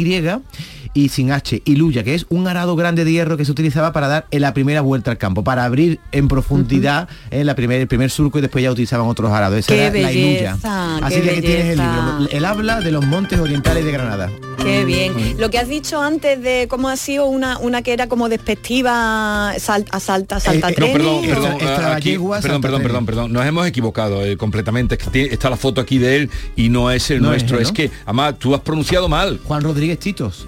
y 0.92 1.08
sin 1.08 1.30
H. 1.30 1.62
Iluya, 1.66 2.02
que 2.02 2.14
es 2.16 2.26
un 2.30 2.48
arado 2.48 2.74
grande 2.74 3.04
de 3.04 3.12
hierro 3.12 3.36
que 3.36 3.44
se 3.44 3.52
utilizaba 3.52 3.92
para 3.92 4.08
dar 4.10 4.26
en 4.30 4.42
la 4.42 4.52
primera 4.54 4.80
vuelta 4.82 5.10
al 5.10 5.18
campo, 5.18 5.42
para 5.44 5.64
abrir 5.64 6.00
en 6.12 6.28
profundidad 6.28 7.08
en 7.30 7.46
la 7.46 7.54
primer, 7.54 7.80
el 7.80 7.88
primer 7.88 8.10
surco 8.10 8.38
y 8.38 8.42
después 8.42 8.62
ya 8.62 8.70
utilizaban 8.70 9.06
otros 9.06 9.30
arados. 9.32 9.58
Esa 9.58 9.72
Qué 9.74 9.86
era 9.86 9.98
la 10.00 10.12
iluya. 10.12 10.56
Así 11.02 11.20
que 11.20 11.30
aquí 11.30 11.40
tienes 11.40 11.64
el 11.66 11.78
libro. 11.78 12.28
El 12.30 12.44
habla 12.44 12.80
de 12.80 12.90
los 12.92 13.04
montes 13.06 13.38
orientales 13.38 13.84
de 13.84 13.92
Granada. 13.92 14.30
Qué 14.62 14.84
bien. 14.84 15.14
Lo 15.38 15.48
que 15.50 15.58
has 15.58 15.68
dicho 15.68 16.02
antes 16.02 16.42
de 16.42 16.66
cómo 16.68 16.88
ha 16.90 16.96
sido 16.96 17.26
una, 17.26 17.56
una 17.58 17.80
que 17.82 17.92
era 17.94 18.08
como 18.08 18.28
despectiva, 18.28 19.54
sal- 19.58 19.86
asalta, 19.90 20.38
salta 20.40 20.68
Eh, 20.70 20.74
no, 20.78 20.92
perdón, 20.92 21.20
trenes, 21.20 21.28
perdón, 21.30 21.58
perdón, 21.58 22.60
perdón, 22.60 22.82
perdón, 22.82 23.06
perdón, 23.06 23.32
nos 23.32 23.46
hemos 23.46 23.66
equivocado 23.66 24.24
eh, 24.24 24.36
completamente. 24.36 24.96
Es 24.96 25.04
que 25.04 25.10
tiene- 25.10 25.32
está 25.32 25.48
la 25.50 25.56
foto 25.56 25.80
aquí 25.80 25.98
de 25.98 26.16
él 26.16 26.30
y 26.56 26.68
no 26.68 26.90
es 26.90 27.10
el 27.10 27.22
No 27.22 27.32
es 27.32 27.42
nuestro. 27.42 27.58
Es, 27.58 27.68
¿no? 27.68 27.74
que, 27.74 27.90
además, 28.04 28.38
tú 28.38 28.54
has 28.54 28.60
pronunciado 28.60 29.08
mal. 29.08 29.40
Juan 29.44 29.62
Rodríguez 29.62 29.98
Titos. 29.98 30.46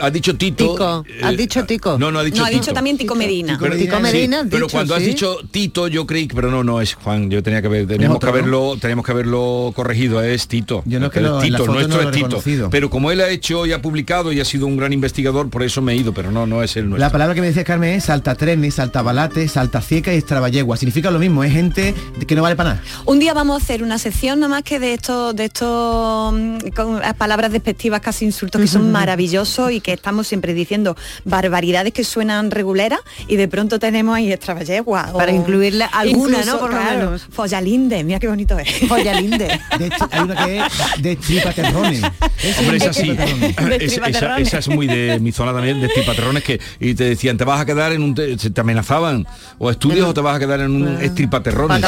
Has 0.00 0.12
dicho 0.12 0.36
Tito. 0.36 0.72
Tico. 0.72 1.04
Has 1.22 1.36
dicho 1.36 1.64
Tico. 1.64 1.98
No, 1.98 2.10
no 2.10 2.18
ha 2.20 2.24
dicho 2.24 2.38
no, 2.38 2.44
ha 2.44 2.48
Tito. 2.48 2.60
dicho 2.60 2.72
también 2.72 2.96
Tico 2.98 3.14
Medina. 3.14 3.58
Tico 3.58 4.00
Medina, 4.00 4.40
has 4.40 4.46
pero 4.48 4.66
dicho, 4.66 4.72
cuando 4.72 4.94
has 4.94 5.02
sí. 5.02 5.08
dicho 5.08 5.36
Tito, 5.50 5.88
yo 5.88 6.06
creí 6.06 6.26
que, 6.28 6.34
pero 6.34 6.50
no, 6.50 6.64
no 6.64 6.80
es 6.80 6.94
Juan. 6.94 7.30
Yo 7.30 7.42
tenía 7.42 7.62
que 7.62 7.68
ver, 7.68 7.86
teníamos 7.86 8.16
otro, 8.16 8.32
que 8.32 8.38
haberlo, 8.38 8.76
teníamos 8.80 9.04
que 9.04 9.12
haberlo 9.12 9.72
corregido. 9.74 10.22
Es 10.22 10.48
Tito. 10.48 10.82
Yo 10.86 11.00
no 11.00 11.06
es 11.06 11.12
que 11.12 11.20
lo- 11.20 11.38
Tito, 11.40 11.66
nuestro 11.66 12.02
no 12.02 12.10
es 12.10 12.42
Tito. 12.44 12.70
Pero 12.70 12.90
como 12.90 13.10
él 13.10 13.20
ha 13.20 13.28
hecho 13.28 13.66
y 13.66 13.72
ha 13.72 13.82
publicado 13.82 14.32
y 14.32 14.40
ha 14.40 14.44
sido 14.44 14.66
un 14.66 14.76
gran 14.76 14.92
investigador, 14.92 15.50
por 15.50 15.62
eso 15.62 15.82
me 15.82 15.92
he 15.92 15.96
ido. 15.96 16.12
Pero 16.12 16.30
no, 16.30 16.46
no 16.46 16.62
es 16.62 16.76
el 16.76 16.88
nuestro. 16.88 16.98
La 17.06 17.10
palabra 17.10 17.34
que 17.34 17.40
me 17.40 17.48
decía 17.48 17.64
Carmen 17.64 17.94
es 17.94 18.04
salta 18.04 18.34
trenes, 18.34 18.74
salta 18.74 19.02
balate, 19.02 19.48
salta 19.48 19.80
cieca 19.80 20.12
y 20.14 20.16
extravallegua. 20.18 20.76
Significa 20.76 21.10
lo 21.10 21.18
mismo, 21.18 21.44
es 21.44 21.52
gente 21.52 21.94
que 22.26 22.34
no 22.34 22.42
vale 22.42 22.56
para 22.56 22.70
nada. 22.70 22.82
Un 23.06 23.18
día 23.18 23.34
vamos 23.34 23.60
a 23.60 23.64
hacer 23.64 23.82
una 23.82 23.98
sección 23.98 24.40
nada 24.40 24.50
más 24.50 24.62
que 24.62 24.78
de 24.78 24.94
estos, 24.94 25.34
de 25.34 25.44
estos 25.46 26.32
mm, 26.34 26.58
con 26.74 27.00
las 27.00 27.14
palabras 27.14 27.52
despectivas, 27.52 28.00
casi 28.00 28.24
insultos, 28.24 28.60
que 28.60 28.66
son 28.66 28.90
maravillosos 28.92 29.70
y 29.72 29.80
que 29.80 29.87
estamos 29.92 30.26
siempre 30.26 30.54
diciendo 30.54 30.96
barbaridades 31.24 31.92
que 31.92 32.04
suenan 32.04 32.50
reguleras 32.50 33.00
y 33.26 33.36
de 33.36 33.48
pronto 33.48 33.78
tenemos 33.78 34.16
ahí 34.16 34.32
extravallegua. 34.32 35.12
Para 35.12 35.32
incluirle 35.32 35.86
alguna, 35.92 36.38
incluso, 36.38 36.52
¿no? 36.52 36.60
Por 36.60 36.70
lo 36.72 36.76
claro, 36.80 36.98
menos. 37.06 37.26
Follalinde, 37.30 38.04
mira 38.04 38.18
qué 38.18 38.28
bonito 38.28 38.58
es. 38.58 38.68
Follalinde. 38.88 39.60
De 39.78 39.90
hay 40.10 40.20
una 40.22 40.44
que 40.44 40.58
es 40.58 41.02
de 41.02 41.16
tripaterrones. 41.16 42.02
Hombre, 42.58 42.76
es 42.76 42.86
así. 42.86 43.10
De 43.10 43.76
Es- 43.80 43.98
esa, 43.98 44.38
esa 44.38 44.58
es 44.58 44.68
muy 44.68 44.86
de 44.86 45.18
mi 45.20 45.32
zona 45.32 45.52
también, 45.52 45.80
de 45.80 45.88
tripaterrones 45.88 46.42
que 46.44 46.60
y 46.80 46.94
te 46.94 47.04
decían, 47.04 47.36
te 47.36 47.44
vas 47.44 47.60
a 47.60 47.66
quedar 47.66 47.92
en 47.92 48.02
un 48.02 48.14
te, 48.14 48.36
te 48.36 48.60
amenazaban 48.60 49.26
o 49.58 49.70
estudios 49.70 50.08
o 50.08 50.14
te 50.14 50.20
vas 50.20 50.36
a 50.36 50.38
quedar 50.38 50.60
en 50.60 50.70
un 50.70 51.02
estripaterrones. 51.02 51.84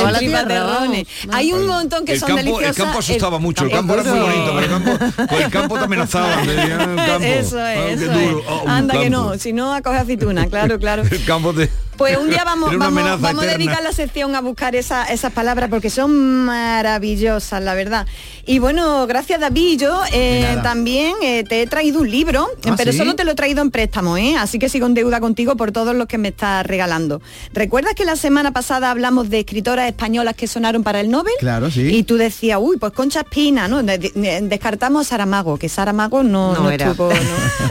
Hay 1.33 1.53
un 1.53 1.67
montón 1.67 2.05
que 2.05 2.13
el 2.13 2.21
son 2.21 2.29
campo, 2.29 2.43
deliciosas. 2.43 2.77
el 2.79 2.85
campo 2.85 2.99
asustaba 2.99 3.39
mucho, 3.39 3.65
el 3.65 3.71
campo 3.71 3.95
era 3.95 4.03
muy 4.05 4.13
sí. 4.13 4.19
bonito, 4.21 4.53
pero 4.55 4.61
el 4.61 4.71
campo, 4.71 5.37
el 5.37 5.51
campo 5.51 5.79
te 5.79 5.85
amenazaban. 5.85 6.47
te 6.47 6.55
decían, 6.55 6.81
"El 6.99 7.07
campo, 7.07 7.25
Eso 7.27 7.67
es, 7.67 7.90
eso 7.95 8.05
duro, 8.13 8.39
es. 8.41 8.45
ah, 8.49 8.77
Anda 8.77 8.95
que 8.95 9.11
campo". 9.11 9.31
no, 9.33 9.39
si 9.39 9.53
no 9.53 9.75
acoge 9.75 9.99
aceituna, 9.99 10.47
claro, 10.47 10.79
claro. 10.79 11.03
El 11.11 11.25
campo 11.25 11.53
te, 11.53 11.69
Pues 11.97 12.17
un 12.17 12.31
día 12.31 12.45
vamos, 12.45 12.71
vamos, 12.79 13.21
vamos 13.21 13.45
a 13.45 13.47
dedicar 13.47 13.83
la 13.83 13.93
sección 13.93 14.35
a 14.35 14.41
buscar 14.41 14.75
esa- 14.75 15.05
esas 15.07 15.33
palabras 15.33 15.69
porque 15.69 15.91
son 15.91 16.45
maravillosas, 16.47 17.63
la 17.63 17.75
verdad. 17.75 18.07
Y 18.47 18.59
bueno, 18.59 19.07
gracias 19.07 19.39
David, 19.41 19.79
yo 19.81 20.01
eh, 20.13 20.57
también 20.63 21.15
eh, 21.23 21.45
te 21.45 21.63
he 21.63 21.67
traído 21.67 22.01
un 22.01 22.11
libro, 22.11 22.49
Ah, 22.65 22.75
pero 22.77 22.91
¿sí? 22.93 22.99
solo 22.99 23.15
te 23.15 23.25
lo 23.25 23.33
he 23.33 23.35
traído 23.35 23.63
en 23.63 23.71
préstamo, 23.71 24.17
¿eh? 24.17 24.35
así 24.37 24.59
que 24.59 24.69
sigo 24.69 24.87
en 24.87 24.95
deuda 24.95 25.21
contigo 25.21 25.57
por 25.57 25.73
todos 25.73 25.95
los 25.95 26.07
que 26.07 26.19
me 26.19 26.29
estás 26.29 26.67
regalando. 26.67 27.21
¿Recuerdas 27.53 27.95
que 27.95 28.05
la 28.05 28.17
semana 28.17 28.51
pasada 28.53 28.91
hablamos 28.91 29.29
de 29.31 29.41
escritoras 29.41 29.87
españolas 29.87 30.35
que 30.35 30.47
sonaron 30.49 30.83
para 30.83 31.01
el 31.01 31.11
Nobel? 31.11 31.33
Claro, 31.39 31.71
sí. 31.71 31.83
Y 31.95 32.03
tú 32.05 32.17
decías, 32.17 32.59
uy, 32.61 32.77
pues 32.79 32.93
Concha 32.93 33.21
Espina, 33.21 33.69
¿no? 33.69 33.83
De- 33.83 33.99
de- 33.99 34.41
descartamos 34.43 35.07
a 35.07 35.11
Saramago, 35.11 35.59
que 35.59 35.69
Saramago 35.69 36.23
no, 36.23 36.55
No 36.55 36.63
no 36.65 36.71
era. 36.71 36.91
estuvo, 36.91 37.11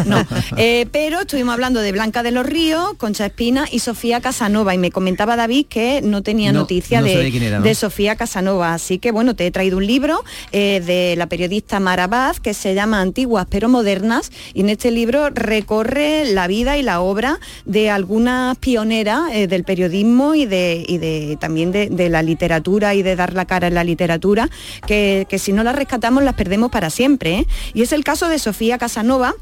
no, 0.05 0.09
no. 0.10 0.26
Eh, 0.57 0.88
pero 0.91 1.22
estuvimos 1.22 1.53
hablando 1.53 1.80
de 1.80 1.91
Blanca 1.91 2.24
de 2.24 2.32
los 2.32 2.45
Ríos, 2.45 2.93
Concha 2.97 3.26
Espina 3.26 3.66
y 3.72 3.80
Sofía 3.80 4.20
Casanova. 4.20 4.74
Y 4.74 4.78
me 4.78 4.91
comentaba 4.91 5.36
David 5.36 5.68
que 5.68 6.01
no 6.01 6.22
tenía 6.22 6.51
No, 6.51 6.62
noticia 6.62 7.01
no 7.01 7.07
de, 7.07 7.76
Sofía 7.76 8.16
Casanova. 8.16 8.74
Así 8.74 8.97
que 8.99 9.12
bueno, 9.12 9.36
te 9.36 9.45
he 9.47 9.51
traído 9.51 9.78
un 9.78 9.86
libro 9.86 10.24
eh, 10.51 10.82
de 10.86 11.16
la 11.18 11.28
periodista 11.28 11.80
Mara 11.80 12.07
Baz 12.07 12.39
que 12.39 12.53
se 12.53 12.74
llama 12.74 12.99
Antiguas 12.99 13.47
pero 13.49 13.70
modernas. 13.70 14.32
Y 14.53 14.62
en 14.62 14.70
este 14.70 14.91
libro 14.91 15.30
recorre 15.30 16.26
la 16.26 16.47
vida 16.47 16.78
y 16.78 16.84
la 16.84 16.99
obra 16.99 17.39
de 17.66 17.89
algunas 17.89 18.57
pioneras 18.57 19.24
eh, 19.32 19.47
del 19.47 19.64
periodismo 19.64 20.36
y 20.36 20.45
de, 20.45 20.84
y 20.88 20.97
de 20.97 21.38
también 21.39 21.72
de, 21.72 21.89
de 21.89 22.10
la 22.10 22.24
literatura 22.24 22.95
y 22.95 23.03
de 23.03 23.16
dar 23.16 23.34
la 23.34 23.45
cara 23.45 23.68
en 23.68 23.76
la 23.76 23.84
literatura, 23.84 24.49
que, 24.88 25.26
que 25.30 25.39
si 25.39 25.53
no 25.53 25.64
las 25.64 25.76
rescatamos 25.76 26.24
las 26.24 26.34
perdemos 26.34 26.72
para 26.72 26.89
siempre. 26.89 27.45
Y 27.74 27.82
es 27.82 27.91
el 27.91 28.03
caso 28.03 28.30
de 28.30 28.39
Sofía 28.39 28.78
Casanova, 28.78 29.36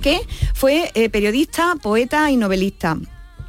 que 0.00 0.20
fue 0.54 0.90
eh, 0.94 1.08
periodista, 1.08 1.74
poeta 1.82 2.30
y 2.30 2.36
novelista. 2.36 2.96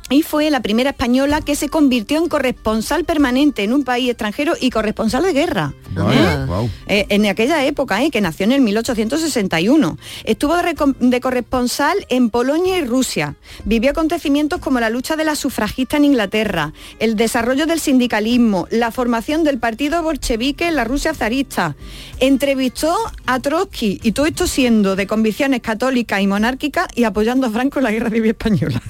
Y 0.10 0.22
fue 0.22 0.49
la 0.49 0.62
primera 0.62 0.91
española 0.91 1.41
que 1.41 1.55
se 1.55 1.68
convirtió 1.68 2.18
en 2.18 2.30
corresponsal 2.30 3.03
permanente 3.03 3.64
en 3.64 3.74
un 3.74 3.84
país 3.84 4.10
extranjero 4.10 4.53
y 4.60 4.70
corresponsal 4.70 5.24
de 5.24 5.34
guerra. 5.34 5.74
Vaya, 5.91 6.45
guau. 6.45 6.70
Eh, 6.88 7.05
en 7.10 7.26
aquella 7.26 7.66
época, 7.66 8.01
eh, 8.01 8.10
que 8.10 8.22
nació 8.22 8.45
en 8.45 8.53
el 8.53 8.62
1861. 8.62 9.97
Estuvo 10.24 10.55
de, 10.55 11.20
corresponsal 11.20 12.05
en 12.10 12.30
Polonia 12.30 12.78
y 12.78 12.86
Rusia. 12.86 13.36
Vivió 13.66 13.91
acontecimientos 13.91 14.62
como 14.62 14.80
la 14.80 14.89
lucha 14.89 15.18
de 15.18 15.26
la 15.26 15.36
sufragista 15.36 15.97
en 15.97 16.05
Inglaterra, 16.05 16.72
el 16.99 17.18
desarrollo 17.18 17.66
del 17.66 17.82
sindicalismo, 17.82 18.68
la 18.72 18.91
formación 18.91 19.43
del 19.43 19.60
partido 19.60 20.03
bolchevique 20.03 20.68
en 20.68 20.76
la 20.76 20.86
Rusia 20.86 21.14
zarista. 21.14 21.76
Entrevistó 22.20 22.95
a 23.26 23.39
Trotsky 23.39 23.99
y 24.03 24.14
todo 24.14 24.26
esto 24.26 24.47
siendo 24.47 24.95
de 24.95 25.05
convicciones 25.05 25.62
católicas 25.62 26.22
y 26.22 26.28
monárquicas 26.28 26.88
y 26.95 27.03
apoyando 27.03 27.47
a 27.47 27.49
Franco 27.49 27.80
en 27.80 27.84
la 27.84 27.91
Guerra 27.91 28.10
Civil 28.10 28.32
Española. 28.32 28.82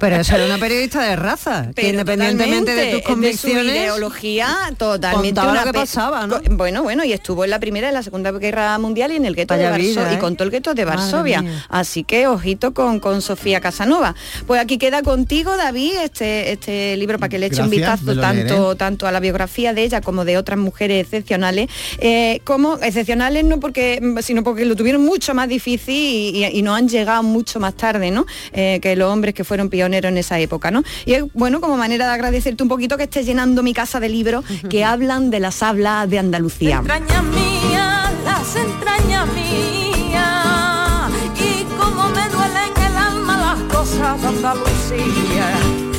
Pero 0.00 0.16
eso 0.16 0.34
era 0.34 0.45
una 0.46 0.58
periodista 0.58 1.02
de 1.02 1.16
raza, 1.16 1.70
que 1.74 1.88
independientemente 1.88 2.72
de 2.74 2.92
tus 2.92 3.02
convicciones... 3.02 3.64
de 3.64 3.70
su 3.72 3.76
ideología 3.76 4.48
totalmente 4.78 5.28
contaba 5.40 5.52
una 5.52 5.64
lo 5.64 5.72
que 5.72 5.78
pasaba, 5.78 6.26
bueno 6.50 6.82
bueno 6.82 7.04
y 7.04 7.12
estuvo 7.12 7.44
en 7.44 7.50
la 7.50 7.60
primera 7.60 7.86
y 7.86 7.90
en 7.90 7.94
la 7.94 8.02
segunda 8.02 8.32
guerra 8.32 8.78
mundial 8.78 9.12
y 9.12 9.16
en 9.16 9.24
el 9.24 9.34
gueto 9.34 9.54
de 9.56 9.64
Varsovia 9.64 9.92
vida, 10.02 10.12
y 10.12 10.14
¿eh? 10.16 10.18
contó 10.18 10.44
el 10.44 10.50
gueto 10.50 10.74
de 10.74 10.84
Varsovia. 10.84 11.44
así 11.68 12.04
que 12.04 12.26
ojito 12.26 12.72
con, 12.74 13.00
con 13.00 13.22
Sofía 13.22 13.60
Casanova. 13.60 14.14
Pues 14.46 14.60
aquí 14.60 14.78
queda 14.78 15.02
contigo 15.02 15.56
David 15.56 15.92
este 16.02 16.52
este 16.52 16.96
libro 16.96 17.18
para 17.18 17.28
que 17.28 17.38
le 17.38 17.46
eche 17.46 17.62
un 17.62 17.70
vistazo 17.70 18.14
tanto 18.20 18.76
tanto 18.76 19.06
a 19.06 19.12
la 19.12 19.20
biografía 19.20 19.72
de 19.74 19.82
ella 19.84 20.00
como 20.00 20.24
de 20.24 20.36
otras 20.38 20.58
mujeres 20.58 21.02
excepcionales. 21.04 21.68
Eh, 21.98 22.40
como 22.44 22.76
excepcionales 22.78 23.44
no 23.44 23.60
porque 23.60 23.98
mm, 24.02 24.18
sino 24.20 24.42
porque 24.42 24.64
lo 24.64 24.76
tuvieron 24.76 25.04
mucho 25.04 25.34
más 25.34 25.48
difícil 25.48 25.94
y, 25.96 26.44
y- 26.44 26.58
y 26.58 26.62
no 26.62 26.74
han 26.74 26.88
llegado 26.88 27.22
mucho 27.22 27.60
más 27.60 27.74
tarde 27.74 28.10
no 28.10 28.26
Eh, 28.52 28.78
que 28.82 28.96
los 28.96 29.10
hombres 29.12 29.34
que 29.34 29.44
fueron 29.44 29.68
pioneros 29.68 30.10
en 30.10 30.18
esa 30.18 30.35
época 30.40 30.70
no 30.70 30.82
y 31.04 31.14
es 31.14 31.24
bueno 31.32 31.60
como 31.60 31.76
manera 31.76 32.06
de 32.06 32.12
agradecerte 32.12 32.62
un 32.62 32.68
poquito 32.68 32.96
que 32.96 33.04
estés 33.04 33.26
llenando 33.26 33.62
mi 33.62 33.74
casa 33.74 34.00
de 34.00 34.08
libros 34.08 34.44
que 34.68 34.84
hablan 34.84 35.30
de 35.30 35.40
las 35.40 35.62
hablas 35.62 36.08
de 36.08 36.18
Andalucía. 36.18 36.78
Entrañas 36.78 37.24
mías, 37.24 38.12
las 38.24 38.56
entrañas 38.56 39.26
mías, 39.34 41.10
y 41.38 41.64
como 41.78 42.08
me 42.08 42.28
duelen 42.28 42.72
el 42.76 42.96
alma 42.96 43.36
las 43.36 43.74
cosas 43.74 44.20
de 44.20 44.28
Andalucía. 44.28 45.46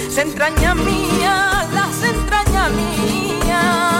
Se 0.09 0.21
entrañas 0.21 0.75
mías, 0.75 1.73
las 1.73 2.03
entrañas 2.03 2.71
mías, 2.71 3.96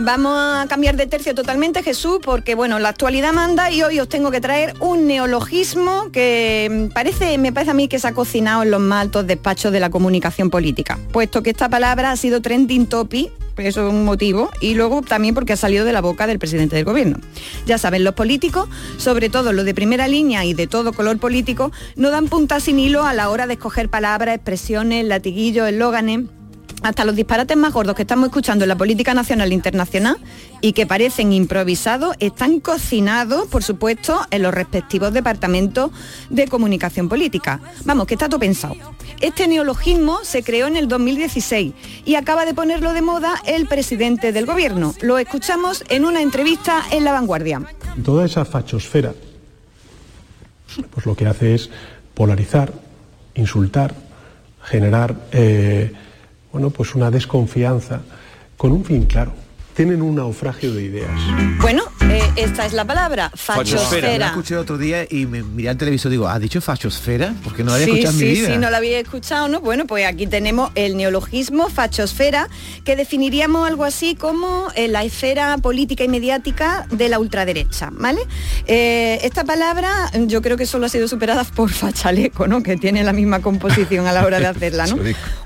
vamos 0.00 0.32
a 0.36 0.66
cambiar 0.68 0.96
de 0.96 1.06
tercio 1.06 1.34
totalmente, 1.34 1.82
Jesús, 1.82 2.18
porque 2.22 2.54
bueno, 2.54 2.78
la 2.78 2.90
actualidad 2.90 3.32
manda 3.32 3.70
y 3.70 3.82
hoy 3.82 4.00
os 4.00 4.08
tengo 4.08 4.30
que 4.30 4.40
traer 4.40 4.74
un 4.80 5.06
neologismo 5.06 6.10
que 6.12 6.88
mm, 6.88 6.92
parece, 6.92 7.38
me 7.38 7.52
parece 7.52 7.70
a 7.72 7.74
mí 7.74 7.88
que 7.88 7.98
se 7.98 8.08
ha 8.08 8.14
cocinado 8.14 8.62
en 8.62 8.70
los 8.70 8.80
más 8.80 9.02
altos 9.02 9.26
despachos 9.26 9.72
de 9.72 9.80
la 9.80 9.90
comunicación 9.90 10.50
política, 10.50 10.98
puesto 11.12 11.42
que 11.42 11.50
esta 11.50 11.68
palabra 11.68 12.10
ha 12.10 12.16
sido 12.16 12.40
trending 12.40 12.86
topic, 12.86 13.30
pues 13.54 13.68
eso 13.68 13.88
es 13.88 13.92
un 13.92 14.04
motivo, 14.04 14.50
y 14.60 14.74
luego 14.74 15.02
también 15.02 15.34
porque 15.34 15.52
ha 15.52 15.56
salido 15.56 15.84
de 15.84 15.92
la 15.92 16.00
boca 16.00 16.26
del 16.26 16.38
presidente 16.38 16.76
del 16.76 16.84
gobierno. 16.84 17.18
Ya 17.66 17.78
saben, 17.78 18.04
los 18.04 18.14
políticos, 18.14 18.68
sobre 18.98 19.30
todo 19.30 19.52
los 19.52 19.64
de 19.64 19.74
primera 19.74 20.06
línea 20.06 20.44
y 20.44 20.54
de 20.54 20.66
todo 20.66 20.92
color 20.92 21.18
político, 21.18 21.72
no 21.96 22.10
dan 22.10 22.28
punta 22.28 22.60
sin 22.60 22.78
hilo 22.78 23.04
a 23.04 23.14
la 23.14 23.30
hora 23.30 23.46
de 23.46 23.54
escoger 23.54 23.88
palabras, 23.88 24.36
expresiones, 24.36 25.04
latiguillos, 25.04 25.68
eslóganes 25.68 26.20
hasta 26.82 27.04
los 27.04 27.16
disparates 27.16 27.56
más 27.56 27.72
gordos 27.72 27.94
que 27.94 28.02
estamos 28.02 28.26
escuchando 28.26 28.64
en 28.64 28.68
la 28.68 28.76
política 28.76 29.14
nacional 29.14 29.50
e 29.50 29.54
internacional 29.54 30.16
y 30.60 30.72
que 30.72 30.86
parecen 30.86 31.32
improvisados 31.32 32.16
están 32.20 32.60
cocinados, 32.60 33.48
por 33.48 33.62
supuesto, 33.62 34.20
en 34.30 34.42
los 34.42 34.54
respectivos 34.54 35.12
departamentos 35.12 35.90
de 36.30 36.48
comunicación 36.48 37.08
política. 37.08 37.60
Vamos, 37.84 38.06
que 38.06 38.14
está 38.14 38.28
todo 38.28 38.40
pensado. 38.40 38.76
Este 39.20 39.48
neologismo 39.48 40.20
se 40.22 40.42
creó 40.42 40.66
en 40.66 40.76
el 40.76 40.88
2016 40.88 41.74
y 42.04 42.14
acaba 42.14 42.44
de 42.44 42.54
ponerlo 42.54 42.92
de 42.92 43.02
moda 43.02 43.34
el 43.46 43.66
presidente 43.66 44.32
del 44.32 44.46
gobierno. 44.46 44.94
Lo 45.02 45.18
escuchamos 45.18 45.84
en 45.88 46.04
una 46.04 46.22
entrevista 46.22 46.84
en 46.90 47.04
La 47.04 47.12
Vanguardia. 47.12 47.62
Toda 48.04 48.26
esa 48.26 48.44
fachosfera, 48.44 49.14
pues 50.90 51.06
lo 51.06 51.16
que 51.16 51.26
hace 51.26 51.54
es 51.54 51.70
polarizar, 52.14 52.72
insultar, 53.34 53.94
generar, 54.62 55.16
eh, 55.32 55.92
bueno, 56.58 56.70
pues 56.70 56.96
una 56.96 57.08
desconfianza 57.08 58.00
con 58.56 58.72
un 58.72 58.84
fin 58.84 59.04
claro. 59.04 59.30
Tienen 59.76 60.02
un 60.02 60.16
naufragio 60.16 60.74
de 60.74 60.82
ideas. 60.82 61.20
Bueno, 61.60 61.84
eh, 62.10 62.22
esta 62.36 62.64
es 62.64 62.72
la 62.72 62.84
palabra, 62.84 63.30
Yo 63.32 63.36
fachosfera. 63.36 64.16
la 64.18 64.26
escuché 64.28 64.56
otro 64.56 64.78
día 64.78 65.06
y 65.10 65.26
me 65.26 65.42
miré 65.42 65.68
al 65.68 65.76
televisor 65.76 66.10
y 66.10 66.14
digo, 66.14 66.28
¿has 66.28 66.40
dicho 66.40 66.60
fachosfera? 66.60 67.34
Porque 67.44 67.62
no 67.64 67.70
la 67.70 67.76
había 67.76 67.86
sí, 67.86 67.90
escuchado 67.92 68.12
en 68.14 68.18
sí, 68.18 68.24
mi 68.24 68.30
vida. 68.32 68.48
sí, 68.48 68.56
no 68.58 68.70
la 68.70 68.76
había 68.78 68.98
escuchado, 68.98 69.48
¿no? 69.48 69.60
Bueno, 69.60 69.86
pues 69.86 70.06
aquí 70.06 70.26
tenemos 70.26 70.70
el 70.74 70.96
neologismo 70.96 71.68
fachosfera, 71.68 72.48
que 72.84 72.96
definiríamos 72.96 73.66
algo 73.68 73.84
así 73.84 74.14
como 74.14 74.68
eh, 74.74 74.88
la 74.88 75.04
esfera 75.04 75.58
política 75.58 76.04
y 76.04 76.08
mediática 76.08 76.86
de 76.90 77.08
la 77.08 77.18
ultraderecha, 77.18 77.90
¿vale? 77.92 78.20
Eh, 78.66 79.18
esta 79.22 79.44
palabra 79.44 80.10
yo 80.26 80.40
creo 80.40 80.56
que 80.56 80.66
solo 80.66 80.86
ha 80.86 80.88
sido 80.88 81.08
superada 81.08 81.44
por 81.44 81.70
fachaleco, 81.70 82.46
¿no? 82.46 82.62
Que 82.62 82.76
tiene 82.76 83.04
la 83.04 83.12
misma 83.12 83.40
composición 83.40 84.06
a 84.06 84.12
la 84.12 84.24
hora 84.24 84.38
de 84.40 84.46
hacerla, 84.48 84.86
¿no? 84.86 84.96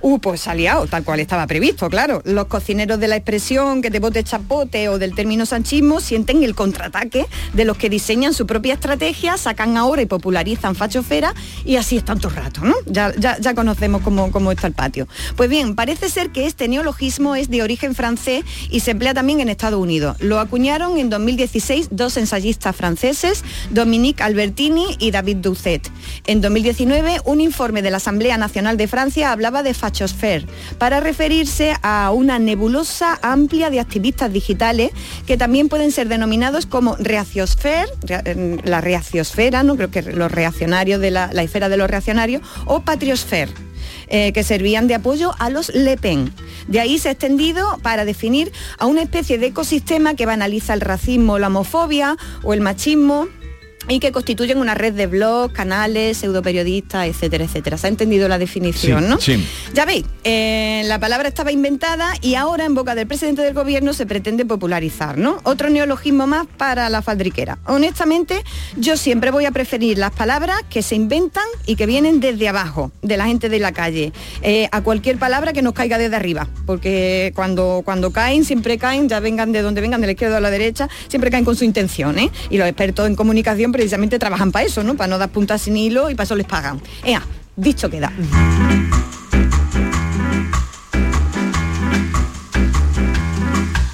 Uh, 0.00 0.18
pues 0.20 0.42
se 0.42 0.50
ha 0.50 0.54
liado, 0.54 0.86
tal 0.86 1.02
cual 1.04 1.20
estaba 1.20 1.46
previsto, 1.46 1.88
claro. 1.90 2.22
Los 2.24 2.46
cocineros 2.46 3.00
de 3.00 3.08
la 3.08 3.16
expresión 3.16 3.82
que 3.82 3.90
te 3.90 3.98
bote 3.98 4.22
chapote 4.22 4.88
o 4.88 4.98
del 4.98 5.14
término 5.14 5.44
sanchismo 5.46 6.00
sienten 6.00 6.42
el 6.42 6.51
contraataque 6.54 7.26
de 7.52 7.64
los 7.64 7.76
que 7.76 7.88
diseñan 7.88 8.34
su 8.34 8.46
propia 8.46 8.74
estrategia, 8.74 9.36
sacan 9.36 9.76
ahora 9.76 10.02
y 10.02 10.06
popularizan 10.06 10.74
fachosfera 10.74 11.34
y 11.64 11.76
así 11.76 11.96
están 11.96 12.18
todo 12.18 12.28
el 12.30 12.36
rato, 12.36 12.62
¿no? 12.62 12.74
Ya, 12.86 13.12
ya, 13.16 13.54
conocemos 13.54 14.02
cómo, 14.02 14.30
cómo 14.30 14.52
está 14.52 14.66
el 14.66 14.72
patio. 14.72 15.06
Pues 15.36 15.48
bien, 15.48 15.74
parece 15.74 16.08
ser 16.08 16.30
que 16.30 16.46
este 16.46 16.68
neologismo 16.68 17.34
es 17.34 17.50
de 17.50 17.62
origen 17.62 17.94
francés 17.94 18.44
y 18.70 18.80
se 18.80 18.92
emplea 18.92 19.14
también 19.14 19.40
en 19.40 19.48
Estados 19.48 19.80
Unidos. 19.80 20.16
Lo 20.20 20.40
acuñaron 20.40 20.98
en 20.98 21.10
2016 21.10 21.88
dos 21.90 22.16
ensayistas 22.16 22.74
franceses, 22.74 23.44
Dominique 23.70 24.22
Albertini 24.22 24.96
y 24.98 25.10
David 25.10 25.36
Doucet. 25.38 25.90
En 26.26 26.40
2019, 26.40 27.20
un 27.24 27.40
informe 27.40 27.82
de 27.82 27.90
la 27.90 27.98
Asamblea 27.98 28.36
Nacional 28.38 28.76
de 28.76 28.88
Francia 28.88 29.32
hablaba 29.32 29.62
de 29.62 29.74
fachosfère 29.74 30.46
para 30.78 31.00
referirse 31.00 31.74
a 31.82 32.10
una 32.12 32.38
nebulosa 32.38 33.18
amplia 33.22 33.70
de 33.70 33.80
activistas 33.80 34.32
digitales 34.32 34.90
que 35.26 35.36
también 35.36 35.68
pueden 35.68 35.92
ser 35.92 36.08
denominados 36.08 36.41
como 36.68 36.96
reaciosfère, 36.96 37.88
rea- 38.02 38.22
eh, 38.24 38.58
la 38.64 38.80
reaciosfera, 38.80 39.62
¿no? 39.62 39.76
creo 39.76 39.90
que 39.90 40.02
los 40.02 40.30
reaccionarios 40.30 41.00
de 41.00 41.10
la, 41.10 41.26
esfera 41.42 41.68
de 41.68 41.76
los 41.76 41.88
reaccionarios, 41.88 42.42
o 42.66 42.80
patriosfère 42.80 43.50
eh, 44.08 44.32
que 44.32 44.42
servían 44.42 44.88
de 44.88 44.94
apoyo 44.94 45.34
a 45.38 45.48
los 45.50 45.68
Le 45.74 45.96
Pen. 45.96 46.32
De 46.68 46.80
ahí 46.80 46.98
se 46.98 47.08
ha 47.08 47.12
extendido 47.12 47.78
para 47.82 48.04
definir 48.04 48.52
a 48.78 48.86
una 48.86 49.02
especie 49.02 49.38
de 49.38 49.46
ecosistema 49.46 50.14
que 50.14 50.26
banaliza 50.26 50.74
el 50.74 50.80
racismo, 50.80 51.38
la 51.38 51.46
homofobia 51.46 52.16
o 52.42 52.52
el 52.54 52.60
machismo 52.60 53.28
y 53.88 53.98
que 53.98 54.12
constituyen 54.12 54.58
una 54.58 54.74
red 54.74 54.92
de 54.94 55.06
blogs, 55.06 55.52
canales, 55.52 56.18
pseudoperiodistas, 56.18 57.06
etcétera, 57.06 57.44
etcétera. 57.44 57.78
¿Se 57.78 57.86
ha 57.86 57.90
entendido 57.90 58.28
la 58.28 58.38
definición, 58.38 59.02
Sí, 59.04 59.08
no? 59.08 59.20
sí. 59.20 59.46
Ya 59.74 59.84
veis, 59.84 60.04
eh, 60.24 60.82
la 60.86 60.98
palabra 60.98 61.28
estaba 61.28 61.50
inventada 61.52 62.12
y 62.20 62.34
ahora 62.34 62.64
en 62.64 62.74
boca 62.74 62.94
del 62.94 63.06
presidente 63.06 63.42
del 63.42 63.54
gobierno 63.54 63.92
se 63.92 64.06
pretende 64.06 64.44
popularizar, 64.44 65.18
¿no? 65.18 65.38
Otro 65.44 65.68
neologismo 65.70 66.26
más 66.26 66.46
para 66.56 66.88
la 66.90 67.02
faldriquera. 67.02 67.58
Honestamente, 67.66 68.42
yo 68.76 68.96
siempre 68.96 69.30
voy 69.30 69.44
a 69.46 69.50
preferir 69.50 69.98
las 69.98 70.12
palabras 70.12 70.56
que 70.70 70.82
se 70.82 70.94
inventan 70.94 71.44
y 71.66 71.76
que 71.76 71.86
vienen 71.86 72.20
desde 72.20 72.48
abajo, 72.48 72.92
de 73.02 73.16
la 73.16 73.26
gente 73.26 73.48
de 73.48 73.58
la 73.58 73.72
calle, 73.72 74.12
eh, 74.42 74.68
a 74.72 74.82
cualquier 74.82 75.18
palabra 75.18 75.52
que 75.52 75.62
nos 75.62 75.72
caiga 75.72 75.98
desde 75.98 76.14
arriba, 76.16 76.48
porque 76.66 77.32
cuando, 77.34 77.82
cuando 77.84 78.12
caen, 78.12 78.44
siempre 78.44 78.78
caen, 78.78 79.08
ya 79.08 79.20
vengan 79.20 79.52
de 79.52 79.62
donde 79.62 79.80
vengan, 79.80 80.00
de 80.00 80.06
la 80.06 80.12
izquierda 80.12 80.36
o 80.36 80.38
a 80.38 80.40
la 80.40 80.50
derecha, 80.50 80.88
siempre 81.08 81.30
caen 81.30 81.44
con 81.44 81.56
su 81.56 81.64
intención, 81.64 82.18
¿eh? 82.18 82.30
Y 82.50 82.58
los 82.58 82.68
expertos 82.68 83.06
en 83.06 83.16
comunicación 83.16 83.71
precisamente 83.72 84.18
trabajan 84.18 84.52
para 84.52 84.66
eso, 84.66 84.84
¿no? 84.84 84.94
Para 84.94 85.08
no 85.08 85.18
dar 85.18 85.30
puntas 85.30 85.62
sin 85.62 85.76
hilo 85.76 86.10
y 86.10 86.14
para 86.14 86.24
eso 86.24 86.36
les 86.36 86.46
pagan. 86.46 86.80
Ea, 87.04 87.22
dicho 87.56 87.90
queda. 87.90 88.12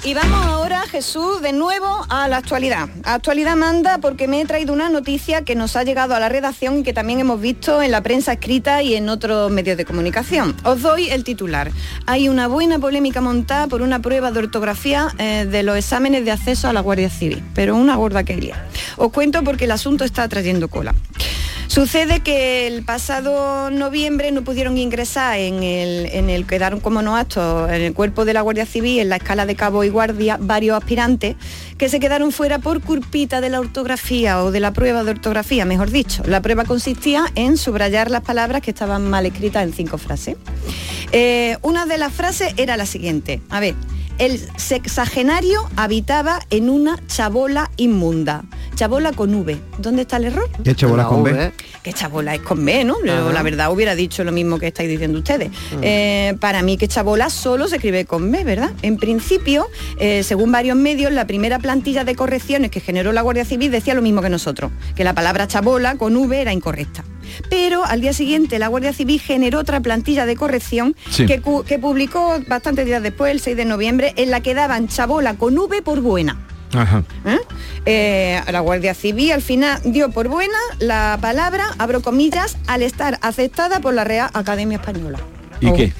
Y 0.09 0.15
vamos 0.15 0.43
ahora, 0.43 0.87
Jesús, 0.87 1.39
de 1.39 1.53
nuevo 1.53 2.03
a 2.09 2.27
la 2.27 2.37
actualidad. 2.37 2.89
Actualidad 3.03 3.55
manda 3.55 3.99
porque 3.99 4.27
me 4.27 4.41
he 4.41 4.45
traído 4.45 4.73
una 4.73 4.89
noticia 4.89 5.43
que 5.43 5.53
nos 5.53 5.75
ha 5.75 5.83
llegado 5.83 6.15
a 6.15 6.19
la 6.19 6.29
redacción 6.29 6.79
y 6.79 6.83
que 6.83 6.93
también 6.93 7.19
hemos 7.19 7.39
visto 7.39 7.83
en 7.83 7.91
la 7.91 8.01
prensa 8.01 8.33
escrita 8.33 8.81
y 8.81 8.95
en 8.95 9.07
otros 9.07 9.51
medios 9.51 9.77
de 9.77 9.85
comunicación. 9.85 10.55
Os 10.63 10.81
doy 10.81 11.11
el 11.11 11.23
titular. 11.23 11.69
Hay 12.07 12.27
una 12.27 12.47
buena 12.47 12.79
polémica 12.79 13.21
montada 13.21 13.67
por 13.67 13.83
una 13.83 14.01
prueba 14.01 14.31
de 14.31 14.39
ortografía 14.39 15.09
eh, 15.19 15.45
de 15.47 15.61
los 15.61 15.77
exámenes 15.77 16.25
de 16.25 16.31
acceso 16.31 16.67
a 16.67 16.73
la 16.73 16.81
Guardia 16.81 17.11
Civil, 17.11 17.43
pero 17.53 17.75
una 17.75 17.95
gorda 17.95 18.23
que 18.23 18.35
lía. 18.35 18.65
Os 18.97 19.11
cuento 19.11 19.43
porque 19.43 19.65
el 19.65 19.71
asunto 19.71 20.05
está 20.05 20.27
trayendo 20.27 20.69
cola. 20.69 20.95
Sucede 21.69 22.21
que 22.21 22.65
el 22.65 22.83
pasado 22.83 23.69
noviembre 23.69 24.31
no 24.31 24.43
pudieron 24.43 24.75
ingresar 24.79 25.37
en 25.37 25.61
el, 25.61 26.07
en 26.07 26.31
el 26.31 26.47
quedaron 26.47 26.79
como 26.79 27.03
no 27.03 27.15
actos 27.15 27.69
en 27.69 27.83
el 27.83 27.93
cuerpo 27.93 28.25
de 28.25 28.33
la 28.33 28.41
Guardia 28.41 28.65
Civil 28.65 28.97
en 28.99 29.09
la 29.09 29.17
escala 29.17 29.45
de 29.45 29.55
cabo 29.55 29.83
y 29.83 29.89
guardia 29.89 30.39
varios 30.41 30.75
aspirantes 30.75 31.35
que 31.77 31.87
se 31.87 31.99
quedaron 31.99 32.31
fuera 32.31 32.57
por 32.57 32.81
culpita 32.81 33.39
de 33.39 33.51
la 33.51 33.59
ortografía 33.59 34.43
o 34.43 34.49
de 34.51 34.59
la 34.59 34.73
prueba 34.73 35.03
de 35.03 35.11
ortografía, 35.11 35.63
mejor 35.63 35.91
dicho. 35.91 36.23
La 36.25 36.41
prueba 36.41 36.65
consistía 36.65 37.25
en 37.35 37.55
subrayar 37.55 38.09
las 38.09 38.23
palabras 38.23 38.63
que 38.63 38.71
estaban 38.71 39.07
mal 39.07 39.27
escritas 39.27 39.61
en 39.63 39.71
cinco 39.71 39.99
frases. 39.99 40.37
Eh, 41.11 41.59
una 41.61 41.85
de 41.85 41.99
las 41.99 42.11
frases 42.11 42.51
era 42.57 42.77
la 42.77 42.87
siguiente. 42.87 43.43
A 43.51 43.59
ver, 43.59 43.75
el 44.17 44.39
sexagenario 44.57 45.69
habitaba 45.75 46.39
en 46.49 46.71
una 46.71 46.99
chabola 47.05 47.69
inmunda. 47.77 48.43
Chabola 48.79 49.11
con 49.11 49.35
V. 49.35 49.59
¿Dónde 49.77 50.03
está 50.03 50.15
el 50.15 50.23
error? 50.23 50.49
¿Qué 50.63 50.73
chabola 50.73 51.03
con 51.05 51.21
B? 51.21 51.51
Que 51.83 51.91
chabola 51.91 52.33
es 52.35 52.39
con 52.39 52.63
B, 52.63 52.85
¿no? 52.85 52.95
Pero. 53.03 53.29
La 53.33 53.43
verdad 53.43 53.73
hubiera 53.73 53.93
dicho 53.93 54.23
lo 54.23 54.31
mismo 54.31 54.57
que 54.57 54.67
estáis 54.67 54.87
diciendo 54.87 55.17
ustedes. 55.19 55.51
Eh, 55.81 56.37
para 56.39 56.61
mí 56.61 56.77
que 56.77 56.87
chabola 56.87 57.29
solo 57.29 57.67
se 57.67 57.75
escribe 57.75 58.05
con 58.05 58.31
B, 58.31 58.45
¿verdad? 58.45 58.71
En 58.81 58.95
principio, 58.95 59.67
eh, 59.97 60.23
según 60.23 60.53
varios 60.53 60.77
medios, 60.77 61.11
la 61.11 61.27
primera 61.27 61.59
plantilla 61.59 62.05
de 62.05 62.15
correcciones 62.15 62.71
que 62.71 62.79
generó 62.79 63.11
la 63.11 63.21
Guardia 63.21 63.43
Civil 63.43 63.69
decía 63.69 63.95
lo 63.95 64.01
mismo 64.01 64.21
que 64.21 64.29
nosotros, 64.29 64.71
que 64.95 65.03
la 65.03 65.13
palabra 65.13 65.45
chabola 65.45 65.95
con 65.97 66.15
V 66.15 66.39
era 66.39 66.53
incorrecta. 66.53 67.03
Pero 67.49 67.83
al 67.83 67.99
día 67.99 68.13
siguiente 68.13 68.59
la 68.59 68.69
Guardia 68.69 68.93
Civil 68.93 69.19
generó 69.19 69.59
otra 69.59 69.81
plantilla 69.81 70.25
de 70.25 70.37
corrección 70.37 70.95
Sí. 71.09 71.25
que, 71.25 71.41
que 71.67 71.79
publicó 71.79 72.39
bastantes 72.47 72.85
días 72.85 73.03
después, 73.03 73.29
el 73.33 73.41
6 73.41 73.57
de 73.57 73.65
noviembre, 73.65 74.13
en 74.15 74.31
la 74.31 74.39
que 74.39 74.53
daban 74.53 74.87
chabola 74.87 75.33
con 75.33 75.57
V 75.57 75.81
por 75.81 75.99
buena. 75.99 76.45
Ajá. 76.73 77.03
¿eh? 77.25 77.39
Eh, 77.85 78.41
la 78.51 78.59
Guardia 78.59 78.93
Civil 78.93 79.31
al 79.31 79.41
final 79.41 79.79
dio 79.83 80.09
por 80.11 80.27
buena 80.27 80.57
la 80.79 81.17
palabra, 81.21 81.73
abro 81.77 82.01
comillas, 82.01 82.57
al 82.67 82.83
estar 82.83 83.17
aceptada 83.21 83.79
por 83.79 83.93
la 83.93 84.03
Real 84.03 84.29
Academia 84.33 84.77
Española. 84.77 85.19
¿Y 85.61 85.73
qué? 85.73 85.93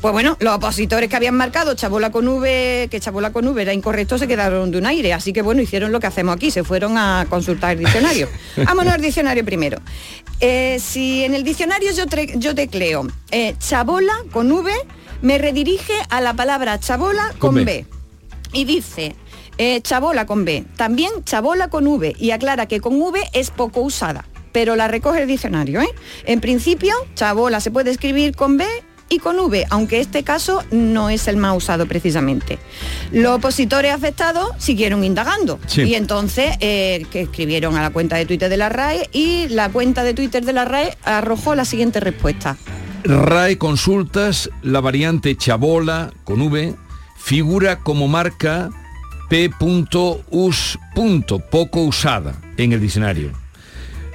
Pues 0.00 0.12
bueno, 0.12 0.36
los 0.40 0.54
opositores 0.54 1.08
que 1.08 1.16
habían 1.16 1.34
marcado 1.34 1.74
chabola 1.74 2.10
con 2.10 2.28
V, 2.28 2.88
que 2.90 3.00
chabola 3.00 3.32
con 3.32 3.46
V 3.46 3.60
era 3.60 3.72
incorrecto, 3.72 4.18
se 4.18 4.28
quedaron 4.28 4.70
de 4.70 4.78
un 4.78 4.86
aire. 4.86 5.12
Así 5.12 5.32
que 5.32 5.42
bueno, 5.42 5.62
hicieron 5.62 5.92
lo 5.92 6.00
que 6.00 6.06
hacemos 6.06 6.34
aquí, 6.34 6.50
se 6.50 6.64
fueron 6.64 6.98
a 6.98 7.26
consultar 7.28 7.72
el 7.72 7.78
diccionario. 7.78 8.28
Vámonos 8.56 8.94
al 8.94 9.00
diccionario 9.00 9.44
primero. 9.44 9.78
Eh, 10.40 10.78
si 10.80 11.24
en 11.24 11.34
el 11.34 11.44
diccionario 11.44 11.90
yo, 11.92 12.04
yo 12.36 12.54
tecleo 12.54 13.06
eh, 13.30 13.54
chabola 13.58 14.14
con 14.30 14.50
V, 14.52 14.70
me 15.22 15.38
redirige 15.38 15.94
a 16.10 16.20
la 16.20 16.34
palabra 16.34 16.78
chabola 16.78 17.28
con, 17.38 17.54
Con 17.54 17.54
B. 17.56 17.64
B. 17.64 17.86
Y 18.52 18.64
dice, 18.64 19.16
eh, 19.58 19.80
chabola 19.82 20.26
con 20.26 20.44
B, 20.44 20.64
también 20.76 21.10
chabola 21.24 21.68
con 21.68 21.86
V, 21.86 22.14
y 22.18 22.30
aclara 22.30 22.66
que 22.66 22.80
con 22.80 23.00
V 23.00 23.20
es 23.32 23.50
poco 23.50 23.80
usada, 23.80 24.24
pero 24.52 24.76
la 24.76 24.88
recoge 24.88 25.22
el 25.22 25.28
diccionario. 25.28 25.80
¿eh? 25.80 25.88
En 26.24 26.40
principio, 26.40 26.94
chabola 27.14 27.60
se 27.60 27.70
puede 27.70 27.90
escribir 27.90 28.34
con 28.34 28.56
B 28.56 28.66
y 29.08 29.18
con 29.18 29.38
V, 29.38 29.66
aunque 29.70 30.00
este 30.00 30.22
caso 30.24 30.64
no 30.70 31.10
es 31.10 31.28
el 31.28 31.36
más 31.36 31.56
usado 31.56 31.86
precisamente. 31.86 32.58
Los 33.12 33.36
opositores 33.36 33.92
afectados 33.92 34.50
siguieron 34.58 35.04
indagando 35.04 35.60
Sí. 35.66 35.82
y 35.82 35.94
entonces 35.94 36.56
eh, 36.60 37.04
que 37.10 37.20
escribieron 37.22 37.76
a 37.76 37.82
la 37.82 37.90
cuenta 37.90 38.16
de 38.16 38.24
Twitter 38.26 38.48
de 38.48 38.56
la 38.56 38.70
RAE 38.70 39.08
y 39.12 39.46
la 39.50 39.68
cuenta 39.70 40.02
de 40.04 40.14
Twitter 40.14 40.44
de 40.44 40.52
la 40.54 40.64
RAE 40.64 40.96
arrojó 41.04 41.54
la 41.54 41.64
siguiente 41.66 42.00
respuesta. 42.00 42.56
RAE 43.04 43.58
Consultas, 43.58 44.48
la 44.62 44.80
variante 44.80 45.36
Chabola 45.36 46.10
con 46.24 46.40
V, 46.40 46.74
figura 47.18 47.80
como 47.80 48.08
marca 48.08 48.70
P.us. 49.28 50.78
poco 51.50 51.82
usada 51.82 52.34
en 52.56 52.72
el 52.72 52.80
diccionario. 52.80 53.32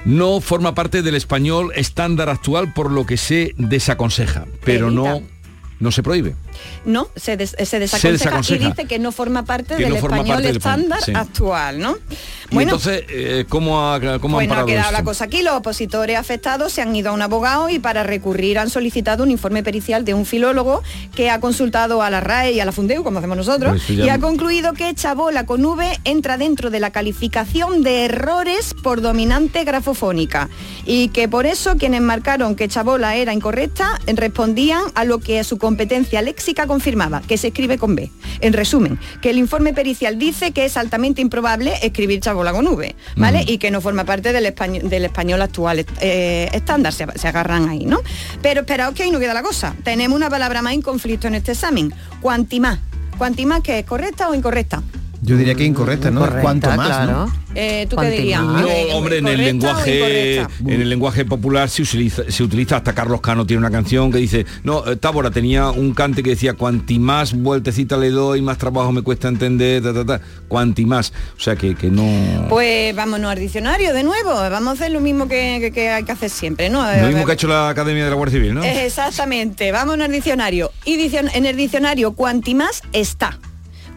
No 0.04 0.40
forma 0.40 0.74
parte 0.74 1.02
del 1.02 1.14
español 1.14 1.72
estándar 1.74 2.28
actual 2.28 2.72
por 2.72 2.90
lo 2.90 3.04
que 3.04 3.16
se 3.16 3.54
desaconseja, 3.58 4.46
pero 4.64 4.90
no, 4.90 5.22
no 5.78 5.92
se 5.92 6.02
prohíbe. 6.02 6.34
No, 6.84 7.08
se, 7.16 7.36
des- 7.36 7.50
se 7.62 7.78
desaconseja, 7.78 8.12
desaconseja. 8.12 8.64
y 8.64 8.68
dice 8.70 8.84
que 8.86 8.98
no 8.98 9.12
forma 9.12 9.44
parte 9.44 9.76
Que 9.76 9.82
del 9.84 9.90
no 9.90 9.96
español 9.96 10.26
parte 10.28 10.42
del 10.46 10.56
español, 10.56 10.80
estándar 10.80 11.02
sí. 11.04 11.12
actual, 11.14 11.78
¿no? 11.78 11.96
Y 12.52 12.58
entonces, 12.62 13.04
eh, 13.08 13.44
¿cómo, 13.48 13.92
ha, 13.92 14.00
cómo 14.18 14.38
Pues 14.38 14.50
han 14.50 14.56
no 14.56 14.62
ha 14.62 14.66
quedado 14.66 14.88
esto? 14.88 14.92
la 14.98 15.04
cosa 15.04 15.24
aquí. 15.24 15.42
Los 15.42 15.54
opositores 15.54 16.16
afectados 16.18 16.72
se 16.72 16.82
han 16.82 16.94
ido 16.96 17.10
a 17.10 17.12
un 17.12 17.22
abogado 17.22 17.68
y 17.70 17.78
para 17.78 18.02
recurrir 18.02 18.58
han 18.58 18.70
solicitado 18.70 19.22
un 19.22 19.30
informe 19.30 19.62
pericial 19.62 20.04
de 20.04 20.14
un 20.14 20.26
filólogo 20.26 20.82
que 21.14 21.30
ha 21.30 21.38
consultado 21.38 22.02
a 22.02 22.10
la 22.10 22.20
RAE 22.20 22.52
y 22.52 22.60
a 22.60 22.64
la 22.64 22.72
Fundeu, 22.72 23.04
como 23.04 23.18
hacemos 23.18 23.36
nosotros, 23.36 23.72
Pues 23.86 23.96
ya 23.98 24.04
y 24.06 24.08
ha 24.08 24.18
concluido 24.18 24.72
que 24.72 24.92
chabola 24.94 25.46
con 25.46 25.64
V 25.64 26.00
entra 26.04 26.38
dentro 26.38 26.70
de 26.70 26.80
la 26.80 26.90
calificación 26.90 27.82
de 27.82 28.06
errores 28.06 28.74
por 28.82 29.00
dominante 29.00 29.62
grafofónica 29.64 30.48
y 30.84 31.08
que 31.10 31.28
por 31.28 31.46
eso 31.46 31.76
quienes 31.76 32.00
marcaron 32.00 32.56
que 32.56 32.66
chabola 32.66 33.14
era 33.14 33.32
incorrecta 33.32 34.00
respondían 34.06 34.82
a 34.94 35.04
lo 35.04 35.18
que 35.20 35.44
su 35.44 35.58
competencia 35.58 36.20
léxica 36.22 36.49
confirmaba, 36.54 37.22
que 37.22 37.36
se 37.36 37.48
escribe 37.48 37.78
con 37.78 37.94
B. 37.94 38.10
En 38.40 38.52
resumen, 38.52 38.98
que 39.20 39.30
el 39.30 39.38
informe 39.38 39.72
pericial 39.72 40.18
dice 40.18 40.52
que 40.52 40.64
es 40.64 40.76
altamente 40.76 41.20
improbable 41.20 41.74
escribir 41.82 42.20
chabola 42.20 42.52
con 42.52 42.66
V, 42.66 42.94
¿vale? 43.16 43.44
Y 43.46 43.58
que 43.58 43.70
no 43.70 43.80
forma 43.80 44.04
parte 44.04 44.32
del 44.32 44.46
español, 44.46 44.88
del 44.88 45.04
español 45.04 45.42
actual 45.42 45.84
eh, 46.00 46.48
estándar, 46.52 46.92
se, 46.92 47.06
se 47.16 47.28
agarran 47.28 47.68
ahí, 47.68 47.84
¿no? 47.86 48.00
Pero 48.42 48.60
esperaos 48.60 48.94
que 48.94 49.02
ahí 49.02 49.10
no 49.10 49.18
queda 49.18 49.34
la 49.34 49.42
cosa. 49.42 49.74
Tenemos 49.84 50.16
una 50.16 50.30
palabra 50.30 50.62
más 50.62 50.74
en 50.74 50.82
conflicto 50.82 51.26
en 51.28 51.34
este 51.34 51.52
examen, 51.52 51.92
cuantimás. 52.20 52.78
Cuantimás 53.18 53.60
que 53.60 53.80
es 53.80 53.84
correcta 53.84 54.28
o 54.28 54.34
incorrecta. 54.34 54.82
Yo 55.22 55.36
diría 55.36 55.54
que 55.54 55.64
incorrecta, 55.64 56.10
¿no? 56.10 56.20
Incorrecta, 56.20 56.42
Cuanto 56.42 56.70
más, 56.70 56.86
claro. 56.86 57.12
¿no? 57.26 57.32
Eh, 57.54 57.86
¿Tú 57.90 57.96
qué 57.96 58.08
dirías? 58.10 58.42
No, 58.42 58.66
hombre, 58.94 59.18
en 59.18 59.26
el 59.28 59.36
¿correcta 59.36 59.42
lenguaje 59.44 60.36
en 60.40 60.80
el 60.80 60.88
lenguaje 60.88 61.24
popular 61.26 61.68
se 61.68 61.82
utiliza, 61.82 62.22
se 62.28 62.42
utiliza 62.42 62.76
hasta 62.76 62.94
Carlos 62.94 63.20
Cano 63.20 63.44
tiene 63.44 63.58
una 63.58 63.70
canción 63.70 64.10
que 64.10 64.18
dice, 64.18 64.46
no, 64.64 64.86
eh, 64.86 64.96
Tábora 64.96 65.30
tenía 65.30 65.68
un 65.70 65.92
cante 65.92 66.22
que 66.22 66.30
decía, 66.30 66.54
cuanti 66.54 66.98
más 66.98 67.34
vueltecita 67.34 67.96
le 67.98 68.08
doy, 68.10 68.40
más 68.40 68.56
trabajo 68.56 68.92
me 68.92 69.02
cuesta 69.02 69.28
entender, 69.28 69.82
ta, 69.82 69.92
ta, 69.92 70.04
ta, 70.06 70.20
cuanti 70.48 70.86
más. 70.86 71.12
O 71.36 71.40
sea 71.40 71.54
que, 71.56 71.74
que 71.74 71.90
no. 71.90 72.46
Pues 72.48 72.94
vámonos 72.96 73.30
al 73.32 73.38
diccionario 73.40 73.92
de 73.92 74.02
nuevo. 74.04 74.30
Vamos 74.30 74.68
a 74.68 74.72
hacer 74.72 74.90
lo 74.92 75.00
mismo 75.00 75.28
que, 75.28 75.58
que- 75.60 75.70
que 75.72 75.90
hay 75.90 76.04
que 76.04 76.12
hacer 76.12 76.30
siempre, 76.30 76.70
¿no? 76.70 76.80
Lo 76.98 77.08
mismo 77.08 77.24
que 77.26 77.32
ha 77.32 77.34
hecho 77.34 77.48
la 77.48 77.68
Academia 77.68 78.04
de 78.04 78.10
la 78.10 78.16
Guardia 78.16 78.38
Civil, 78.38 78.54
¿no? 78.54 78.64
Exactamente, 78.64 79.70
vámonos 79.72 80.06
al 80.06 80.12
diccionario. 80.12 80.70
Y 80.84 80.96
dicion- 80.96 81.30
en 81.34 81.44
el 81.46 81.56
diccionario, 81.56 82.12
cuanti 82.12 82.54
más 82.54 82.82
está. 82.92 83.38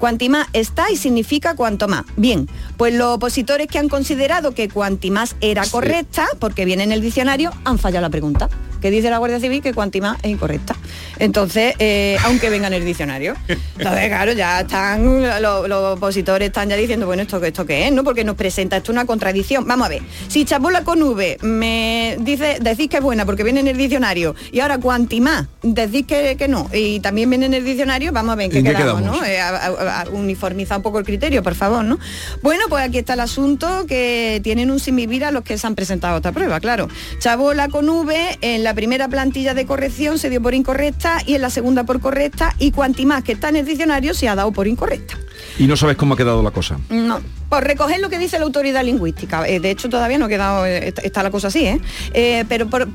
Cuanti 0.04 0.28
más 0.28 0.48
está 0.52 0.92
y 0.92 0.98
significa 0.98 1.56
cuanto 1.56 1.88
más. 1.88 2.04
Bien, 2.18 2.50
pues 2.76 2.94
los 2.94 3.16
opositores 3.16 3.68
que 3.68 3.80
han 3.80 3.88
considerado 3.88 4.54
que 4.54 4.68
cuanti 4.68 5.12
más 5.12 5.38
era 5.40 5.66
correcta, 5.66 6.28
porque 6.40 6.66
viene 6.66 6.84
en 6.84 6.92
el 6.92 7.00
diccionario, 7.00 7.52
han 7.64 7.80
fallado 7.80 8.02
la 8.02 8.10
pregunta. 8.10 8.50
Que 8.84 8.92
dice 8.92 9.10
la 9.10 9.18
Guardia 9.18 9.40
Civil 9.40 9.62
que 9.64 9.74
cuantimás 9.74 10.18
es 10.24 10.30
incorrecta. 10.30 10.76
Entonces, 11.18 11.74
eh, 11.80 12.18
aunque 12.26 12.50
venga 12.50 12.68
en 12.68 12.74
el 12.74 12.84
diccionario. 12.86 13.34
Entonces, 13.48 14.08
claro, 14.10 14.34
ya 14.34 14.60
están, 14.62 15.42
los, 15.42 15.70
los 15.70 15.98
opositores 15.98 16.48
están 16.48 16.70
ya 16.70 16.76
diciendo, 16.76 17.06
bueno, 17.06 17.22
¿esto, 17.22 17.42
esto 17.44 17.66
qué 17.66 17.88
es? 17.88 17.94
¿no? 17.94 18.04
Porque 18.04 18.26
nos 18.26 18.36
presenta 18.36 18.76
esto 18.78 18.92
una 18.92 19.06
contradicción. 19.06 19.66
Vamos 19.66 19.86
a 19.86 19.90
ver, 19.90 20.02
si 20.28 20.44
chabola 20.44 20.84
con 20.84 21.02
V 21.02 21.38
me 21.42 22.18
dice, 22.20 22.58
decís 22.62 22.90
que 22.90 22.98
es 22.98 23.04
buena 23.04 23.26
porque 23.26 23.44
viene 23.44 23.62
en 23.62 23.68
el 23.70 23.78
diccionario 23.78 24.36
y 24.52 24.60
ahora 24.60 24.78
cuantimás 24.80 25.48
decís 25.62 26.06
que, 26.06 26.36
que 26.36 26.48
no 26.50 26.70
y 26.74 27.00
también 27.00 27.30
viene 27.30 27.46
en 27.46 27.54
el 27.54 27.64
diccionario, 27.64 28.12
vamos 28.12 28.34
a 28.34 28.36
ver 28.36 28.50
qué, 28.50 28.60
¿En 28.60 28.66
qué 28.66 28.72
quedamos, 28.76 29.02
quedamos? 29.02 29.22
¿no? 29.22 29.26
Eh, 29.26 29.40
a- 29.40 29.50
a- 29.56 30.02
a 30.02 30.10
uniformizar 30.10 30.78
un 30.78 30.84
poco 30.84 31.00
el 31.00 31.06
criterio, 31.06 31.42
por 31.42 31.56
favor, 31.56 31.86
¿no? 31.86 31.98
Bueno, 32.42 32.66
pues 32.68 32.84
aquí 32.84 32.98
está 32.98 33.14
el 33.14 33.22
asunto 33.22 33.86
que 33.88 34.42
tienen 34.44 34.70
un 34.72 34.80
sin 34.82 34.98
vivir 34.98 35.24
a 35.24 35.32
los 35.32 35.44
que 35.44 35.58
se 35.58 35.66
han 35.68 35.76
presentado 35.76 36.18
esta 36.18 36.32
prueba, 36.34 36.60
claro. 36.60 36.90
Chabola 37.20 37.70
con 37.70 37.88
V 37.88 38.38
en 38.42 38.64
la 38.64 38.73
primera 38.74 39.08
plantilla 39.08 39.54
de 39.54 39.66
corrección 39.66 40.18
se 40.18 40.30
dio 40.30 40.42
por 40.42 40.54
incorrecta 40.54 41.22
y 41.26 41.36
en 41.36 41.42
la 41.42 41.50
segunda 41.50 41.84
por 41.84 42.00
correcta 42.00 42.56
y 42.60 42.72
cuantimás 42.72 43.24
que 43.24 43.34
está 43.34 43.50
en 43.50 43.58
el 43.58 43.66
diccionario 43.66 44.14
se 44.14 44.28
ha 44.28 44.36
dado 44.36 44.52
por 44.52 44.68
incorrecta. 44.68 45.18
Y 45.60 45.68
no 45.68 45.76
sabes 45.78 45.96
cómo 45.98 46.14
ha 46.14 46.18
quedado 46.18 46.42
la 46.44 46.52
cosa. 46.52 46.78
No, 46.90 47.22
por 47.50 47.64
recoger 47.64 48.00
lo 48.00 48.10
que 48.10 48.18
dice 48.18 48.40
la 48.40 48.46
autoridad 48.46 48.84
lingüística. 48.84 49.48
Eh, 49.48 49.60
de 49.60 49.70
hecho, 49.72 49.88
todavía 49.90 50.18
no 50.18 50.26
ha 50.26 50.30
quedado, 50.30 50.66
eh, 50.66 50.94
está, 51.04 51.22
la 51.24 51.30
cosa 51.32 51.48
así, 51.50 51.66
¿eh? 51.66 51.80
Eh, 52.14 52.46
pero 52.50 52.68
por, 52.68 52.88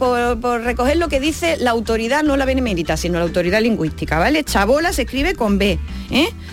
recoger 0.62 0.96
lo 0.96 1.09
que 1.09 1.20
dice 1.20 1.56
la 1.59 1.70
autoridad, 1.70 2.22
no 2.24 2.36
la 2.36 2.44
benemérita, 2.44 2.96
sino 2.96 3.18
la 3.18 3.24
autoridad 3.24 3.61
lingüística, 3.61 4.18
¿vale? 4.18 4.42
Chabola 4.44 4.92
se 4.92 5.02
escribe 5.02 5.34
con 5.34 5.59
B. 5.59 5.78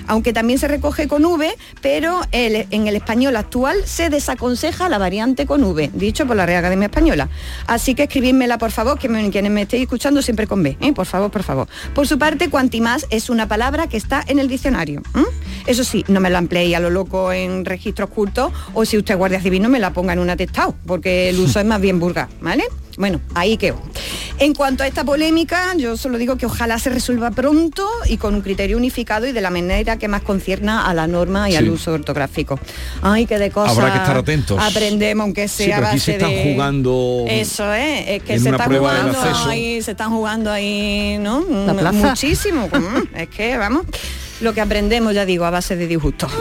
Aunque 0.07 0.33
también 0.33 0.59
se 0.59 0.67
recoge 0.67 1.07
con 1.07 1.25
V, 1.25 1.55
pero 1.81 2.21
el- 2.31 2.67
en 2.69 2.87
el 2.87 2.95
español 2.95 3.35
actual 3.35 3.77
se 3.85 4.09
desaconseja 4.09 4.87
la 4.89 4.97
variante 4.99 5.45
con 5.47 5.63
V, 5.63 5.89
dicho 5.93 6.27
por 6.27 6.35
la 6.35 6.45
Real 6.45 6.59
Academia 6.59 6.85
Española. 6.87 7.29
Así 7.65 7.95
que 7.95 8.03
escribídmela, 8.03 8.57
por 8.57 8.71
favor, 8.71 8.99
que 8.99 9.09
me- 9.09 9.29
quienes 9.31 9.51
me 9.51 9.63
estéis 9.63 9.83
escuchando 9.83 10.21
siempre 10.21 10.45
con 10.45 10.61
B. 10.61 10.77
Por 10.93 11.05
favor, 11.07 11.31
por 11.31 11.41
favor. 11.43 11.67
Por 11.95 12.07
su 12.07 12.19
parte, 12.19 12.49
cuantimás 12.49 13.07
es 13.09 13.29
una 13.29 13.47
palabra 13.47 13.87
que 13.87 13.97
está 13.97 14.23
en 14.27 14.37
el 14.39 14.47
diccionario. 14.47 15.01
Eso 15.65 15.83
sí, 15.83 15.94
no 16.07 16.19
me 16.19 16.29
la 16.29 16.39
empleéis 16.39 16.75
a 16.75 16.79
lo 16.79 16.89
loco 16.89 17.31
en 17.31 17.63
registros 17.65 18.09
cultos 18.09 18.51
o 18.73 18.85
si 18.85 18.97
usted 18.97 19.15
guardia 19.17 19.39
civil 19.39 19.61
no 19.61 19.69
me 19.69 19.79
la 19.79 19.93
ponga 19.93 20.13
en 20.13 20.19
un 20.19 20.29
atestado, 20.29 20.75
porque 20.85 21.29
el 21.29 21.39
uso 21.39 21.59
es 21.59 21.65
más 21.65 21.79
bien 21.79 21.99
vulgar, 21.99 22.27
¿vale? 22.41 22.65
Bueno, 22.97 23.19
ahí 23.33 23.57
quedo. 23.57 23.81
En 24.39 24.53
cuanto 24.53 24.83
a 24.83 24.87
esta 24.87 25.03
polémica, 25.03 25.73
yo 25.77 25.97
solo 25.97 26.17
digo 26.17 26.37
que 26.37 26.45
ojalá 26.45 26.79
se 26.79 26.89
resuelva 26.89 27.31
pronto 27.31 27.87
y 28.07 28.17
con 28.17 28.35
un 28.35 28.41
criterio 28.41 28.77
unificado 28.77 29.27
y 29.27 29.31
de 29.33 29.41
la 29.41 29.49
manera 29.49 29.97
que 29.97 30.07
más 30.07 30.21
concierna 30.21 30.85
a 30.89 30.93
la 30.93 31.05
norma 31.07 31.49
y 31.49 31.53
Sí. 31.53 31.57
al 31.57 31.69
uso 31.69 31.93
ortográfico. 31.93 32.59
Ay, 33.01 33.25
que 33.25 33.37
de 33.37 33.51
cosas. 33.51 33.77
Habrá 33.77 33.91
que 33.93 33.97
estar 33.99 34.17
atentos. 34.17 34.61
Aprendemos, 34.61 35.23
aunque 35.25 35.47
Sí, 35.47 35.65
sea 35.65 35.75
pero 35.77 35.87
a 35.87 35.89
aquí 35.91 35.99
se 35.99 36.11
base 36.13 36.25
están 36.25 36.29
de- 36.45 36.51
jugando 36.53 37.25
Eso 37.27 37.73
es, 37.73 38.07
es 38.07 38.23
que 38.23 38.39
se 38.39 38.47
una 38.47 38.57
está 38.57 38.65
prueba 38.65 38.93
del 38.93 39.01
jugando 39.03 39.19
acceso. 39.21 39.49
ahí, 39.49 39.81
se 39.81 39.91
están 39.91 40.09
jugando 40.11 40.51
ahí, 40.51 41.17
¿no? 41.19 41.45
La 41.65 41.73
Mm, 41.73 41.77
plaza. 41.77 41.97
Muchísimo. 42.09 42.67
Mm, 42.71 43.15
es 43.17 43.29
que, 43.29 43.57
vamos, 43.57 43.85
lo 44.41 44.53
que 44.53 44.61
aprendemos, 44.61 45.13
ya 45.13 45.25
digo, 45.25 45.45
a 45.45 45.49
base 45.49 45.75
de 45.75 45.87
disgustos. 45.87 46.31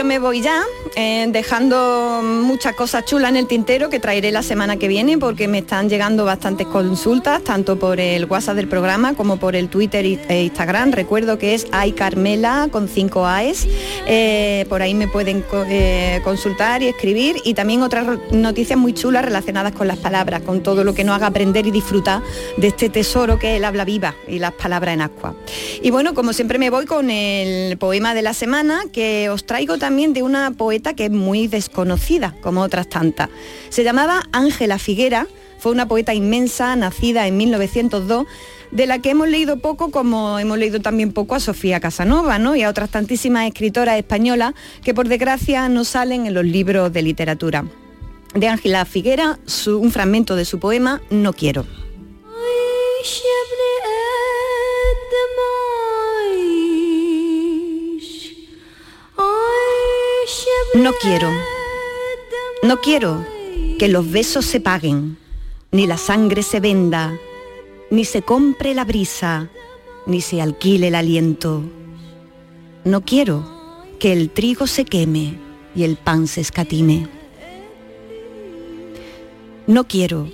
Yo 0.00 0.04
me 0.06 0.18
voy 0.18 0.40
ya, 0.40 0.62
eh, 0.96 1.26
dejando 1.28 2.22
muchas 2.24 2.74
cosas 2.74 3.04
chulas 3.04 3.32
en 3.32 3.36
el 3.36 3.46
tintero 3.46 3.90
que 3.90 4.00
traeré 4.00 4.32
la 4.32 4.42
semana 4.42 4.78
que 4.78 4.88
viene 4.88 5.18
porque 5.18 5.46
me 5.46 5.58
están 5.58 5.90
llegando 5.90 6.24
bastantes 6.24 6.66
consultas, 6.66 7.44
tanto 7.44 7.78
por 7.78 8.00
el 8.00 8.24
WhatsApp 8.24 8.56
del 8.56 8.66
programa 8.66 9.12
como 9.12 9.36
por 9.36 9.56
el 9.56 9.68
Twitter 9.68 10.06
e 10.06 10.42
Instagram. 10.44 10.92
Recuerdo 10.92 11.36
que 11.36 11.52
es 11.52 11.66
iCarmela 11.86 12.68
con 12.72 12.88
5 12.88 13.26
AES. 13.26 13.68
Eh, 14.06 14.64
por 14.70 14.80
ahí 14.80 14.94
me 14.94 15.06
pueden 15.06 15.44
eh, 15.68 16.22
consultar 16.24 16.82
y 16.82 16.88
escribir. 16.88 17.36
Y 17.44 17.52
también 17.52 17.82
otras 17.82 18.06
noticias 18.30 18.78
muy 18.78 18.94
chulas 18.94 19.22
relacionadas 19.22 19.72
con 19.72 19.86
las 19.86 19.98
palabras, 19.98 20.40
con 20.40 20.62
todo 20.62 20.82
lo 20.82 20.94
que 20.94 21.04
nos 21.04 21.16
haga 21.16 21.26
aprender 21.26 21.66
y 21.66 21.72
disfrutar 21.72 22.22
de 22.56 22.68
este 22.68 22.88
tesoro 22.88 23.38
que 23.38 23.50
es 23.50 23.56
el 23.58 23.66
habla 23.66 23.84
viva 23.84 24.14
y 24.26 24.38
las 24.38 24.52
palabras 24.52 24.94
en 24.94 25.02
agua. 25.02 25.34
Y 25.82 25.90
bueno, 25.90 26.14
como 26.14 26.32
siempre 26.32 26.58
me 26.58 26.70
voy 26.70 26.86
con 26.86 27.10
el 27.10 27.76
poema 27.76 28.14
de 28.14 28.22
la 28.22 28.32
semana 28.32 28.84
que 28.90 29.28
os 29.28 29.44
traigo 29.44 29.76
también 29.76 29.89
de 29.90 30.22
una 30.22 30.52
poeta 30.52 30.94
que 30.94 31.06
es 31.06 31.10
muy 31.10 31.48
desconocida, 31.48 32.34
como 32.42 32.60
otras 32.62 32.88
tantas. 32.88 33.28
Se 33.70 33.82
llamaba 33.82 34.22
Ángela 34.32 34.78
Figuera, 34.78 35.26
fue 35.58 35.72
una 35.72 35.88
poeta 35.88 36.14
inmensa, 36.14 36.76
nacida 36.76 37.26
en 37.26 37.36
1902, 37.36 38.24
de 38.70 38.86
la 38.86 39.00
que 39.00 39.10
hemos 39.10 39.28
leído 39.28 39.58
poco, 39.58 39.90
como 39.90 40.38
hemos 40.38 40.58
leído 40.58 40.80
también 40.80 41.12
poco 41.12 41.34
a 41.34 41.40
Sofía 41.40 41.80
Casanova, 41.80 42.38
¿no? 42.38 42.54
Y 42.54 42.62
a 42.62 42.68
otras 42.70 42.90
tantísimas 42.90 43.48
escritoras 43.48 43.98
españolas 43.98 44.54
que 44.84 44.94
por 44.94 45.08
desgracia 45.08 45.68
no 45.68 45.82
salen 45.84 46.26
en 46.26 46.34
los 46.34 46.44
libros 46.44 46.92
de 46.92 47.02
literatura. 47.02 47.64
De 48.34 48.46
Ángela 48.46 48.84
Figuera, 48.84 49.40
su- 49.44 49.78
un 49.80 49.90
fragmento 49.90 50.36
de 50.36 50.44
su 50.44 50.60
poema 50.60 51.02
No 51.10 51.32
quiero. 51.32 51.66
No 60.74 60.92
quiero, 61.00 61.30
no 62.62 62.80
quiero 62.80 63.26
que 63.78 63.88
los 63.88 64.10
besos 64.10 64.46
se 64.46 64.60
paguen, 64.60 65.18
ni 65.72 65.86
la 65.86 65.96
sangre 65.96 66.42
se 66.42 66.60
venda, 66.60 67.18
ni 67.90 68.04
se 68.04 68.22
compre 68.22 68.74
la 68.74 68.84
brisa, 68.84 69.50
ni 70.06 70.20
se 70.20 70.40
alquile 70.40 70.88
el 70.88 70.94
aliento. 70.94 71.62
No 72.84 73.00
quiero 73.00 73.44
que 73.98 74.12
el 74.12 74.30
trigo 74.30 74.66
se 74.66 74.84
queme 74.84 75.38
y 75.74 75.82
el 75.82 75.96
pan 75.96 76.26
se 76.26 76.40
escatime. 76.40 77.08
No 79.66 79.88
quiero, 79.88 80.28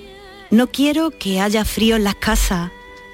no 0.51 0.67
quiero 0.67 1.11
que 1.11 1.41
haya 1.41 1.65
frío 1.65 1.97
en 1.97 2.05
las 2.05 2.17
casas, 2.17 2.71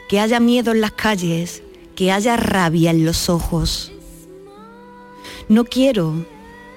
que 0.08 0.20
haya 0.20 0.40
miedo 0.40 0.72
en 0.72 0.80
las 0.80 0.92
calles, 0.92 1.62
que 1.94 2.10
haya 2.10 2.36
rabia 2.36 2.90
en 2.90 3.04
los 3.04 3.28
ojos. 3.28 3.92
No 5.48 5.64
quiero 5.64 6.26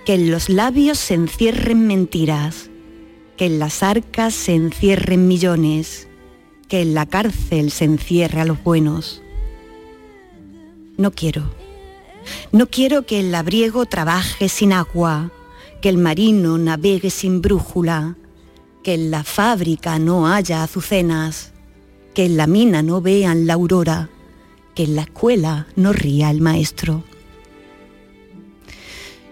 que 0.06 0.14
en 0.14 0.30
los 0.30 0.50
labios 0.50 1.00
se 1.00 1.16
encierren 1.16 1.88
mentiras, 1.88 2.70
que 3.38 3.48
en 3.48 3.58
las 3.58 3.82
arcas 3.82 4.36
se 4.36 4.54
encierren 4.54 5.28
millones, 5.28 6.08
que 6.70 6.82
en 6.82 6.94
la 6.94 7.08
cárcel 7.08 7.72
se 7.72 7.86
encierre 7.86 8.42
a 8.42 8.46
los 8.46 8.64
buenos. 8.64 9.24
No 10.98 11.12
quiero. 11.12 11.44
No 12.52 12.68
quiero 12.68 13.06
que 13.06 13.20
el 13.20 13.32
labriego 13.32 13.88
trabaje 13.88 14.48
sin 14.48 14.74
agua, 14.74 15.32
que 15.82 15.90
el 15.90 15.98
marino 15.98 16.58
navegue 16.60 17.10
sin 17.10 17.42
brújula, 17.42 18.16
que 18.84 18.94
en 18.94 19.10
la 19.10 19.24
fábrica 19.24 19.98
no 19.98 20.28
haya 20.28 20.64
azucenas, 20.64 21.52
que 22.14 22.26
en 22.26 22.38
la 22.38 22.46
mina 22.46 22.84
no 22.84 23.02
vean 23.02 23.48
la 23.48 23.56
aurora, 23.56 24.10
que 24.76 24.84
en 24.84 24.96
la 24.96 25.02
escuela 25.02 25.68
no 25.76 25.94
ría 25.94 26.30
el 26.30 26.42
maestro. 26.42 27.04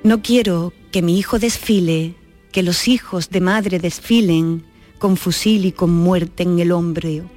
No 0.04 0.22
quiero 0.22 0.74
que 0.91 1.01
mi 1.01 1.18
hijo 1.18 1.39
desfile, 1.39 2.16
que 2.51 2.62
los 2.62 2.89
hijos 2.89 3.30
de 3.30 3.39
madre 3.39 3.80
desfilen 3.80 4.66
con 4.99 5.16
fusil 5.16 5.66
y 5.66 5.72
con 5.72 5.91
muerte 5.91 6.43
en 6.43 6.60
el 6.60 6.74
hombro, 6.74 7.30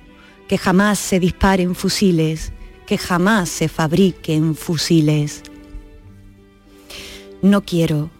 que 0.48 0.58
jamás 0.58 0.98
se 0.98 1.20
disparen 1.20 1.76
fusiles, 1.76 2.52
que 2.86 2.98
jamás 2.98 3.48
se 3.50 3.68
fabriquen 3.68 4.56
fusiles. 4.56 5.42
No 7.40 7.62
quiero, 7.62 8.10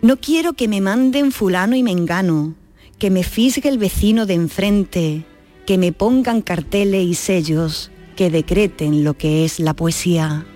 no 0.00 0.16
quiero 0.18 0.52
que 0.52 0.68
me 0.68 0.80
manden 0.80 1.32
fulano 1.32 1.74
y 1.74 1.82
mengano, 1.82 2.54
que 3.00 3.10
me 3.10 3.24
fisgue 3.24 3.68
el 3.68 3.78
vecino 3.78 4.26
de 4.26 4.34
enfrente, 4.34 5.24
que 5.66 5.76
me 5.76 5.90
pongan 5.90 6.40
carteles 6.40 7.04
y 7.04 7.14
sellos 7.14 7.90
que 8.14 8.30
decreten 8.30 9.02
lo 9.02 9.14
que 9.14 9.44
es 9.44 9.58
la 9.58 9.74
poesía. 9.74 10.46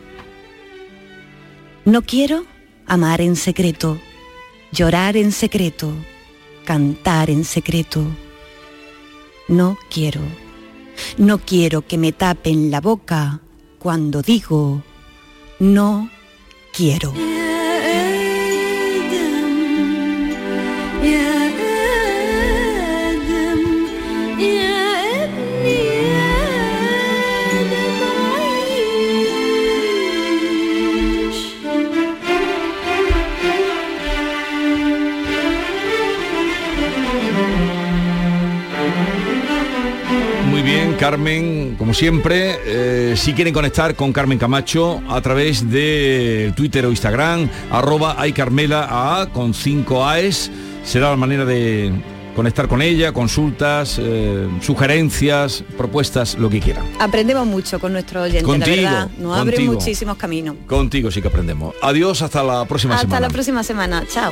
No 1.85 2.03
quiero 2.03 2.45
amar 2.91 3.21
en 3.21 3.37
secreto, 3.37 3.99
llorar 4.73 5.17
en 5.17 5.31
secreto, 5.31 5.93
cantar 6.65 7.31
en 7.31 7.45
secreto. 7.45 8.05
No 9.47 9.79
quiero, 9.89 10.21
no 11.17 11.39
quiero 11.39 11.87
que 11.87 11.97
me 11.99 12.11
tapen 12.11 12.73
la 12.73 12.81
boca 12.81 13.43
cuando 13.79 14.23
digo 14.23 14.83
no 15.61 16.11
quiero. 16.73 17.15
Carmen, 41.11 41.75
como 41.77 41.93
siempre, 41.93 42.57
eh, 42.65 43.15
si 43.17 43.33
quieren 43.33 43.53
conectar 43.53 43.97
con 43.97 44.13
Carmen 44.13 44.39
Camacho 44.39 45.03
a 45.09 45.21
través 45.21 45.69
de 45.69 46.53
Twitter 46.55 46.87
o 46.87 46.91
Instagram, 46.91 47.49
arroba 47.73 48.17
Carmela 48.33 48.87
A 49.21 49.27
con 49.27 49.53
5 49.53 50.07
AES, 50.07 50.53
será 50.85 51.11
la 51.11 51.17
manera 51.17 51.45
de 51.45 51.91
conectar 52.37 52.69
con 52.69 52.81
ella, 52.81 53.11
consultas, 53.13 53.99
eh, 54.01 54.47
sugerencias, 54.61 55.65
propuestas, 55.77 56.39
lo 56.39 56.49
que 56.49 56.61
quieran. 56.61 56.85
Aprendemos 57.01 57.45
mucho 57.45 57.81
con 57.81 57.93
nuestro 57.93 58.23
oyente, 58.23 58.45
Contigo, 58.45 58.77
la 58.83 58.91
verdad. 58.93 59.11
Nos 59.19 59.37
abre 59.37 59.57
contigo. 59.57 59.73
muchísimos 59.73 60.17
caminos. 60.17 60.55
Contigo 60.69 61.11
sí 61.11 61.21
que 61.21 61.27
aprendemos. 61.27 61.75
Adiós, 61.83 62.23
hasta 62.23 62.45
la 62.45 62.65
próxima 62.67 62.95
Hasta 62.95 63.09
semana. 63.09 63.27
la 63.27 63.33
próxima 63.33 63.65
semana. 63.65 64.05
Chao. 64.09 64.31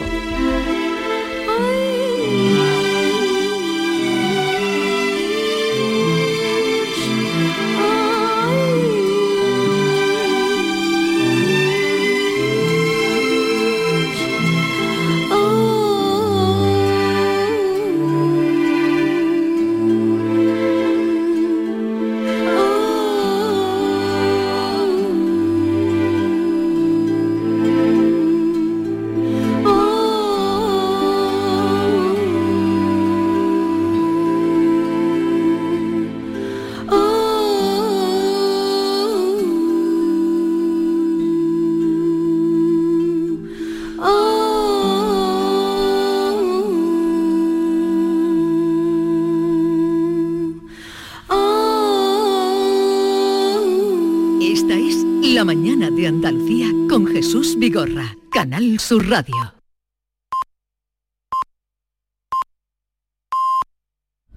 Sur 58.89 59.07
Radio. 59.07 59.57